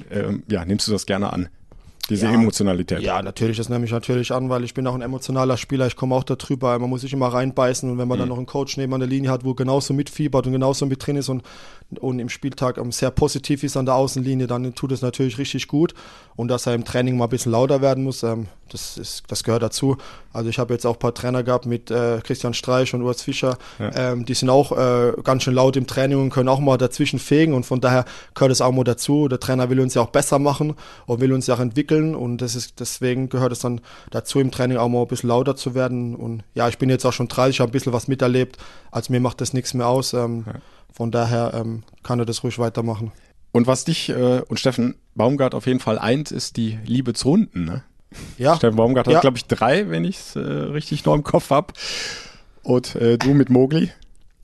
ähm, 0.09 0.43
ja, 0.49 0.63
nimmst 0.63 0.87
du 0.87 0.91
das 0.91 1.05
gerne 1.05 1.33
an? 1.33 1.49
Diese 2.09 2.25
ja, 2.25 2.33
Emotionalität. 2.33 3.01
Ja, 3.01 3.21
natürlich, 3.21 3.57
das 3.57 3.67
nehme 3.67 3.85
ich 3.85 3.91
natürlich 3.91 4.31
an, 4.31 4.49
weil 4.49 4.63
ich 4.63 4.73
bin 4.73 4.87
auch 4.87 4.95
ein 4.95 5.01
emotionaler 5.01 5.57
Spieler, 5.57 5.87
ich 5.87 5.95
komme 5.95 6.15
auch 6.15 6.23
darüber, 6.23 6.77
man 6.79 6.89
muss 6.89 7.01
sich 7.01 7.11
immer 7.11 7.27
reinbeißen 7.27 7.89
und 7.89 7.97
wenn 7.97 8.07
man 8.07 8.17
mhm. 8.17 8.21
dann 8.21 8.29
noch 8.29 8.37
einen 8.37 8.45
Coach 8.45 8.77
neben 8.77 8.93
an 8.93 9.01
der 9.01 9.09
Linie 9.09 9.29
hat, 9.29 9.43
wo 9.43 9.53
genauso 9.53 9.93
mitfiebert 9.93 10.45
und 10.47 10.53
genauso 10.53 10.85
mit 10.85 11.05
drin 11.05 11.17
ist 11.17 11.27
und, 11.27 11.43
und 11.99 12.19
im 12.19 12.29
Spieltag 12.29 12.79
sehr 12.91 13.11
positiv 13.11 13.63
ist 13.63 13.75
an 13.75 13.85
der 13.85 13.95
Außenlinie, 13.95 14.47
dann 14.47 14.73
tut 14.73 14.93
es 14.93 15.01
natürlich 15.01 15.37
richtig 15.37 15.67
gut 15.67 15.93
und 16.35 16.47
dass 16.47 16.65
er 16.65 16.75
im 16.75 16.85
Training 16.85 17.17
mal 17.17 17.25
ein 17.25 17.29
bisschen 17.29 17.51
lauter 17.51 17.81
werden 17.81 18.03
muss, 18.03 18.23
ähm, 18.23 18.47
das, 18.69 18.97
ist, 18.97 19.23
das 19.27 19.43
gehört 19.43 19.63
dazu. 19.63 19.97
Also 20.33 20.49
ich 20.49 20.59
habe 20.59 20.73
jetzt 20.73 20.85
auch 20.85 20.95
ein 20.95 20.99
paar 20.99 21.13
Trainer 21.13 21.43
gehabt 21.43 21.65
mit 21.65 21.89
äh, 21.89 22.19
Christian 22.23 22.53
Streich 22.53 22.93
und 22.93 23.01
Urs 23.01 23.21
Fischer, 23.21 23.57
ja. 23.79 23.91
ähm, 23.95 24.25
die 24.25 24.33
sind 24.33 24.49
auch 24.49 24.71
äh, 24.71 25.13
ganz 25.23 25.43
schön 25.43 25.55
laut 25.55 25.75
im 25.75 25.87
Training 25.87 26.19
und 26.21 26.29
können 26.29 26.49
auch 26.49 26.59
mal 26.59 26.77
dazwischen 26.77 27.19
fegen 27.19 27.53
und 27.53 27.65
von 27.65 27.81
daher 27.81 28.05
gehört 28.33 28.51
es 28.51 28.61
auch 28.61 28.71
mal 28.71 28.83
dazu. 28.83 29.27
Der 29.27 29.39
Trainer 29.39 29.69
will 29.69 29.79
uns 29.79 29.93
ja 29.93 30.01
auch 30.01 30.09
besser 30.09 30.39
machen 30.39 30.75
und 31.05 31.19
will 31.19 31.33
uns 31.33 31.47
ja 31.47 31.55
auch 31.55 31.59
entwickeln 31.59 31.96
und 32.15 32.37
das 32.37 32.55
ist, 32.55 32.79
deswegen 32.79 33.29
gehört 33.29 33.51
es 33.51 33.59
dann 33.59 33.81
dazu 34.11 34.39
im 34.39 34.51
Training 34.51 34.77
auch 34.77 34.89
mal 34.89 35.01
ein 35.01 35.07
bisschen 35.07 35.29
lauter 35.29 35.55
zu 35.55 35.75
werden 35.75 36.15
und 36.15 36.43
ja, 36.53 36.67
ich 36.67 36.77
bin 36.77 36.89
jetzt 36.89 37.05
auch 37.05 37.13
schon 37.13 37.27
30, 37.27 37.59
habe 37.59 37.69
ein 37.69 37.71
bisschen 37.71 37.93
was 37.93 38.07
miterlebt, 38.07 38.57
also 38.91 39.11
mir 39.11 39.19
macht 39.19 39.41
das 39.41 39.53
nichts 39.53 39.73
mehr 39.73 39.87
aus. 39.87 40.13
Ähm, 40.13 40.43
ja. 40.47 40.53
Von 40.93 41.11
daher 41.11 41.53
ähm, 41.53 41.83
kann 42.01 42.19
er 42.19 42.25
das 42.25 42.43
ruhig 42.43 42.57
weitermachen. 42.57 43.11
Und 43.51 43.67
was 43.67 43.85
dich 43.85 44.09
äh, 44.09 44.41
und 44.47 44.59
Steffen 44.59 44.95
Baumgart 45.15 45.53
auf 45.55 45.67
jeden 45.67 45.79
Fall 45.79 45.99
eint, 45.99 46.31
ist 46.31 46.57
die 46.57 46.79
Liebe 46.85 47.13
zu 47.13 47.29
Hunden, 47.29 47.65
ne? 47.65 47.83
Ja. 48.37 48.55
Steffen 48.55 48.77
Baumgart 48.77 49.07
hat, 49.07 49.13
ja. 49.13 49.19
glaube 49.19 49.37
ich, 49.37 49.45
drei, 49.45 49.89
wenn 49.89 50.05
ich 50.05 50.17
es 50.17 50.35
äh, 50.35 50.39
richtig 50.39 51.05
noch 51.05 51.13
im 51.13 51.23
Kopf 51.23 51.49
habe. 51.49 51.73
Und 52.63 52.95
äh, 52.95 53.17
du 53.17 53.33
mit 53.33 53.49
Mogli? 53.49 53.91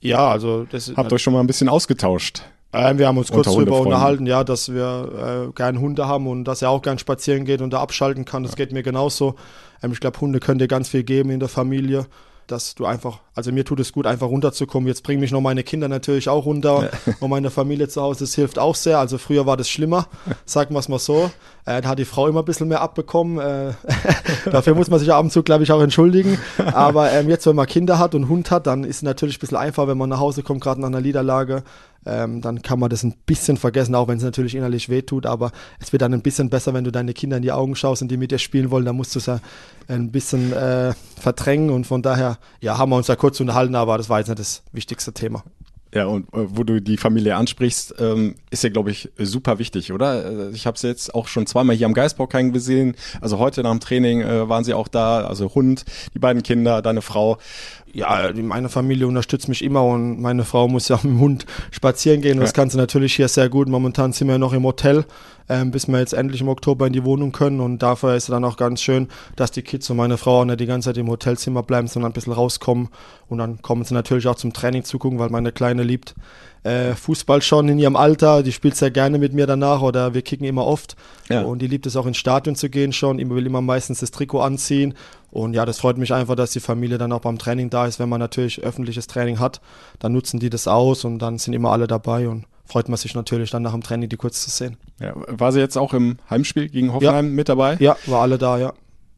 Ja, 0.00 0.30
also 0.30 0.64
das 0.64 0.92
Habt 0.96 1.12
euch 1.12 1.22
schon 1.22 1.32
mal 1.32 1.40
ein 1.40 1.46
bisschen 1.46 1.68
ausgetauscht? 1.68 2.42
Äh, 2.74 2.98
wir 2.98 3.06
haben 3.06 3.18
uns 3.18 3.30
kurz 3.30 3.46
darüber 3.46 3.80
unterhalten, 3.80 4.26
ja, 4.26 4.44
dass 4.44 4.72
wir 4.72 5.48
äh, 5.48 5.52
gern 5.54 5.80
Hunde 5.80 6.06
haben 6.06 6.26
und 6.26 6.44
dass 6.44 6.62
er 6.62 6.70
auch 6.70 6.82
gern 6.82 6.98
spazieren 6.98 7.44
geht 7.44 7.60
und 7.62 7.72
da 7.72 7.80
abschalten 7.80 8.24
kann. 8.24 8.42
Das 8.42 8.56
geht 8.56 8.72
mir 8.72 8.82
genauso. 8.82 9.36
Ähm, 9.82 9.92
ich 9.92 10.00
glaube, 10.00 10.20
Hunde 10.20 10.40
können 10.40 10.58
dir 10.58 10.68
ganz 10.68 10.88
viel 10.88 11.04
geben 11.04 11.30
in 11.30 11.40
der 11.40 11.48
Familie, 11.48 12.06
dass 12.46 12.74
du 12.74 12.84
einfach, 12.84 13.20
also 13.34 13.52
mir 13.52 13.64
tut 13.64 13.80
es 13.80 13.92
gut, 13.92 14.06
einfach 14.06 14.28
runterzukommen. 14.28 14.86
Jetzt 14.86 15.02
bringen 15.02 15.20
mich 15.20 15.32
noch 15.32 15.40
meine 15.40 15.62
Kinder 15.62 15.88
natürlich 15.88 16.28
auch 16.28 16.44
runter 16.44 16.90
und 17.20 17.30
meine 17.30 17.50
Familie 17.50 17.88
zu 17.88 18.02
Hause. 18.02 18.20
Das 18.24 18.34
hilft 18.34 18.58
auch 18.58 18.74
sehr. 18.74 18.98
Also 18.98 19.18
früher 19.18 19.46
war 19.46 19.56
das 19.56 19.68
schlimmer, 19.68 20.08
sagen 20.44 20.74
wir 20.74 20.78
es 20.78 20.88
mal 20.88 20.98
so. 20.98 21.30
Äh, 21.64 21.80
da 21.80 21.90
hat 21.90 21.98
die 21.98 22.04
Frau 22.04 22.26
immer 22.26 22.40
ein 22.40 22.44
bisschen 22.44 22.68
mehr 22.68 22.82
abbekommen. 22.82 23.38
Äh, 23.38 23.72
dafür 24.50 24.74
muss 24.74 24.90
man 24.90 24.98
sich 24.98 25.10
ab 25.12 25.24
und 25.24 25.30
zu, 25.30 25.42
glaube 25.42 25.64
ich, 25.64 25.72
auch 25.72 25.80
entschuldigen. 25.80 26.38
Aber 26.72 27.10
ähm, 27.12 27.28
jetzt, 27.28 27.46
wenn 27.46 27.56
man 27.56 27.66
Kinder 27.66 27.98
hat 27.98 28.14
und 28.14 28.28
Hund 28.28 28.50
hat, 28.50 28.66
dann 28.66 28.84
ist 28.84 28.96
es 28.96 29.02
natürlich 29.02 29.38
ein 29.38 29.40
bisschen 29.40 29.56
einfacher, 29.56 29.88
wenn 29.88 29.98
man 29.98 30.10
nach 30.10 30.20
Hause 30.20 30.42
kommt, 30.42 30.60
gerade 30.60 30.80
nach 30.80 30.88
einer 30.88 31.00
Niederlage. 31.00 31.62
Ähm, 32.06 32.40
dann 32.40 32.62
kann 32.62 32.78
man 32.78 32.90
das 32.90 33.02
ein 33.02 33.14
bisschen 33.26 33.56
vergessen, 33.56 33.94
auch 33.94 34.08
wenn 34.08 34.18
es 34.18 34.24
natürlich 34.24 34.54
innerlich 34.54 34.88
wehtut. 34.88 35.26
Aber 35.26 35.52
es 35.80 35.92
wird 35.92 36.02
dann 36.02 36.14
ein 36.14 36.22
bisschen 36.22 36.50
besser, 36.50 36.74
wenn 36.74 36.84
du 36.84 36.92
deine 36.92 37.14
Kinder 37.14 37.36
in 37.36 37.42
die 37.42 37.52
Augen 37.52 37.76
schaust 37.76 38.02
und 38.02 38.08
die 38.08 38.16
mit 38.16 38.30
dir 38.30 38.38
spielen 38.38 38.70
wollen. 38.70 38.84
Dann 38.84 38.96
musst 38.96 39.14
du 39.14 39.18
es 39.18 39.26
ja 39.26 39.40
ein 39.88 40.10
bisschen 40.10 40.52
äh, 40.52 40.94
verdrängen. 41.18 41.70
Und 41.70 41.86
von 41.86 42.02
daher, 42.02 42.38
ja, 42.60 42.78
haben 42.78 42.90
wir 42.90 42.96
uns 42.96 43.06
da 43.06 43.16
kurz 43.16 43.40
unterhalten, 43.40 43.74
aber 43.74 43.98
das 43.98 44.08
war 44.08 44.18
jetzt 44.18 44.28
nicht 44.28 44.38
das 44.38 44.62
wichtigste 44.72 45.12
Thema. 45.12 45.44
Ja, 45.94 46.06
und 46.06 46.26
äh, 46.34 46.56
wo 46.56 46.64
du 46.64 46.80
die 46.80 46.96
Familie 46.96 47.36
ansprichst, 47.36 47.94
ähm, 48.00 48.34
ist 48.50 48.64
ja, 48.64 48.70
glaube 48.70 48.90
ich, 48.90 49.10
super 49.16 49.60
wichtig, 49.60 49.92
oder? 49.92 50.48
Äh, 50.48 50.50
Ich 50.50 50.66
habe 50.66 50.76
sie 50.76 50.88
jetzt 50.88 51.14
auch 51.14 51.28
schon 51.28 51.46
zweimal 51.46 51.76
hier 51.76 51.86
am 51.86 51.94
Geisbockheim 51.94 52.52
gesehen. 52.52 52.96
Also 53.20 53.38
heute 53.38 53.62
nach 53.62 53.70
dem 53.70 53.78
Training 53.78 54.20
äh, 54.20 54.48
waren 54.48 54.64
sie 54.64 54.74
auch 54.74 54.88
da. 54.88 55.24
Also 55.24 55.54
Hund, 55.54 55.84
die 56.12 56.18
beiden 56.18 56.42
Kinder, 56.42 56.82
deine 56.82 57.00
Frau. 57.00 57.38
Ja, 57.94 58.30
meine 58.34 58.68
Familie 58.68 59.06
unterstützt 59.06 59.48
mich 59.48 59.62
immer 59.64 59.84
und 59.84 60.20
meine 60.20 60.44
Frau 60.44 60.68
muss 60.68 60.88
ja 60.88 60.96
mit 61.02 61.04
dem 61.04 61.20
Hund 61.20 61.46
spazieren 61.70 62.20
gehen. 62.20 62.38
Das 62.40 62.50
Ja. 62.50 62.54
kannst 62.54 62.74
du 62.74 62.78
natürlich 62.78 63.14
hier 63.14 63.28
sehr 63.28 63.48
gut. 63.48 63.68
Momentan 63.68 64.12
sind 64.12 64.28
wir 64.28 64.38
noch 64.38 64.52
im 64.52 64.64
Hotel, 64.64 65.04
ähm, 65.48 65.70
bis 65.70 65.88
wir 65.88 65.98
jetzt 65.98 66.12
endlich 66.12 66.40
im 66.40 66.48
Oktober 66.48 66.86
in 66.86 66.92
die 66.92 67.04
Wohnung 67.04 67.32
können. 67.32 67.60
Und 67.60 67.78
dafür 67.82 68.14
ist 68.14 68.24
es 68.24 68.30
dann 68.30 68.44
auch 68.44 68.56
ganz 68.56 68.82
schön, 68.82 69.08
dass 69.36 69.50
die 69.50 69.62
Kids 69.62 69.88
und 69.90 69.96
meine 69.96 70.16
Frau 70.18 70.40
auch 70.40 70.44
nicht 70.44 70.60
die 70.60 70.66
ganze 70.66 70.90
Zeit 70.90 70.98
im 70.98 71.08
Hotelzimmer 71.08 71.62
bleiben, 71.62 71.86
sondern 71.88 72.10
ein 72.10 72.14
bisschen 72.14 72.32
rauskommen. 72.32 72.88
Und 73.28 73.38
dann 73.38 73.62
kommen 73.62 73.84
sie 73.84 73.94
natürlich 73.94 74.26
auch 74.26 74.36
zum 74.36 74.52
Training 74.52 74.84
zugucken, 74.84 75.18
weil 75.18 75.30
meine 75.30 75.52
Kleine 75.52 75.82
liebt 75.82 76.14
äh, 76.64 76.94
Fußball 76.94 77.42
schon 77.42 77.68
in 77.68 77.78
ihrem 77.78 77.94
Alter. 77.94 78.42
Die 78.42 78.52
spielt 78.52 78.76
sehr 78.76 78.90
gerne 78.90 79.18
mit 79.18 79.32
mir 79.32 79.46
danach 79.46 79.82
oder 79.82 80.14
wir 80.14 80.22
kicken 80.22 80.46
immer 80.46 80.66
oft. 80.66 80.96
Ja. 81.28 81.42
Und 81.42 81.60
die 81.60 81.68
liebt 81.68 81.86
es 81.86 81.96
auch 81.96 82.06
ins 82.06 82.16
Stadion 82.16 82.56
zu 82.56 82.68
gehen 82.68 82.92
schon. 82.92 83.18
Die 83.18 83.28
will 83.28 83.46
immer 83.46 83.60
meistens 83.60 84.00
das 84.00 84.10
Trikot 84.10 84.40
anziehen. 84.40 84.94
Und 85.30 85.54
ja, 85.54 85.64
das 85.66 85.78
freut 85.78 85.98
mich 85.98 86.12
einfach, 86.12 86.36
dass 86.36 86.52
die 86.52 86.60
Familie 86.60 86.98
dann 86.98 87.12
auch 87.12 87.20
beim 87.20 87.38
Training 87.38 87.70
da 87.70 87.86
ist. 87.86 87.98
Wenn 87.98 88.08
man 88.08 88.20
natürlich 88.20 88.62
öffentliches 88.62 89.06
Training 89.06 89.38
hat, 89.38 89.60
dann 89.98 90.12
nutzen 90.12 90.40
die 90.40 90.50
das 90.50 90.66
aus 90.66 91.04
und 91.04 91.18
dann 91.18 91.38
sind 91.38 91.54
immer 91.54 91.70
alle 91.70 91.86
dabei 91.86 92.28
und 92.28 92.44
freut 92.64 92.88
man 92.88 92.96
sich 92.96 93.14
natürlich 93.14 93.50
dann 93.50 93.62
nach 93.62 93.72
dem 93.72 93.82
Training, 93.82 94.08
die 94.08 94.16
kurz 94.16 94.42
zu 94.42 94.50
sehen. 94.50 94.76
Ja, 95.00 95.12
war 95.14 95.52
sie 95.52 95.60
jetzt 95.60 95.76
auch 95.76 95.92
im 95.92 96.18
Heimspiel 96.30 96.68
gegen 96.68 96.92
Hoffenheim 96.92 97.34
mit 97.34 97.48
dabei? 97.48 97.76
Ja, 97.78 97.96
war 98.06 98.22
alle 98.22 98.38
da, 98.38 98.58
ja. 98.58 98.72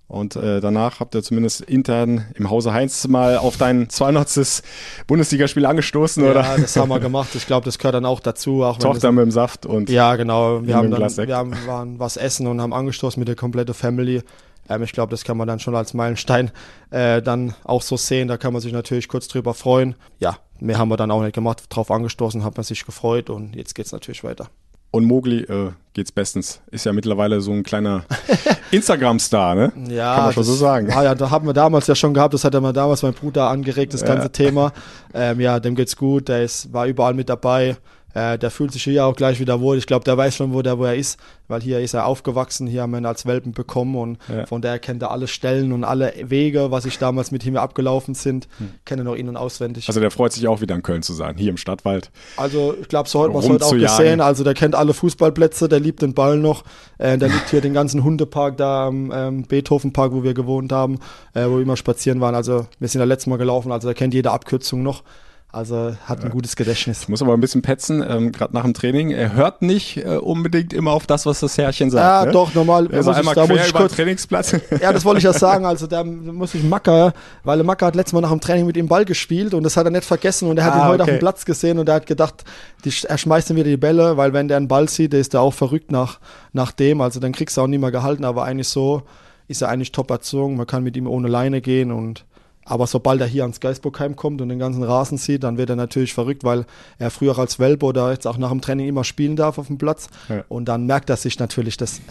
Und 0.09 0.37
äh, 0.37 0.61
danach 0.61 1.01
habt 1.01 1.16
ihr 1.16 1.23
zumindest 1.23 1.62
intern 1.62 2.27
im 2.35 2.49
Hause 2.49 2.73
Heinz 2.73 3.09
mal 3.09 3.38
auf 3.38 3.57
dein 3.57 3.88
200. 3.88 4.62
Bundesligaspiel 5.09 5.66
angestoßen, 5.66 6.23
oder? 6.23 6.42
Ja, 6.42 6.57
das 6.59 6.77
haben 6.77 6.90
wir 6.90 7.01
gemacht. 7.01 7.35
Ich 7.35 7.47
glaube, 7.47 7.64
das 7.64 7.79
gehört 7.79 7.97
dann 7.97 8.05
auch 8.05 8.21
dazu. 8.21 8.62
Auch 8.62 8.79
Tochter 8.79 9.11
mit 9.11 9.23
dem 9.23 9.31
Saft 9.33 9.66
und 9.66 9.90
Ja, 9.90 10.14
genau. 10.14 10.64
Wir 10.64 10.77
haben 10.77 10.92
dann, 10.92 11.16
wir 11.16 11.37
haben, 11.37 11.55
waren 11.66 11.99
was 11.99 12.16
essen 12.16 12.47
und 12.47 12.61
haben 12.61 12.73
angestoßen 12.73 13.19
mit 13.19 13.27
der 13.27 13.35
kompletten 13.35 13.75
Family. 13.75 14.23
Ähm, 14.69 14.83
ich 14.85 14.92
glaube, 14.92 15.11
das 15.11 15.25
kann 15.25 15.37
man 15.37 15.49
dann 15.49 15.59
schon 15.59 15.75
als 15.75 15.92
Meilenstein 15.92 16.53
äh, 16.90 17.21
dann 17.21 17.55
auch 17.64 17.83
so 17.83 17.97
sehen. 17.97 18.29
Da 18.29 18.37
kann 18.37 18.53
man 18.53 18.62
sich 18.62 18.73
natürlich 18.73 19.09
kurz 19.09 19.27
drüber 19.27 19.55
freuen. 19.55 19.97
Ja, 20.21 20.38
mehr 20.61 20.79
haben 20.79 20.88
wir 20.88 20.97
dann 20.97 21.11
auch 21.11 21.23
nicht 21.23 21.35
gemacht. 21.35 21.64
Drauf 21.69 21.90
angestoßen, 21.90 22.45
hat 22.45 22.57
man 22.57 22.64
sich 22.64 22.85
gefreut 22.87 23.29
und 23.29 23.57
jetzt 23.57 23.75
geht's 23.75 23.92
natürlich 23.92 24.23
weiter. 24.23 24.51
Und 24.96 25.04
Mogli 25.04 25.42
äh, 25.42 25.72
geht's 25.92 26.11
bestens. 26.11 26.62
Ist 26.70 26.87
ja 26.87 26.92
mittlerweile 26.94 27.42
so 27.42 27.52
ein 27.52 27.62
kleiner 27.62 28.04
Instagram-Star, 28.70 29.54
ne? 29.54 29.72
Ja, 29.90 30.14
Kann 30.14 30.24
man 30.24 30.32
schon 30.32 30.40
das 30.40 30.46
so 30.46 30.54
sagen. 30.54 30.88
War 30.88 31.04
ja, 31.04 31.14
da 31.14 31.28
haben 31.28 31.46
wir 31.46 31.52
damals 31.52 31.87
ja 31.87 31.94
schon 31.94 32.14
gehabt, 32.14 32.32
das 32.32 32.44
hat 32.44 32.54
ja 32.54 32.62
mal 32.62 32.72
damals 32.72 33.02
mein 33.02 33.12
Bruder 33.12 33.50
angeregt, 33.50 33.92
das 33.92 34.02
ganze 34.02 34.32
Thema. 34.32 34.72
Ähm, 35.14 35.40
ja, 35.40 35.61
dem 35.61 35.74
geht's 35.74 35.96
gut, 35.96 36.28
der 36.28 36.42
ist, 36.42 36.74
war 36.74 36.87
überall 36.87 37.14
mit 37.14 37.30
dabei. 37.30 37.78
Äh, 38.16 38.38
der 38.38 38.50
fühlt 38.50 38.72
sich 38.72 38.83
hier 38.85 39.05
auch 39.05 39.14
gleich 39.14 39.40
wieder 39.40 39.61
wohl. 39.61 39.76
Ich 39.76 39.87
glaube, 39.87 40.05
der 40.07 40.16
weiß 40.16 40.37
schon, 40.37 40.55
wo 40.55 40.62
der 40.62 40.79
wo 40.79 40.85
er 40.85 40.96
ist, 40.96 41.20
weil 41.48 41.61
hier 41.61 41.81
ist 41.81 41.92
er 41.92 42.07
aufgewachsen, 42.07 42.66
hier 42.66 42.81
haben 42.81 42.92
wir 42.92 42.98
ihn 42.98 43.05
als 43.05 43.26
Welpen 43.26 43.52
bekommen 43.52 43.94
und 43.94 44.18
Ja. 44.35 44.46
von 44.46 44.62
daher 44.62 44.79
kennt 44.79 45.02
er 45.02 45.11
alle 45.11 45.29
Stellen 45.29 45.70
und 45.70 45.85
alle 45.85 46.14
Wege, 46.22 46.70
was 46.70 46.87
ich 46.87 46.98
damals 46.98 47.31
mit 47.31 47.44
ihm 47.44 47.59
abgelaufen 47.59 48.14
sind, 48.14 48.48
kenne 48.87 49.05
noch 49.05 49.16
ihn 49.16 49.29
und 49.29 49.37
auswendig. 49.37 49.85
Hm. 49.85 49.90
Also 49.90 50.00
der 50.00 50.11
freut 50.11 50.33
sich 50.33 50.48
auch 50.48 50.62
wieder 50.62 50.74
in 50.74 50.83
Köln 50.83 51.02
zu 51.02 51.12
sein, 51.12 51.37
hier 51.37 51.50
im 51.50 51.59
Stadtwald. 51.59 52.11
Also 52.38 52.74
ich 52.81 52.88
glaube, 52.88 53.07
so 53.11 53.29
man 53.29 53.37
es 53.42 53.48
heute 53.50 53.66
auch 53.66 53.72
gesehen. 53.72 54.22
Also 54.22 54.44
der 54.44 54.55
kennt 54.55 54.74
alle 54.74 54.94
Fußballplätze, 54.94 55.68
der 55.68 55.81
liebt 55.81 56.00
den 56.00 56.14
Ball 56.14 56.38
noch. 56.38 56.64
Äh, 56.96 57.18
der 57.18 57.29
liebt 57.29 57.50
hier 57.50 57.61
den 57.61 57.74
ganzen 57.74 58.02
Hundepark 58.02 58.57
da 58.57 58.87
am 58.87 59.12
ähm, 59.14 59.42
Beethovenpark, 59.42 60.12
wo 60.12 60.22
wir 60.22 60.33
gewohnt 60.33 60.72
haben, 60.72 61.00
äh, 61.35 61.44
wo 61.44 61.57
wir 61.57 61.62
immer 61.62 61.76
spazieren 61.76 62.22
waren. 62.22 62.35
Also 62.35 62.66
wir 62.79 62.88
sind 62.88 63.00
ja 63.00 63.05
letztes 63.05 63.26
Mal 63.26 63.37
gelaufen, 63.37 63.72
also 63.72 63.88
der 63.88 63.94
kennt 63.94 64.14
jede 64.14 64.31
Abkürzung 64.31 64.83
noch. 64.83 65.02
Also 65.52 65.96
hat 66.04 66.22
ein 66.22 66.30
gutes 66.30 66.54
Gedächtnis. 66.54 67.02
Ich 67.02 67.09
muss 67.09 67.22
aber 67.22 67.32
ein 67.32 67.40
bisschen 67.40 67.62
petzen, 67.62 68.04
ähm, 68.06 68.30
gerade 68.30 68.52
nach 68.54 68.64
dem 68.64 68.74
Training. 68.74 69.11
Er 69.11 69.32
hört 69.32 69.62
nicht 69.62 69.96
äh, 69.96 70.16
unbedingt 70.18 70.74
immer 70.74 70.90
auf 70.90 71.06
das, 71.06 71.24
was 71.24 71.40
das 71.40 71.56
Herrchen 71.56 71.88
sagt. 71.90 72.04
Ja, 72.04 72.26
ne? 72.26 72.32
doch, 72.32 72.52
normal. 72.52 72.88
Also 72.92 73.11
ich- 73.12 73.16
einmal 73.16 73.35
da 73.35 73.46
quer 73.46 73.62
ich 73.64 73.70
über 73.70 73.78
kurz- 73.78 73.94
Trainingsplatz. 73.94 74.52
Ja, 74.82 74.92
das 74.92 75.04
wollte 75.06 75.18
ich 75.18 75.24
ja 75.24 75.32
sagen. 75.32 75.64
Also 75.76 75.87
da 75.87 76.04
muss 76.04 76.54
ich 76.54 76.62
Macker, 76.62 77.14
weil 77.44 77.62
Macker 77.62 77.87
hat 77.87 77.96
letztes 77.96 78.12
Mal 78.12 78.20
nach 78.20 78.30
dem 78.32 78.40
Training 78.40 78.66
mit 78.66 78.76
ihm 78.76 78.87
Ball 78.88 79.06
gespielt 79.06 79.54
und 79.54 79.62
das 79.62 79.78
hat 79.78 79.87
er 79.87 79.90
nicht 79.90 80.04
vergessen 80.04 80.48
und 80.50 80.59
er 80.59 80.64
hat 80.64 80.74
Ah, 80.74 80.78
ihn 80.78 80.88
heute 80.88 81.02
okay. 81.04 81.12
auf 81.12 81.16
dem 81.16 81.20
Platz 81.20 81.44
gesehen 81.46 81.78
und 81.78 81.88
er 81.88 81.94
hat 81.94 82.06
gedacht, 82.06 82.44
die, 82.85 82.92
er 83.09 83.16
schmeißt 83.16 83.48
ihm 83.48 83.56
wieder 83.56 83.70
die 83.70 83.76
Bälle, 83.78 84.16
weil 84.18 84.35
wenn 84.35 84.48
der 84.48 84.59
einen 84.59 84.68
Ball 84.68 84.88
sieht, 84.90 85.14
der 85.14 85.20
ist 85.20 85.32
da 85.32 85.40
auch 85.40 85.54
verrückt 85.54 85.90
nach, 85.90 86.18
nach 86.52 86.72
dem. 86.72 87.00
Also 87.00 87.18
dann 87.18 87.32
kriegst 87.32 87.56
du 87.56 87.62
auch 87.62 87.66
nie 87.66 87.78
mehr 87.78 87.92
gehalten, 87.92 88.26
aber 88.26 88.44
eigentlich 88.44 88.68
so 88.68 89.02
ist 89.48 89.62
er 89.62 89.68
eigentlich 89.70 89.92
top 89.92 90.11
erzogen. 90.11 90.56
Man 90.56 90.66
kann 90.66 90.82
mit 90.82 90.96
ihm 90.98 91.06
ohne 91.06 91.28
Leine 91.28 91.62
gehen 91.62 91.92
und 91.92 92.26
aber 92.66 92.87
sobald 92.87 93.20
er 93.20 93.26
hier 93.26 93.42
ans 93.44 93.61
Geisburgheim 93.61 94.16
kommt 94.16 94.42
und 94.42 94.48
den 94.48 94.59
ganzen 94.59 94.83
Rasen 94.83 95.18
sieht, 95.18 95.44
dann 95.44 95.57
wird 95.57 95.70
er 95.70 95.76
natürlich 95.76 96.12
verrückt, 96.12 96.42
weil 96.44 96.66
er 96.98 97.11
früher 97.11 97.38
als 97.38 97.59
Welpe 97.59 97.87
oder 97.87 98.11
jetzt 98.11 98.26
auch 98.26 98.38
nach 98.38 98.50
dem 98.50 98.61
Training 98.61 98.88
immer 98.88 99.05
spielen 99.05 99.37
darf 99.37 99.59
auf 99.59 99.68
dem 99.68 99.79
Platz. 99.79 100.09
Ja. 100.29 100.44
Und 100.48 100.66
dann 100.66 100.85
merkt 100.85 101.09
er 101.09 101.16
sich 101.16 101.38
natürlich 101.38 101.76
das. 101.76 102.00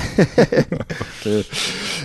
Okay. 1.21 1.43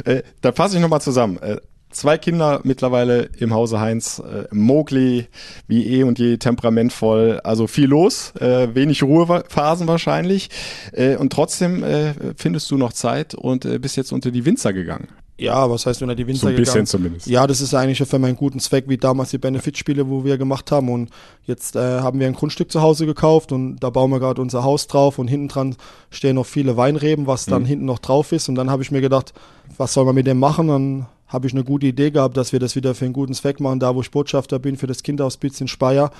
Äh, 0.05 0.23
da 0.41 0.53
fasse 0.53 0.77
ich 0.77 0.83
nochmal 0.83 1.01
zusammen. 1.01 1.37
Äh, 1.39 1.59
zwei 1.91 2.19
Kinder 2.19 2.61
mittlerweile 2.65 3.29
im 3.39 3.53
Hause 3.53 3.81
Heinz. 3.81 4.19
Äh, 4.19 4.47
Mowgli, 4.51 5.27
wie 5.67 5.87
eh 5.87 6.05
und 6.05 6.19
je 6.19 6.39
temperamentvoll. 6.39 7.41
Also 7.45 7.67
viel 7.67 7.87
los, 7.87 8.35
äh, 8.37 8.75
wenig 8.75 9.03
Ruhephasen 9.03 9.87
wahrscheinlich. 9.87 10.51
Äh, 10.93 11.17
und 11.17 11.33
trotzdem 11.33 11.85
äh, 11.85 12.15
findest 12.37 12.71
du 12.71 12.79
noch 12.79 12.93
Zeit 12.93 13.35
und 13.35 13.65
äh, 13.65 13.79
bist 13.79 13.97
jetzt 13.97 14.13
unter 14.13 14.31
die 14.31 14.45
Winzer 14.45 14.73
gegangen. 14.73 15.09
Ja, 15.41 15.69
was 15.71 15.87
heißt 15.87 16.03
unter 16.03 16.15
die 16.15 16.27
Winzer 16.27 16.43
So 16.43 16.47
ein 16.49 16.55
bisschen 16.57 16.73
gegangen? 16.73 16.87
zumindest. 16.87 17.27
Ja, 17.27 17.47
das 17.47 17.61
ist 17.61 17.75
eigentlich 17.75 18.07
für 18.09 18.19
meinen 18.19 18.37
guten 18.37 18.61
Zweck, 18.61 18.85
wie 18.89 18.99
damals 18.99 19.31
die 19.31 19.39
Benefitspiele, 19.39 20.09
wo 20.09 20.25
wir 20.25 20.37
gemacht 20.39 20.71
haben. 20.71 20.89
Und 20.91 21.11
jetzt 21.47 21.77
äh, 21.77 22.01
haben 22.01 22.21
wir 22.21 22.27
ein 22.27 22.35
Grundstück 22.35 22.71
zu 22.71 22.83
Hause 22.83 23.07
gekauft 23.07 23.51
und 23.53 23.77
da 23.81 23.91
bauen 23.91 24.11
wir 24.11 24.21
gerade 24.21 24.41
unser 24.43 24.63
Haus 24.65 24.87
drauf 24.87 25.19
und 25.19 25.29
hinten 25.29 25.49
dran 25.49 25.77
stehen 26.11 26.37
noch 26.37 26.47
viele 26.47 26.77
Weinreben, 26.77 27.27
was 27.27 27.47
dann 27.47 27.63
Mhm. 27.63 27.67
hinten 27.67 27.85
noch 27.87 27.99
drauf 28.01 28.33
ist. 28.33 28.49
Und 28.49 28.55
dann 28.57 28.71
habe 28.71 28.83
ich 28.83 28.91
mir 28.91 29.01
gedacht, 29.01 29.33
was 29.77 29.95
soll 29.95 30.05
man 30.05 30.15
mit 30.15 30.27
dem 30.27 30.39
machen? 30.39 30.69
Dann 30.69 31.07
habe 31.29 31.47
ich 31.47 31.53
eine 31.53 31.65
gute 31.65 31.87
Idee 31.87 32.11
gehabt, 32.11 32.37
dass 32.37 32.53
wir 32.53 32.59
das 32.61 32.75
wieder 32.77 32.95
für 32.95 33.05
einen 33.05 33.15
guten 33.15 33.35
Zweck 33.35 33.61
machen, 33.61 33.79
da 33.81 33.95
wo 33.95 34.01
ich 34.01 34.11
Botschafter 34.11 34.59
bin 34.59 34.77
für 34.77 34.87
das 34.89 35.03
Kinderhospiz 35.03 35.61
in 35.61 35.69
Speyer. 35.69 36.11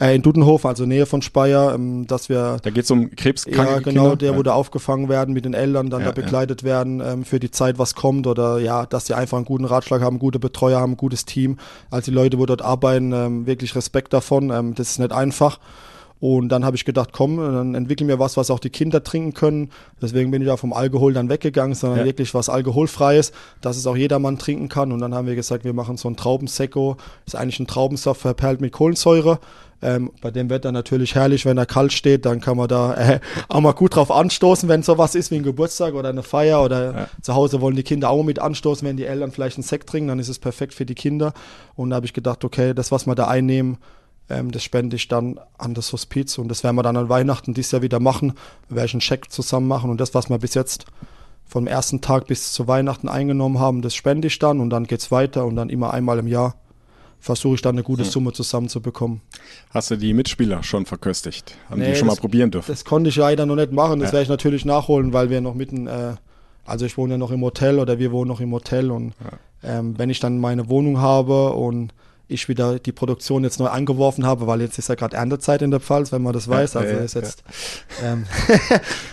Äh, 0.00 0.16
in 0.16 0.22
Dudenhof, 0.22 0.64
also 0.64 0.86
Nähe 0.86 1.04
von 1.04 1.20
Speyer, 1.20 1.74
ähm, 1.74 2.06
dass 2.06 2.30
wir 2.30 2.56
Da 2.62 2.70
geht 2.70 2.84
es 2.84 2.90
um 2.90 3.10
krebskranke 3.10 3.72
ja, 3.72 3.78
genau, 3.80 4.02
Kinder. 4.02 4.16
der, 4.16 4.36
wo 4.38 4.42
da 4.42 4.54
aufgefangen 4.54 5.10
werden, 5.10 5.34
mit 5.34 5.44
den 5.44 5.52
Eltern 5.52 5.90
dann 5.90 6.00
Ja, 6.00 6.06
da 6.06 6.12
begleitet 6.12 6.64
werden 6.64 7.02
ähm, 7.04 7.24
für 7.24 7.38
die 7.38 7.50
Zeit, 7.50 7.78
was 7.78 7.94
kommt 7.94 8.26
oder 8.26 8.58
ja, 8.58 8.86
dass 8.86 9.06
sie 9.06 9.14
einfach 9.14 9.36
einen 9.36 9.44
guten 9.44 9.66
Ratschlag 9.66 10.00
haben, 10.00 10.18
gute 10.18 10.38
Betreuer 10.38 10.80
haben, 10.80 10.92
ein 10.92 10.96
gutes 10.96 11.26
Team. 11.26 11.58
Also 11.90 12.10
die 12.10 12.14
Leute, 12.14 12.38
wo 12.38 12.46
dort 12.46 12.62
arbeiten, 12.62 13.12
ähm, 13.12 13.46
wirklich 13.46 13.76
Respekt 13.76 14.14
davon. 14.14 14.50
Ähm, 14.50 14.74
das 14.74 14.92
ist 14.92 14.98
nicht 15.00 15.12
einfach. 15.12 15.58
Und 16.20 16.50
dann 16.50 16.66
habe 16.66 16.76
ich 16.76 16.84
gedacht, 16.84 17.10
komm, 17.12 17.38
dann 17.38 17.74
entwickeln 17.74 18.06
wir 18.06 18.18
was, 18.18 18.36
was 18.36 18.50
auch 18.50 18.58
die 18.58 18.68
Kinder 18.68 19.02
trinken 19.02 19.32
können. 19.32 19.70
Deswegen 20.02 20.30
bin 20.30 20.42
ich 20.42 20.50
auch 20.50 20.58
vom 20.58 20.74
Alkohol 20.74 21.14
dann 21.14 21.30
weggegangen, 21.30 21.74
sondern 21.74 22.00
Ja. 22.00 22.04
wirklich 22.04 22.34
was 22.34 22.50
alkoholfreies, 22.50 23.32
dass 23.62 23.78
es 23.78 23.86
auch 23.86 23.96
jedermann 23.96 24.36
trinken 24.38 24.68
kann. 24.68 24.92
Und 24.92 25.00
dann 25.00 25.14
haben 25.14 25.26
wir 25.26 25.34
gesagt, 25.34 25.64
wir 25.64 25.72
machen 25.72 25.96
so 25.96 26.08
ein 26.10 26.16
Traubensekko. 26.16 26.98
Ist 27.26 27.36
eigentlich 27.36 27.58
ein 27.60 27.66
Traubensaft 27.66 28.20
verperlt 28.20 28.60
mit 28.60 28.72
Kohlensäure. 28.72 29.38
Ähm, 29.82 30.10
bei 30.20 30.30
dem 30.30 30.50
Wetter 30.50 30.72
natürlich 30.72 31.14
herrlich, 31.14 31.46
wenn 31.46 31.56
er 31.56 31.64
kalt 31.64 31.94
steht, 31.94 32.26
dann 32.26 32.42
kann 32.42 32.58
man 32.58 32.68
da 32.68 32.92
äh, 33.14 33.20
auch 33.48 33.60
mal 33.62 33.72
gut 33.72 33.96
drauf 33.96 34.10
anstoßen, 34.10 34.68
wenn 34.68 34.82
sowas 34.82 35.14
ist 35.14 35.30
wie 35.30 35.36
ein 35.36 35.42
Geburtstag 35.42 35.94
oder 35.94 36.10
eine 36.10 36.22
Feier 36.22 36.62
oder 36.62 36.92
Ja. 36.94 37.06
zu 37.22 37.34
Hause 37.34 37.62
wollen 37.62 37.76
die 37.76 37.82
Kinder 37.82 38.10
auch 38.10 38.22
mit 38.22 38.38
anstoßen, 38.40 38.86
wenn 38.86 38.98
die 38.98 39.06
Eltern 39.06 39.32
vielleicht 39.32 39.56
einen 39.56 39.62
Sekt 39.64 39.88
trinken, 39.88 40.08
dann 40.08 40.18
ist 40.18 40.28
es 40.28 40.38
perfekt 40.38 40.74
für 40.74 40.84
die 40.84 40.94
Kinder. 40.94 41.32
Und 41.76 41.88
da 41.90 41.96
habe 41.96 42.04
ich 42.04 42.12
gedacht, 42.12 42.44
okay, 42.44 42.74
das, 42.74 42.92
was 42.92 43.06
wir 43.06 43.14
da 43.14 43.26
einnehmen, 43.28 43.78
ähm, 44.30 44.50
das 44.50 44.64
spende 44.64 44.96
ich 44.96 45.08
dann 45.08 45.38
an 45.58 45.74
das 45.74 45.92
Hospiz 45.92 46.38
und 46.38 46.48
das 46.48 46.64
werden 46.64 46.76
wir 46.76 46.82
dann 46.82 46.96
an 46.96 47.08
Weihnachten 47.08 47.52
dieses 47.52 47.72
Jahr 47.72 47.82
wieder 47.82 48.00
machen. 48.00 48.34
Wir 48.68 48.76
werden 48.76 48.92
einen 48.92 49.00
Scheck 49.00 49.30
zusammen 49.30 49.68
machen 49.68 49.90
und 49.90 50.00
das, 50.00 50.14
was 50.14 50.30
wir 50.30 50.38
bis 50.38 50.54
jetzt 50.54 50.86
vom 51.46 51.66
ersten 51.66 52.00
Tag 52.00 52.28
bis 52.28 52.52
zu 52.52 52.68
Weihnachten 52.68 53.08
eingenommen 53.08 53.58
haben, 53.58 53.82
das 53.82 53.94
spende 53.94 54.28
ich 54.28 54.38
dann 54.38 54.60
und 54.60 54.70
dann 54.70 54.84
geht's 54.84 55.10
weiter 55.10 55.44
und 55.44 55.56
dann 55.56 55.68
immer 55.68 55.92
einmal 55.92 56.18
im 56.20 56.28
Jahr 56.28 56.54
versuche 57.18 57.56
ich 57.56 57.62
dann 57.62 57.74
eine 57.74 57.82
gute 57.82 58.04
Summe 58.04 58.32
zusammenzubekommen. 58.32 59.20
Hast 59.70 59.90
du 59.90 59.96
die 59.96 60.14
Mitspieler 60.14 60.62
schon 60.62 60.86
verköstigt? 60.86 61.54
Haben 61.68 61.80
nee, 61.80 61.90
die 61.90 61.96
schon 61.96 62.08
das, 62.08 62.16
mal 62.16 62.20
probieren 62.20 62.50
dürfen? 62.50 62.72
Das 62.72 62.84
konnte 62.84 63.10
ich 63.10 63.16
leider 63.16 63.44
noch 63.46 63.56
nicht 63.56 63.72
machen. 63.72 64.00
Das 64.00 64.08
ja. 64.08 64.12
werde 64.14 64.22
ich 64.22 64.28
natürlich 64.30 64.64
nachholen, 64.64 65.12
weil 65.12 65.28
wir 65.28 65.40
noch 65.40 65.54
mitten, 65.54 65.86
äh, 65.86 66.14
also 66.64 66.86
ich 66.86 66.96
wohne 66.96 67.14
ja 67.14 67.18
noch 67.18 67.30
im 67.30 67.42
Hotel 67.42 67.78
oder 67.78 67.98
wir 67.98 68.10
wohnen 68.10 68.28
noch 68.28 68.40
im 68.40 68.52
Hotel 68.52 68.90
und 68.90 69.12
ja. 69.22 69.78
ähm, 69.78 69.98
wenn 69.98 70.08
ich 70.08 70.20
dann 70.20 70.38
meine 70.38 70.70
Wohnung 70.70 70.98
habe 70.98 71.52
und 71.52 71.92
ich 72.30 72.48
wieder 72.48 72.78
die 72.78 72.92
Produktion 72.92 73.44
jetzt 73.44 73.58
neu 73.58 73.66
angeworfen 73.66 74.26
habe, 74.26 74.46
weil 74.46 74.60
jetzt 74.60 74.78
ist 74.78 74.88
ja 74.88 74.94
gerade 74.94 75.16
Erntezeit 75.16 75.62
in 75.62 75.70
der 75.70 75.80
Pfalz, 75.80 76.12
wenn 76.12 76.22
man 76.22 76.32
das 76.32 76.48
weiß. 76.48 76.76
Also 76.76 76.96
ist 76.96 77.14
jetzt 77.14 77.44
ähm, 78.04 78.26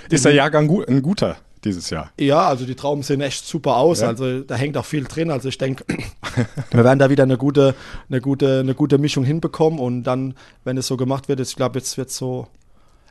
ist 0.10 0.26
der 0.26 0.34
Jahrgang 0.34 0.70
ein 0.88 1.02
guter 1.02 1.38
dieses 1.64 1.90
Jahr. 1.90 2.12
Ja, 2.20 2.48
also 2.48 2.66
die 2.66 2.76
Trauben 2.76 3.04
sehen 3.04 3.22
echt 3.22 3.46
super 3.46 3.78
aus. 3.78 4.02
Also 4.02 4.42
da 4.42 4.56
hängt 4.56 4.78
auch 4.78 4.86
viel 4.86 5.04
drin. 5.04 5.32
Also 5.32 5.50
ich 5.50 5.58
denke, 5.58 5.84
wir 6.72 6.84
werden 6.84 7.00
da 7.00 7.10
wieder 7.10 7.24
eine 7.24 7.38
gute, 7.38 7.76
eine 8.10 8.22
gute, 8.22 8.60
eine 8.60 8.76
gute 8.76 8.98
Mischung 8.98 9.24
hinbekommen. 9.24 9.80
Und 9.80 10.04
dann, 10.04 10.36
wenn 10.64 10.78
es 10.78 10.88
so 10.88 10.98
gemacht 10.98 11.28
wird, 11.28 11.40
ich 11.40 11.56
glaube, 11.56 11.80
jetzt 11.80 11.98
wird 11.98 12.12
so 12.12 12.48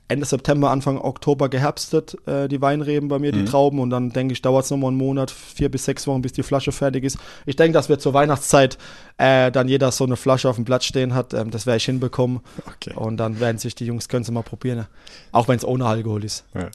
Ende 0.09 0.25
September, 0.25 0.71
Anfang 0.71 0.99
Oktober 0.99 1.49
geherbstet, 1.49 2.17
äh, 2.27 2.47
die 2.49 2.61
Weinreben 2.61 3.09
bei 3.09 3.19
mir, 3.19 3.35
mhm. 3.35 3.39
die 3.39 3.45
Trauben. 3.45 3.81
Und 3.81 3.91
dann 3.91 4.11
denke 4.11 4.33
ich, 4.33 4.43
dauert 4.43 4.65
es 4.65 4.71
nochmal 4.71 4.91
einen 4.91 4.99
Monat, 4.99 5.31
vier 5.31 5.69
bis 5.69 5.85
sechs 5.85 6.07
Wochen, 6.07 6.23
bis 6.23 6.33
die 6.33 6.45
Flasche 6.45 6.71
fertig 6.71 7.03
ist. 7.03 7.19
Ich 7.45 7.57
denke, 7.57 7.73
dass 7.73 7.89
wir 7.89 7.99
zur 7.99 8.15
Weihnachtszeit 8.15 8.79
äh, 9.19 9.51
dann 9.51 9.67
jeder 9.67 9.91
so 9.91 10.05
eine 10.05 10.17
Flasche 10.17 10.49
auf 10.49 10.57
dem 10.57 10.65
Blatt 10.65 10.85
stehen 10.85 11.15
hat. 11.15 11.35
Ähm, 11.35 11.51
das 11.51 11.67
werde 11.67 11.79
ich 11.79 11.85
hinbekommen. 11.87 12.41
Okay. 12.67 12.95
Und 12.95 13.17
dann 13.17 13.41
werden 13.41 13.59
sich 13.59 13.75
die 13.75 13.87
Jungs, 13.87 14.09
können 14.09 14.25
sie 14.25 14.31
mal 14.31 14.43
probieren. 14.43 14.87
Auch 15.33 15.49
wenn 15.49 15.57
es 15.57 15.65
ohne 15.65 15.87
Alkohol 15.87 16.23
ist. 16.25 16.45
Ja. 16.55 16.69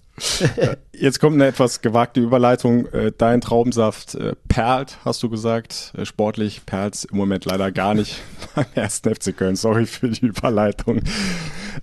Äh, 0.58 0.76
jetzt 0.94 1.20
kommt 1.20 1.36
eine 1.36 1.48
etwas 1.48 1.82
gewagte 1.82 2.20
Überleitung. 2.20 2.88
Äh, 2.88 3.14
dein 3.18 3.40
Traubensaft 3.40 4.16
äh, 4.16 4.36
perlt, 4.50 4.98
hast 5.06 5.24
du 5.24 5.30
gesagt. 5.30 5.94
Sportlich 6.04 6.66
perlt 6.66 7.06
im 7.06 7.18
Moment 7.18 7.46
leider 7.46 7.72
gar 7.72 7.94
nicht 7.94 8.18
beim 8.56 8.66
ersten 8.76 9.16
FC 9.16 9.36
Köln. 9.36 9.56
Sorry 9.56 9.86
für 9.86 10.10
die 10.10 10.26
Überleitung. 10.26 11.02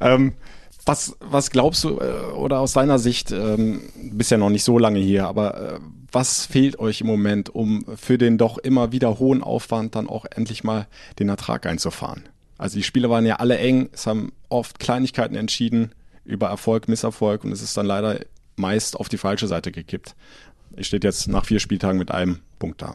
Ähm, 0.01 0.35
was, 0.89 1.17
was 1.21 1.51
glaubst 1.51 1.85
du, 1.85 2.01
äh, 2.01 2.33
oder 2.35 2.61
aus 2.61 2.73
deiner 2.73 2.99
Sicht, 2.99 3.31
ähm, 3.31 3.83
bist 3.95 4.31
ja 4.31 4.39
noch 4.39 4.51
nicht 4.51 4.65
so 4.65 4.79
lange 4.79 4.99
hier, 4.99 5.27
aber 5.27 5.75
äh, 5.75 5.81
was 6.11 6.47
fehlt 6.47 6.79
euch 6.79 7.03
im 7.03 7.07
Moment, 7.07 7.55
um 7.55 7.85
für 7.97 8.17
den 8.17 8.39
doch 8.39 8.57
immer 8.57 8.91
wieder 8.91 9.19
hohen 9.19 9.43
Aufwand 9.43 9.95
dann 9.95 10.09
auch 10.09 10.25
endlich 10.25 10.65
mal 10.65 10.87
den 11.19 11.29
Ertrag 11.29 11.67
einzufahren? 11.67 12.25
Also 12.57 12.79
die 12.79 12.83
Spiele 12.83 13.11
waren 13.11 13.27
ja 13.27 13.37
alle 13.37 13.59
eng, 13.59 13.91
es 13.93 14.07
haben 14.07 14.33
oft 14.49 14.81
Kleinigkeiten 14.81 15.37
entschieden 15.37 15.93
über 16.25 16.49
Erfolg, 16.49 16.89
Misserfolg 16.89 17.45
und 17.45 17.53
es 17.53 17.63
ist 17.63 17.77
dann 17.77 17.87
leider 17.87 18.21
meist 18.57 18.97
auf 18.99 19.09
die 19.09 19.19
falsche 19.19 19.47
Seite 19.47 19.71
gekippt. 19.71 20.17
Ich 20.77 20.87
steht 20.87 21.05
jetzt 21.05 21.29
nach 21.29 21.45
vier 21.45 21.61
Spieltagen 21.61 21.99
mit 21.99 22.11
einem 22.11 22.41
Punkt 22.59 22.83
da. 22.83 22.95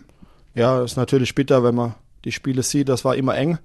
Ja, 0.56 0.84
ist 0.84 0.98
natürlich 0.98 1.36
bitter, 1.36 1.64
wenn 1.64 1.76
man 1.76 1.96
die 2.26 2.32
Spiele 2.32 2.64
sieht. 2.64 2.89
Das 2.89 3.06
war 3.06 3.16
immer 3.16 3.36
eng. 3.36 3.60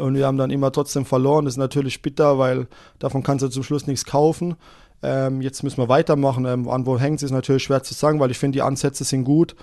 Und 0.00 0.14
wir 0.14 0.26
haben 0.26 0.38
dann 0.38 0.50
immer 0.50 0.72
trotzdem 0.72 1.04
verloren. 1.04 1.44
Das 1.44 1.54
ist 1.54 1.58
natürlich 1.58 2.02
bitter, 2.02 2.38
weil 2.38 2.66
davon 2.98 3.22
kannst 3.22 3.44
du 3.44 3.48
zum 3.48 3.62
Schluss 3.62 3.86
nichts 3.86 4.04
kaufen. 4.04 4.56
Ähm, 5.02 5.40
jetzt 5.40 5.62
müssen 5.62 5.78
wir 5.78 5.88
weitermachen. 5.88 6.44
Ähm, 6.44 6.68
an 6.68 6.86
wo 6.86 6.98
hängt 6.98 7.18
es, 7.18 7.22
ist 7.22 7.30
natürlich 7.30 7.62
schwer 7.62 7.82
zu 7.82 7.94
sagen, 7.94 8.20
weil 8.20 8.30
ich 8.30 8.38
finde, 8.38 8.56
die 8.56 8.62
Ansätze 8.62 9.04
sind 9.04 9.24
gut. 9.24 9.54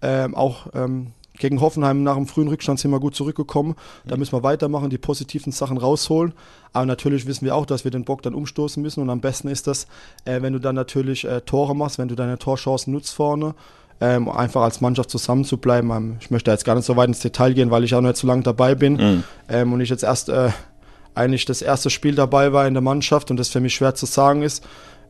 Ähm, 0.00 0.34
auch 0.34 0.68
ähm, 0.74 1.12
gegen 1.38 1.60
Hoffenheim 1.60 2.02
nach 2.02 2.16
dem 2.16 2.26
frühen 2.26 2.48
Rückstand 2.48 2.80
sind 2.80 2.90
wir 2.90 3.00
gut 3.00 3.14
zurückgekommen. 3.14 3.76
Da 4.06 4.16
müssen 4.16 4.32
wir 4.32 4.42
weitermachen, 4.42 4.90
die 4.90 4.98
positiven 4.98 5.52
Sachen 5.52 5.78
rausholen. 5.78 6.34
Aber 6.72 6.86
natürlich 6.86 7.26
wissen 7.26 7.44
wir 7.44 7.54
auch, 7.54 7.66
dass 7.66 7.84
wir 7.84 7.90
den 7.90 8.04
Bock 8.04 8.22
dann 8.22 8.34
umstoßen 8.34 8.82
müssen. 8.82 9.02
Und 9.02 9.10
am 9.10 9.20
besten 9.20 9.48
ist 9.48 9.66
das, 9.66 9.86
äh, 10.24 10.42
wenn 10.42 10.52
du 10.52 10.58
dann 10.58 10.74
natürlich 10.74 11.24
äh, 11.24 11.40
Tore 11.42 11.76
machst, 11.76 11.98
wenn 11.98 12.08
du 12.08 12.16
deine 12.16 12.38
Torchancen 12.38 12.92
nutzt 12.92 13.14
vorne 13.14 13.54
ähm, 14.00 14.28
einfach 14.28 14.62
als 14.62 14.80
Mannschaft 14.80 15.10
zusammenzubleiben. 15.10 15.90
Ähm, 15.90 16.16
ich 16.20 16.30
möchte 16.30 16.50
jetzt 16.50 16.64
gar 16.64 16.74
nicht 16.74 16.84
so 16.84 16.96
weit 16.96 17.08
ins 17.08 17.20
Detail 17.20 17.52
gehen, 17.52 17.70
weil 17.70 17.84
ich 17.84 17.94
auch 17.94 18.00
noch 18.00 18.08
nicht 18.08 18.20
so 18.20 18.26
lange 18.26 18.42
dabei 18.42 18.74
bin 18.74 18.94
mhm. 18.94 19.24
ähm, 19.48 19.72
und 19.72 19.80
ich 19.80 19.90
jetzt 19.90 20.04
erst 20.04 20.28
äh, 20.28 20.50
eigentlich 21.14 21.44
das 21.44 21.62
erste 21.62 21.90
Spiel 21.90 22.14
dabei 22.14 22.52
war 22.52 22.66
in 22.66 22.74
der 22.74 22.82
Mannschaft 22.82 23.30
und 23.30 23.38
das 23.38 23.48
für 23.48 23.60
mich 23.60 23.74
schwer 23.74 23.94
zu 23.94 24.06
sagen 24.06 24.42
ist. 24.42 24.64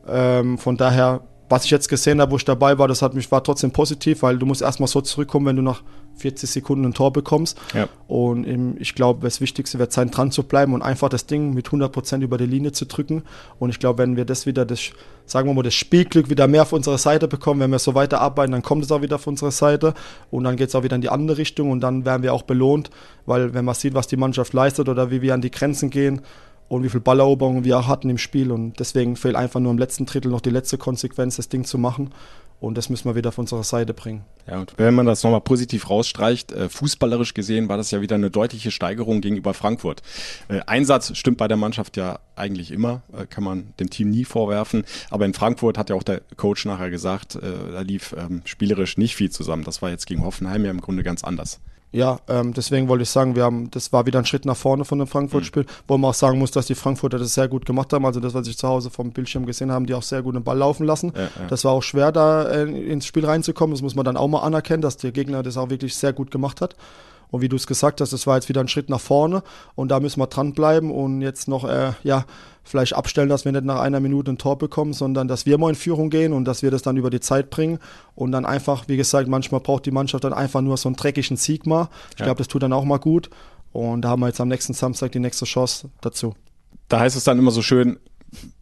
Ähm, 0.07 0.57
von 0.57 0.77
daher 0.77 1.21
was 1.49 1.65
ich 1.65 1.71
jetzt 1.71 1.89
gesehen 1.89 2.21
habe, 2.21 2.31
wo 2.31 2.37
ich 2.37 2.45
dabei 2.45 2.77
war, 2.77 2.87
das 2.87 3.01
hat 3.01 3.15
mich 3.15 3.29
war 3.31 3.43
trotzdem 3.43 3.71
positiv, 3.71 4.21
weil 4.21 4.37
du 4.37 4.45
musst 4.45 4.61
erstmal 4.61 4.87
so 4.87 5.01
zurückkommen, 5.01 5.47
wenn 5.47 5.55
du 5.55 5.63
nach 5.63 5.81
40 6.19 6.49
Sekunden 6.49 6.85
ein 6.85 6.93
Tor 6.93 7.11
bekommst. 7.11 7.57
Ja. 7.73 7.87
Und 8.07 8.45
ich 8.79 8.95
glaube, 8.95 9.21
das 9.23 9.41
Wichtigste 9.41 9.79
wird 9.79 9.91
sein, 9.91 10.11
dran 10.11 10.31
zu 10.31 10.43
bleiben 10.43 10.73
und 10.73 10.81
einfach 10.81 11.09
das 11.09 11.25
Ding 11.25 11.53
mit 11.53 11.67
100 11.67 11.91
Prozent 11.91 12.23
über 12.23 12.37
die 12.37 12.45
Linie 12.45 12.71
zu 12.71 12.85
drücken. 12.85 13.23
Und 13.57 13.69
ich 13.69 13.79
glaube, 13.79 14.03
wenn 14.03 14.15
wir 14.15 14.25
das 14.25 14.45
wieder, 14.45 14.65
das, 14.65 14.91
sagen 15.25 15.49
wir 15.49 15.53
mal, 15.53 15.63
das 15.63 15.73
Spielglück 15.73 16.29
wieder 16.29 16.47
mehr 16.47 16.63
auf 16.63 16.73
unsere 16.73 16.97
Seite 16.97 17.27
bekommen, 17.27 17.59
wenn 17.61 17.71
wir 17.71 17.79
so 17.79 17.95
weiterarbeiten, 17.95 18.51
dann 18.51 18.63
kommt 18.63 18.83
es 18.83 18.91
auch 18.91 19.01
wieder 19.01 19.15
auf 19.15 19.27
unsere 19.27 19.51
Seite 19.51 19.93
und 20.31 20.43
dann 20.43 20.55
geht 20.55 20.69
es 20.69 20.75
auch 20.75 20.83
wieder 20.83 20.95
in 20.95 21.01
die 21.01 21.09
andere 21.09 21.37
Richtung 21.37 21.71
und 21.71 21.81
dann 21.81 22.05
werden 22.05 22.23
wir 22.23 22.33
auch 22.33 22.43
belohnt, 22.43 22.89
weil 23.25 23.53
wenn 23.53 23.65
man 23.65 23.75
sieht, 23.75 23.93
was 23.93 24.07
die 24.07 24.17
Mannschaft 24.17 24.53
leistet 24.53 24.89
oder 24.89 25.11
wie 25.11 25.21
wir 25.21 25.33
an 25.33 25.41
die 25.41 25.51
Grenzen 25.51 25.89
gehen, 25.89 26.21
und 26.69 26.83
wie 26.83 26.89
viel 26.89 27.01
Balleroberungen 27.01 27.65
wir 27.65 27.79
auch 27.79 27.87
hatten 27.87 28.09
im 28.09 28.17
Spiel. 28.17 28.51
Und 28.51 28.79
deswegen 28.79 29.15
fehlt 29.15 29.35
einfach 29.35 29.59
nur 29.59 29.71
im 29.71 29.77
letzten 29.77 30.05
Drittel 30.05 30.31
noch 30.31 30.39
die 30.39 30.51
letzte 30.51 30.77
Konsequenz, 30.77 31.35
das 31.35 31.49
Ding 31.49 31.65
zu 31.65 31.77
machen. 31.77 32.11
Und 32.59 32.77
das 32.77 32.89
müssen 32.89 33.05
wir 33.05 33.15
wieder 33.15 33.29
auf 33.29 33.37
unsere 33.37 33.63
Seite 33.63 33.93
bringen. 33.93 34.25
Ja, 34.45 34.59
und 34.59 34.73
wenn 34.77 34.93
man 34.93 35.05
das 35.05 35.23
nochmal 35.23 35.41
positiv 35.41 35.89
rausstreicht, 35.89 36.51
äh, 36.51 36.67
fußballerisch 36.67 37.33
gesehen 37.33 37.69
war 37.69 37.77
das 37.77 37.91
ja 37.91 38.01
wieder 38.01 38.15
eine 38.15 38.29
deutliche 38.29 38.71
Steigerung 38.71 39.21
gegenüber 39.21 39.53
Frankfurt. 39.53 40.01
Äh, 40.49 40.59
Einsatz 40.65 41.15
stimmt 41.17 41.37
bei 41.37 41.47
der 41.47 41.57
Mannschaft 41.57 41.95
ja 41.95 42.19
eigentlich 42.35 42.71
immer, 42.71 43.01
äh, 43.17 43.25
kann 43.25 43.43
man 43.43 43.73
dem 43.79 43.89
Team 43.89 44.09
nie 44.09 44.25
vorwerfen. 44.25 44.83
Aber 45.09 45.25
in 45.25 45.33
Frankfurt 45.33 45.77
hat 45.77 45.89
ja 45.89 45.95
auch 45.95 46.03
der 46.03 46.21
Coach 46.35 46.65
nachher 46.65 46.89
gesagt, 46.89 47.35
äh, 47.35 47.41
da 47.71 47.81
lief 47.81 48.13
ähm, 48.17 48.41
spielerisch 48.43 48.97
nicht 48.97 49.15
viel 49.15 49.29
zusammen. 49.29 49.63
Das 49.63 49.81
war 49.81 49.89
jetzt 49.89 50.05
gegen 50.05 50.23
Hoffenheim 50.23 50.65
ja 50.65 50.71
im 50.71 50.81
Grunde 50.81 51.03
ganz 51.03 51.23
anders 51.23 51.61
ja, 51.91 52.19
ähm, 52.27 52.53
deswegen 52.53 52.87
wollte 52.87 53.01
ich 53.01 53.09
sagen, 53.09 53.35
wir 53.35 53.43
haben, 53.43 53.71
das 53.71 53.91
war 53.91 54.05
wieder 54.05 54.19
ein 54.19 54.25
Schritt 54.25 54.45
nach 54.45 54.55
vorne 54.55 54.85
von 54.85 54.99
dem 54.99 55.07
Frankfurt-Spiel, 55.07 55.63
mhm. 55.63 55.67
wo 55.87 55.97
man 55.97 56.11
auch 56.11 56.15
sagen 56.15 56.37
muss, 56.37 56.51
dass 56.51 56.67
die 56.67 56.75
Frankfurter 56.75 57.17
das 57.17 57.33
sehr 57.33 57.47
gut 57.47 57.65
gemacht 57.65 57.91
haben. 57.93 58.05
Also 58.05 58.19
das, 58.19 58.35
was 58.35 58.47
ich 58.47 58.57
zu 58.57 58.67
Hause 58.67 58.91
vom 58.91 59.11
Bildschirm 59.11 59.45
gesehen 59.47 59.71
haben, 59.71 59.87
die 59.87 59.95
auch 59.95 60.03
sehr 60.03 60.21
gut 60.21 60.35
den 60.35 60.43
Ball 60.43 60.57
laufen 60.57 60.85
lassen. 60.85 61.13
Ja, 61.15 61.23
ja. 61.23 61.29
Das 61.49 61.65
war 61.65 61.71
auch 61.71 61.81
schwer, 61.81 62.11
da 62.11 62.43
äh, 62.43 62.63
ins 62.63 63.07
Spiel 63.07 63.25
reinzukommen. 63.25 63.73
Das 63.73 63.81
muss 63.81 63.95
man 63.95 64.05
dann 64.05 64.17
auch 64.17 64.27
mal 64.27 64.41
anerkennen, 64.41 64.81
dass 64.81 64.97
der 64.97 65.11
Gegner 65.11 65.41
das 65.41 65.57
auch 65.57 65.71
wirklich 65.71 65.95
sehr 65.95 66.13
gut 66.13 66.29
gemacht 66.29 66.61
hat. 66.61 66.75
Und 67.31 67.41
wie 67.41 67.49
du 67.49 67.55
es 67.55 67.67
gesagt 67.67 68.01
hast, 68.01 68.11
das 68.11 68.25
war 68.27 68.35
jetzt 68.35 68.49
wieder 68.49 68.61
ein 68.61 68.67
Schritt 68.67 68.89
nach 68.89 68.99
vorne 68.99 69.43
und 69.75 69.89
da 69.89 69.99
müssen 69.99 70.19
wir 70.19 70.27
dranbleiben 70.27 70.91
und 70.91 71.21
jetzt 71.21 71.47
noch, 71.47 71.63
äh, 71.63 71.93
ja, 72.03 72.25
vielleicht 72.63 72.93
abstellen, 72.93 73.29
dass 73.29 73.45
wir 73.45 73.51
nicht 73.51 73.65
nach 73.65 73.79
einer 73.79 73.99
Minute 73.99 74.31
ein 74.31 74.37
Tor 74.37 74.57
bekommen, 74.57 74.93
sondern 74.93 75.27
dass 75.27 75.45
wir 75.45 75.57
mal 75.57 75.69
in 75.69 75.75
Führung 75.75 76.09
gehen 76.09 76.33
und 76.33 76.45
dass 76.45 76.61
wir 76.61 76.71
das 76.71 76.81
dann 76.81 76.97
über 76.97 77.09
die 77.09 77.19
Zeit 77.19 77.49
bringen 77.49 77.79
und 78.15 78.31
dann 78.31 78.45
einfach, 78.45 78.87
wie 78.87 78.97
gesagt, 78.97 79.27
manchmal 79.27 79.61
braucht 79.61 79.85
die 79.85 79.91
Mannschaft 79.91 80.23
dann 80.23 80.33
einfach 80.33 80.61
nur 80.61 80.77
so 80.77 80.89
einen 80.89 80.95
dreckigen 80.95 81.37
Sieg 81.37 81.65
mal. 81.65 81.89
Ich 82.13 82.19
ja. 82.19 82.25
glaube, 82.25 82.39
das 82.39 82.47
tut 82.47 82.63
dann 82.63 82.73
auch 82.73 82.83
mal 82.83 82.97
gut 82.97 83.29
und 83.71 84.01
da 84.01 84.09
haben 84.09 84.21
wir 84.21 84.27
jetzt 84.27 84.41
am 84.41 84.47
nächsten 84.47 84.73
Samstag 84.73 85.11
die 85.11 85.19
nächste 85.19 85.45
Chance 85.45 85.89
dazu. 86.01 86.35
Da 86.87 86.99
heißt 86.99 87.15
es 87.15 87.23
dann 87.23 87.37
immer 87.37 87.51
so 87.51 87.61
schön, 87.61 87.99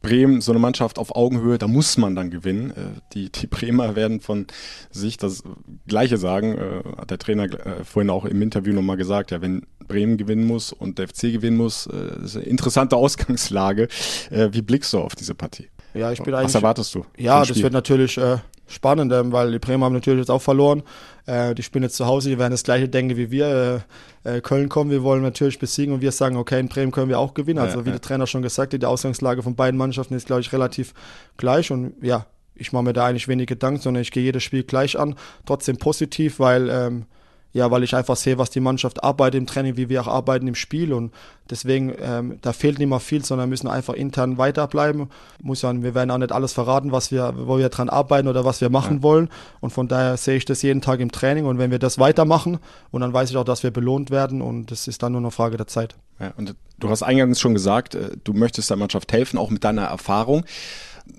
Bremen, 0.02 0.42
so 0.42 0.52
eine 0.52 0.60
Mannschaft 0.60 1.00
auf 1.00 1.16
Augenhöhe, 1.16 1.58
da 1.58 1.68
muss 1.68 1.98
man 1.98 2.16
dann 2.16 2.30
gewinnen. 2.30 2.72
Äh, 2.72 3.02
die, 3.14 3.32
die 3.32 3.48
Bremer 3.48 3.96
werden 3.96 4.22
von 4.22 4.48
sich 4.90 5.18
das 5.18 5.44
Gleiche 5.88 6.18
sagen, 6.18 6.58
äh, 6.58 6.84
hat 6.98 7.12
der 7.12 7.20
Trainer 7.20 7.44
äh, 7.44 7.84
vorhin 7.84 8.10
auch 8.10 8.26
im 8.26 8.42
Interview 8.42 8.74
nochmal 8.74 8.98
gesagt, 8.98 9.32
ja, 9.32 9.42
wenn 9.42 9.66
Bremen 9.88 10.18
gewinnen 10.18 10.46
muss 10.46 10.72
und 10.72 11.00
der 11.00 11.08
FC 11.08 11.34
gewinnen 11.34 11.58
muss, 11.58 11.86
ist 11.86 12.36
eine 12.36 12.46
interessante 12.46 12.98
Ausgangslage. 12.98 13.88
Wie 14.30 14.62
blickst 14.62 14.92
du 14.92 15.00
auf 15.00 15.16
diese 15.16 15.34
Partie? 15.34 15.70
Ja, 15.94 16.12
ich 16.12 16.22
bin 16.22 16.34
Was 16.34 16.56
erwartest 16.56 16.94
du? 16.94 17.06
Ja, 17.18 17.46
das 17.46 17.62
wird 17.62 17.72
natürlich 17.72 18.18
äh, 18.18 18.38
spannend, 18.68 19.12
weil 19.32 19.52
die 19.52 19.60
Bremer 19.60 19.86
haben 19.86 19.94
natürlich 19.94 20.20
jetzt 20.20 20.32
auch 20.32 20.42
verloren. 20.42 20.84
Äh, 21.26 21.56
die 21.56 21.64
spielen 21.64 21.84
jetzt 21.84 21.96
zu 21.96 22.06
Hause, 22.06 22.30
die 22.30 22.40
werden 22.40 22.52
das 22.52 22.64
gleiche 22.64 22.88
denken 22.88 23.18
wie 23.18 23.32
wir. 23.32 23.84
Äh, 24.24 24.38
äh, 24.38 24.42
Köln 24.42 24.70
kommen, 24.70 24.92
wir 24.92 25.04
wollen 25.04 25.22
natürlich 25.22 25.60
besiegen 25.60 25.94
und 25.94 26.02
wir 26.02 26.12
sagen, 26.12 26.38
okay, 26.38 26.60
in 26.60 26.68
Bremen 26.68 26.92
können 26.92 27.10
wir 27.10 27.20
auch 27.20 27.34
gewinnen. 27.34 27.60
Also 27.60 27.80
ja, 27.80 27.86
wie 27.86 27.90
ja. 27.90 27.96
der 27.96 28.02
Trainer 28.02 28.28
schon 28.28 28.42
gesagt 28.42 28.74
hat, 28.74 28.82
die 28.82 28.86
Ausgangslage 28.86 29.44
von 29.44 29.56
beiden 29.56 29.78
Mannschaften 29.78 30.14
ist, 30.14 30.28
glaube 30.28 30.42
ich, 30.42 30.52
relativ 30.54 30.94
gleich 31.38 31.72
und 31.72 31.94
ja, 32.02 32.26
ich 32.56 32.74
mache 32.74 32.84
mir 32.84 32.94
da 32.94 33.06
eigentlich 33.06 33.28
wenig 33.28 33.48
Gedanken, 33.48 33.82
sondern 33.82 34.02
ich 34.02 34.12
gehe 34.12 34.24
jedes 34.24 34.44
Spiel 34.44 34.64
gleich 34.64 34.98
an. 34.98 35.16
Trotzdem 35.46 35.78
positiv, 35.78 36.40
weil 36.40 36.70
ähm, 36.70 37.06
ja, 37.54 37.72
weil 37.72 37.84
ich 37.84 37.96
einfach 37.96 38.16
sehe, 38.16 38.38
was 38.38 38.50
die 38.50 38.60
Mannschaft 38.60 39.04
arbeitet 39.04 39.40
im 39.40 39.48
Training, 39.48 39.78
wie 39.78 39.90
wir 39.90 40.02
auch 40.02 40.08
arbeiten 40.08 40.48
im 40.48 40.56
Spiel 40.56 40.94
und 40.94 41.14
deswegen, 41.50 41.94
ähm, 42.00 42.38
da 42.42 42.54
fehlt 42.54 42.80
nicht 42.80 42.90
mehr 42.90 43.00
viel, 43.00 43.24
sondern 43.24 43.50
müssen 43.50 43.68
einfach 43.68 43.94
intern 43.94 44.38
weiterbleiben. 44.38 45.10
Muss 45.42 45.62
ja, 45.62 45.82
wir 45.82 45.96
werden 45.96 46.12
auch 46.12 46.18
nicht 46.18 46.32
alles 46.32 46.54
verraten, 46.54 46.92
was 46.92 47.12
wir, 47.12 47.34
wo 47.36 47.58
wir 47.58 47.70
dran 47.70 47.90
arbeiten 47.90 48.28
oder 48.28 48.46
was 48.46 48.62
wir 48.62 48.70
machen 48.70 48.98
ja. 48.98 49.04
wollen 49.04 49.30
und 49.60 49.72
von 49.72 49.88
daher 49.88 50.18
sehe 50.18 50.38
ich 50.38 50.46
das 50.46 50.62
jeden 50.62 50.82
Tag 50.82 51.00
im 51.00 51.12
Training 51.12 51.46
und 51.46 51.58
wenn 51.58 51.72
wir 51.72 51.80
das 51.80 52.00
weitermachen 52.00 52.60
und 52.92 53.02
dann 53.02 53.14
weiß 53.14 53.30
ich 53.30 53.38
auch, 53.38 53.46
dass 53.46 53.64
wir 53.64 53.72
belohnt 53.72 54.12
werden 54.12 54.42
und 54.42 54.72
das 54.72 54.88
ist 54.88 55.02
dann 55.02 55.14
nur 55.14 55.22
eine 55.22 55.32
Frage 55.32 55.58
der 55.58 55.68
Zeit. 55.68 55.96
Ja, 56.20 56.34
und 56.36 56.56
du 56.80 56.90
hast 56.90 57.04
eingangs 57.04 57.40
schon 57.40 57.54
gesagt, 57.54 57.96
äh, 57.96 58.12
du 58.24 58.34
möchtest 58.34 58.70
der 58.70 58.78
Mannschaft 58.78 59.12
helfen, 59.14 59.38
auch 59.38 59.50
mit 59.50 59.64
deiner 59.64 59.84
Erfahrung. 59.84 60.46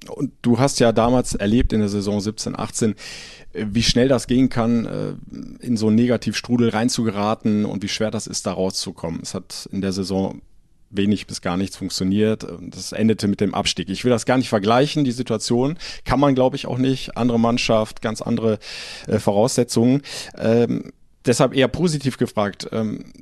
Und 0.09 0.33
du 0.43 0.59
hast 0.59 0.81
ja 0.81 0.93
damals 0.93 1.35
erlebt 1.35 1.73
in 1.73 1.81
der 1.81 1.89
Saison 1.89 2.21
17, 2.21 2.59
18, 2.59 2.95
wie 3.53 3.83
schnell 3.83 4.09
das 4.09 4.27
gehen 4.27 4.49
kann, 4.49 4.87
äh, 4.87 5.15
in 5.65 5.77
so 5.77 5.89
einen 5.89 5.97
Negativstrudel 5.97 6.71
reinzugeraten 6.71 7.65
und 7.65 7.83
wie 7.83 7.89
schwer 7.89 8.11
das 8.11 8.27
ist, 8.27 8.47
da 8.47 8.53
rauszukommen. 8.53 9.21
Es 9.23 9.35
hat 9.35 9.69
in 9.73 9.81
der 9.81 9.93
Saison 9.93 10.41
wenig 10.91 11.27
bis 11.27 11.43
gar 11.43 11.57
nichts 11.57 11.77
funktioniert. 11.77 12.47
Das 12.61 12.93
endete 12.93 13.29
mit 13.29 13.41
dem 13.41 13.55
Abstieg. 13.55 13.89
Ich 13.91 14.05
will 14.05 14.11
das 14.11 14.27
gar 14.27 14.39
nicht 14.39 14.49
vergleichen, 14.49 15.05
die 15.05 15.13
Situation. 15.13 15.79
Kann 16.05 16.21
man, 16.21 16.35
glaube 16.35 16.57
ich, 16.57 16.67
auch 16.67 16.79
nicht. 16.79 17.17
Andere 17.17 17.39
Mannschaft, 17.39 18.01
ganz 18.01 18.23
andere 18.23 18.59
äh, 19.07 19.19
Voraussetzungen. 19.19 20.03
Ähm, 20.37 20.93
deshalb 21.27 21.55
eher 21.55 21.69
positiv 21.69 22.17
gefragt. 22.17 22.69
Ähm, 22.73 23.13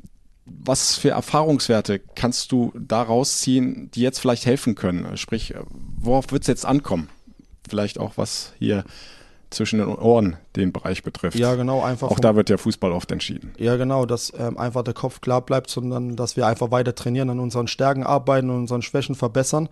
was 0.46 0.96
für 0.96 1.10
Erfahrungswerte 1.10 1.98
kannst 1.98 2.52
du 2.52 2.72
daraus 2.78 3.40
ziehen, 3.40 3.90
die 3.94 4.00
jetzt 4.00 4.20
vielleicht 4.20 4.46
helfen 4.46 4.74
können? 4.74 5.16
Sprich, 5.16 5.54
worauf 5.98 6.30
wird 6.30 6.42
es 6.42 6.48
jetzt 6.48 6.64
ankommen? 6.64 7.08
Vielleicht 7.68 7.98
auch 7.98 8.12
was 8.16 8.52
hier 8.58 8.84
zwischen 9.50 9.78
den 9.78 9.88
Ohren 9.88 10.36
den 10.54 10.72
Bereich 10.72 11.02
betrifft. 11.02 11.38
Ja, 11.38 11.54
genau, 11.54 11.82
einfach. 11.82 12.10
Auch 12.10 12.20
da 12.20 12.36
wird 12.36 12.50
ja 12.50 12.56
Fußball 12.56 12.92
oft 12.92 13.10
entschieden. 13.12 13.52
Ja, 13.58 13.76
genau, 13.76 14.06
dass 14.06 14.32
ähm, 14.38 14.58
einfach 14.58 14.82
der 14.82 14.94
Kopf 14.94 15.20
klar 15.20 15.40
bleibt, 15.40 15.70
sondern 15.70 16.16
dass 16.16 16.36
wir 16.36 16.46
einfach 16.46 16.70
weiter 16.70 16.94
trainieren, 16.94 17.30
an 17.30 17.40
unseren 17.40 17.68
Stärken 17.68 18.04
arbeiten 18.04 18.50
und 18.50 18.56
unseren 18.56 18.82
Schwächen 18.82 19.14
verbessern. 19.14 19.68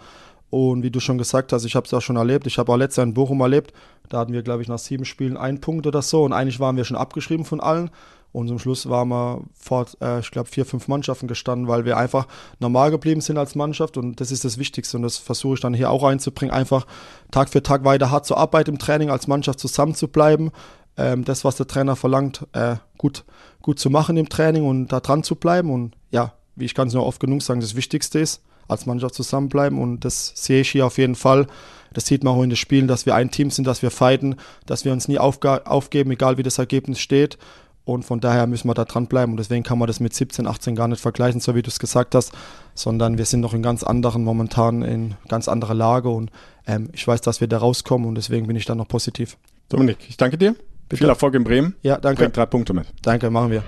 Und 0.51 0.83
wie 0.83 0.91
du 0.91 1.01
schon 1.01 1.18
gesagt 1.18 1.53
hast, 1.53 1.64
ich 1.64 1.75
habe 1.75 1.87
es 1.87 1.95
auch 1.95 2.01
schon 2.01 2.16
erlebt. 2.16 2.47
Ich 2.47 2.59
habe 2.59 2.70
auch 2.70 2.77
letztes 2.77 2.99
Jahr 2.99 3.07
in 3.07 3.14
Bochum 3.14 3.41
erlebt. 3.41 3.72
Da 4.09 4.18
hatten 4.18 4.33
wir, 4.33 4.43
glaube 4.43 4.62
ich, 4.62 4.68
nach 4.68 4.79
sieben 4.79 5.05
Spielen 5.05 5.37
einen 5.37 5.61
Punkt 5.61 5.87
oder 5.87 6.03
so. 6.03 6.22
Und 6.22 6.33
eigentlich 6.33 6.61
waren 6.61 6.77
wir 6.77 6.85
schon 6.85 6.97
abgeschrieben 6.97 7.45
von 7.45 7.61
allen. 7.61 7.91
Und 8.35 8.49
zum 8.49 8.59
Schluss 8.59 8.89
waren 8.89 9.11
wir 9.11 9.43
vor, 9.55 9.87
äh, 10.01 10.18
ich 10.18 10.32
glaube, 10.32 10.49
vier, 10.49 10.66
fünf 10.66 10.89
Mannschaften 10.89 11.28
gestanden, 11.28 11.68
weil 11.68 11.85
wir 11.85 11.97
einfach 11.97 12.26
normal 12.59 12.91
geblieben 12.91 13.20
sind 13.20 13.39
als 13.39 13.55
Mannschaft. 13.55 13.97
Und 13.97 14.20
das 14.20 14.32
ist 14.32 14.45
das 14.45 14.59
Wichtigste. 14.59 14.97
Und 14.97 15.05
das 15.05 15.18
versuche 15.18 15.55
ich 15.55 15.61
dann 15.61 15.72
hier 15.72 15.89
auch 15.89 16.03
einzubringen, 16.03 16.53
einfach 16.53 16.85
Tag 17.30 17.49
für 17.49 17.62
Tag 17.62 17.85
weiter 17.85 18.11
hart 18.11 18.26
zu 18.26 18.37
arbeiten 18.37 18.70
im 18.70 18.78
Training, 18.80 19.09
als 19.09 19.28
Mannschaft 19.28 19.61
zusammen 19.61 19.95
zu 19.95 20.09
bleiben. 20.09 20.51
Ähm, 20.97 21.24
das, 21.24 21.45
was 21.45 21.55
der 21.55 21.68
Trainer 21.68 21.95
verlangt, 21.95 22.45
äh, 22.55 22.74
gut, 22.99 23.22
gut 23.62 23.78
zu 23.78 23.89
machen 23.89 24.16
im 24.16 24.28
Training 24.28 24.66
und 24.66 24.89
da 24.89 24.99
dran 24.99 25.22
zu 25.22 25.37
bleiben. 25.37 25.70
Und 25.70 25.95
ja, 26.11 26.32
wie 26.57 26.64
ich 26.64 26.74
kann 26.74 26.89
es 26.89 26.95
nur 26.95 27.07
oft 27.07 27.20
genug 27.20 27.41
sagen, 27.41 27.61
das 27.61 27.76
Wichtigste 27.76 28.18
ist, 28.18 28.43
als 28.66 28.85
Mannschaft 28.85 29.14
zusammenbleiben. 29.14 29.80
Und 29.80 30.05
das 30.05 30.32
sehe 30.35 30.62
ich 30.62 30.70
hier 30.70 30.87
auf 30.87 30.99
jeden 30.99 31.14
Fall. 31.14 31.47
Das 31.93 32.07
sieht 32.07 32.24
man 32.24 32.35
auch 32.35 32.43
in 32.43 32.51
den 32.51 32.57
Spielen, 32.57 32.89
dass 32.89 33.07
wir 33.07 33.14
ein 33.14 33.30
Team 33.30 33.51
sind, 33.51 33.64
dass 33.64 33.80
wir 33.80 33.93
fighten, 33.93 34.35
dass 34.66 34.85
wir 34.85 34.93
uns 34.93 35.07
nie 35.07 35.20
aufgeben, 35.20 36.11
egal 36.11 36.37
wie 36.37 36.43
das 36.43 36.59
Ergebnis 36.59 36.99
steht. 36.99 37.39
Und 37.85 38.05
von 38.05 38.20
daher 38.20 38.47
müssen 38.47 38.68
wir 38.68 38.74
da 38.74 38.85
dranbleiben. 38.85 39.32
Und 39.32 39.37
deswegen 39.37 39.62
kann 39.62 39.78
man 39.78 39.87
das 39.87 40.01
mit 40.01 40.14
17, 40.14 40.47
18 40.47 40.74
gar 40.74 40.89
nicht 40.89 41.01
vergleichen, 41.01 41.41
so 41.41 41.55
wie 41.55 41.62
du 41.62 41.68
es 41.68 41.78
gesagt 41.78 42.14
hast, 42.14 42.32
sondern 42.74 43.18
wir 43.18 43.26
sind 43.26 43.41
noch 43.41 43.53
in 43.53 43.62
ganz 43.62 43.82
anderen, 43.82 44.24
momentan 44.24 44.82
in 44.82 45.14
ganz 45.28 45.49
anderer 45.49 45.74
Lage. 45.74 46.09
Und 46.09 46.30
ähm, 46.66 46.89
ich 46.93 47.07
weiß, 47.07 47.20
dass 47.20 47.41
wir 47.41 47.49
da 47.49 47.59
rauskommen 47.59 48.09
und 48.09 48.14
deswegen 48.14 48.47
bin 48.47 48.57
ich 48.57 48.64
da 48.64 48.74
noch 48.74 48.89
positiv. 48.89 49.37
Dominik, 49.68 49.99
ich 50.09 50.16
danke 50.16 50.39
dir. 50.39 50.55
Bitte. 50.89 51.01
Viel 51.05 51.09
Erfolg 51.09 51.35
in 51.35 51.45
Bremen. 51.45 51.74
Ja, 51.82 51.99
danke. 51.99 52.22
Bringt 52.22 52.37
drei 52.37 52.47
Punkte 52.47 52.72
mit. 52.72 52.87
Danke, 53.03 53.30
machen 53.30 53.51
wir. 53.51 53.62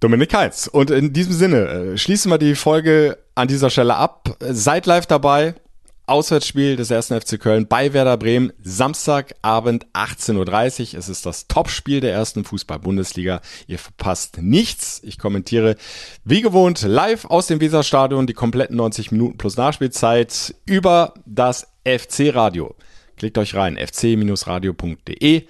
Dominik 0.00 0.34
Heitz. 0.34 0.66
Und 0.66 0.90
in 0.90 1.12
diesem 1.12 1.32
Sinne 1.32 1.56
äh, 1.66 1.98
schließen 1.98 2.30
wir 2.30 2.38
die 2.38 2.54
Folge 2.54 3.18
an 3.34 3.48
dieser 3.48 3.70
Stelle 3.70 3.96
ab. 3.96 4.36
Seid 4.40 4.86
live 4.86 5.06
dabei. 5.06 5.54
Auswärtsspiel 6.06 6.76
des 6.76 6.92
1. 6.92 7.06
FC 7.08 7.40
Köln 7.40 7.66
bei 7.66 7.94
Werder 7.94 8.18
Bremen, 8.18 8.52
Samstagabend 8.62 9.86
18.30 9.94 10.92
Uhr. 10.92 10.98
Es 10.98 11.08
ist 11.08 11.24
das 11.24 11.48
Topspiel 11.48 12.00
der 12.00 12.12
ersten 12.12 12.44
Fußball-Bundesliga. 12.44 13.40
Ihr 13.66 13.78
verpasst 13.78 14.38
nichts. 14.42 15.00
Ich 15.02 15.18
kommentiere 15.18 15.76
wie 16.22 16.42
gewohnt 16.42 16.82
live 16.82 17.24
aus 17.24 17.46
dem 17.46 17.60
Weserstadion 17.60 18.26
die 18.26 18.34
kompletten 18.34 18.76
90 18.76 19.12
Minuten 19.12 19.38
plus 19.38 19.56
Nachspielzeit 19.56 20.54
über 20.66 21.14
das 21.24 21.68
FC-Radio. 21.84 22.74
Klickt 23.16 23.38
euch 23.38 23.54
rein, 23.54 23.78
fc-radio.de 23.78 25.46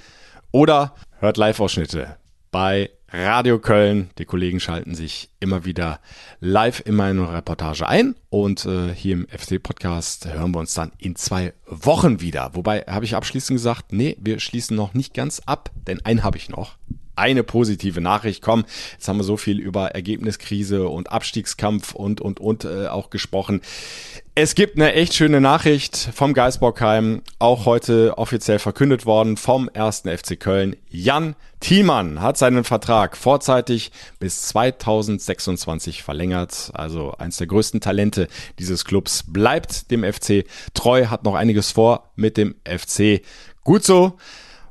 oder 0.52 0.94
hört 1.18 1.36
Live-Ausschnitte 1.36 2.16
bei 2.52 2.90
Radio 3.16 3.60
Köln. 3.60 4.10
Die 4.18 4.24
Kollegen 4.24 4.58
schalten 4.58 4.96
sich 4.96 5.30
immer 5.38 5.64
wieder 5.64 6.00
live 6.40 6.82
in 6.84 6.96
meine 6.96 7.32
Reportage 7.32 7.86
ein 7.86 8.16
und 8.28 8.66
äh, 8.66 8.92
hier 8.92 9.14
im 9.14 9.28
FC-Podcast 9.28 10.26
hören 10.26 10.52
wir 10.52 10.58
uns 10.58 10.74
dann 10.74 10.90
in 10.98 11.14
zwei 11.14 11.54
Wochen 11.66 12.20
wieder. 12.20 12.50
Wobei 12.54 12.80
habe 12.88 13.04
ich 13.04 13.14
abschließend 13.14 13.56
gesagt, 13.56 13.92
nee, 13.92 14.16
wir 14.20 14.40
schließen 14.40 14.76
noch 14.76 14.94
nicht 14.94 15.14
ganz 15.14 15.40
ab, 15.46 15.70
denn 15.86 16.04
einen 16.04 16.24
habe 16.24 16.38
ich 16.38 16.48
noch 16.48 16.76
eine 17.16 17.42
positive 17.42 18.00
Nachricht. 18.00 18.42
Komm, 18.42 18.64
jetzt 18.92 19.08
haben 19.08 19.18
wir 19.18 19.24
so 19.24 19.36
viel 19.36 19.58
über 19.58 19.92
Ergebniskrise 19.92 20.88
und 20.88 21.12
Abstiegskampf 21.12 21.94
und, 21.94 22.20
und, 22.20 22.40
und 22.40 22.64
äh, 22.64 22.86
auch 22.88 23.10
gesprochen. 23.10 23.60
Es 24.36 24.56
gibt 24.56 24.76
eine 24.76 24.94
echt 24.94 25.14
schöne 25.14 25.40
Nachricht 25.40 25.96
vom 25.96 26.34
Geisbockheim, 26.34 27.22
auch 27.38 27.66
heute 27.66 28.18
offiziell 28.18 28.58
verkündet 28.58 29.06
worden 29.06 29.36
vom 29.36 29.68
ersten 29.68 30.08
FC 30.08 30.40
Köln. 30.40 30.74
Jan 30.88 31.36
Thielmann 31.60 32.20
hat 32.20 32.36
seinen 32.36 32.64
Vertrag 32.64 33.16
vorzeitig 33.16 33.92
bis 34.18 34.42
2026 34.42 36.02
verlängert. 36.02 36.72
Also 36.74 37.14
eins 37.16 37.36
der 37.36 37.46
größten 37.46 37.80
Talente 37.80 38.26
dieses 38.58 38.84
Clubs 38.84 39.24
bleibt 39.26 39.92
dem 39.92 40.02
FC 40.02 40.44
treu, 40.74 41.06
hat 41.06 41.22
noch 41.22 41.36
einiges 41.36 41.70
vor 41.70 42.10
mit 42.16 42.36
dem 42.36 42.56
FC. 42.64 43.22
Gut 43.62 43.84
so. 43.84 44.18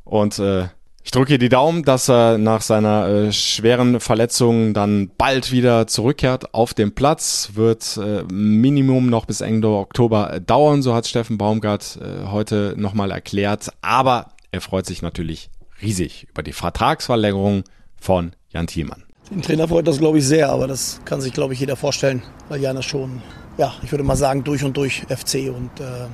Und 0.04 0.39
äh, 0.39 0.68
ich 1.04 1.12
drücke 1.12 1.38
die 1.38 1.49
Daumen, 1.49 1.84
dass 1.84 2.10
er 2.10 2.38
nach 2.38 2.62
seiner 2.62 3.08
äh, 3.08 3.32
schweren 3.34 3.99
Verletzung 3.99 4.74
dann 4.74 5.12
bald 5.18 5.51
wieder 5.51 5.86
zurückkehrt 5.88 6.54
auf 6.54 6.74
den 6.74 6.95
Platz. 6.95 7.51
Wird 7.56 7.97
äh, 7.97 8.24
Minimum 8.32 9.10
noch 9.10 9.26
bis 9.26 9.41
Ende 9.41 9.68
Oktober 9.68 10.39
dauern, 10.39 10.82
so 10.82 10.93
hat 10.95 11.06
Steffen 11.06 11.38
Baumgart 11.38 11.99
äh, 12.01 12.28
heute 12.28 12.76
nochmal 12.78 13.12
erklärt. 13.12 13.70
Aber 13.82 14.30
er 14.51 14.62
freut 14.62 14.86
sich 14.86 15.01
natürlich 15.01 15.49
riesig 15.82 16.28
über 16.30 16.41
die 16.41 16.54
Vertragsverlängerung 16.54 17.64
von 17.99 18.32
Jan 18.49 18.68
Thielmann. 18.68 19.04
Den 19.30 19.41
Trainer 19.41 19.68
freut 19.68 19.88
das, 19.88 19.99
glaube 19.99 20.20
ich, 20.20 20.26
sehr, 20.26 20.49
aber 20.49 20.68
das 20.68 21.01
kann 21.06 21.20
sich, 21.20 21.34
glaube 21.34 21.54
ich, 21.54 21.60
jeder 21.60 21.76
vorstellen, 21.76 22.22
weil 22.49 22.62
Jan 22.62 22.78
ist 22.78 22.86
schon, 22.86 23.22
ja, 23.58 23.74
ich 23.84 23.91
würde 23.91 24.04
mal 24.04 24.16
sagen, 24.16 24.43
durch 24.43 24.64
und 24.64 24.78
durch 24.78 25.04
FC 25.10 25.54
und 25.54 25.80
äh, 25.80 26.08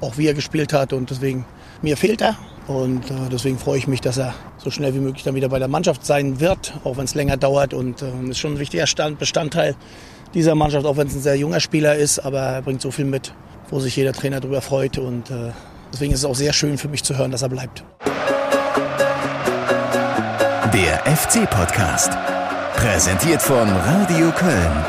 auch 0.00 0.18
wie 0.18 0.26
er 0.26 0.34
gespielt 0.34 0.72
hat 0.72 0.92
und 0.92 1.10
deswegen, 1.10 1.44
mir 1.84 1.96
fehlt 1.96 2.20
er 2.22 2.36
und 2.66 3.10
äh, 3.10 3.14
deswegen 3.30 3.58
freue 3.58 3.78
ich 3.78 3.86
mich, 3.86 4.00
dass 4.00 4.16
er 4.16 4.34
so 4.56 4.70
schnell 4.70 4.94
wie 4.94 4.98
möglich 4.98 5.22
dann 5.22 5.34
wieder 5.34 5.50
bei 5.50 5.58
der 5.58 5.68
Mannschaft 5.68 6.04
sein 6.04 6.40
wird, 6.40 6.72
auch 6.82 6.96
wenn 6.96 7.04
es 7.04 7.14
länger 7.14 7.36
dauert. 7.36 7.74
Und 7.74 8.02
äh, 8.02 8.10
ist 8.30 8.38
schon 8.38 8.54
ein 8.54 8.58
wichtiger 8.58 8.86
Stand, 8.86 9.18
Bestandteil 9.18 9.76
dieser 10.32 10.54
Mannschaft, 10.54 10.86
auch 10.86 10.96
wenn 10.96 11.06
es 11.06 11.14
ein 11.14 11.20
sehr 11.20 11.36
junger 11.36 11.60
Spieler 11.60 11.94
ist. 11.94 12.18
Aber 12.18 12.40
er 12.40 12.62
bringt 12.62 12.80
so 12.80 12.90
viel 12.90 13.04
mit, 13.04 13.32
wo 13.70 13.80
sich 13.80 13.94
jeder 13.94 14.12
Trainer 14.12 14.40
darüber 14.40 14.62
freut. 14.62 14.96
Und 14.98 15.30
äh, 15.30 15.52
deswegen 15.92 16.12
ist 16.12 16.20
es 16.20 16.24
auch 16.24 16.34
sehr 16.34 16.54
schön 16.54 16.78
für 16.78 16.88
mich 16.88 17.04
zu 17.04 17.16
hören, 17.16 17.30
dass 17.30 17.42
er 17.42 17.50
bleibt. 17.50 17.84
Der 20.72 21.16
FC-Podcast. 21.16 22.12
Präsentiert 22.76 23.42
von 23.42 23.68
Radio 23.68 24.30
Köln. 24.32 24.84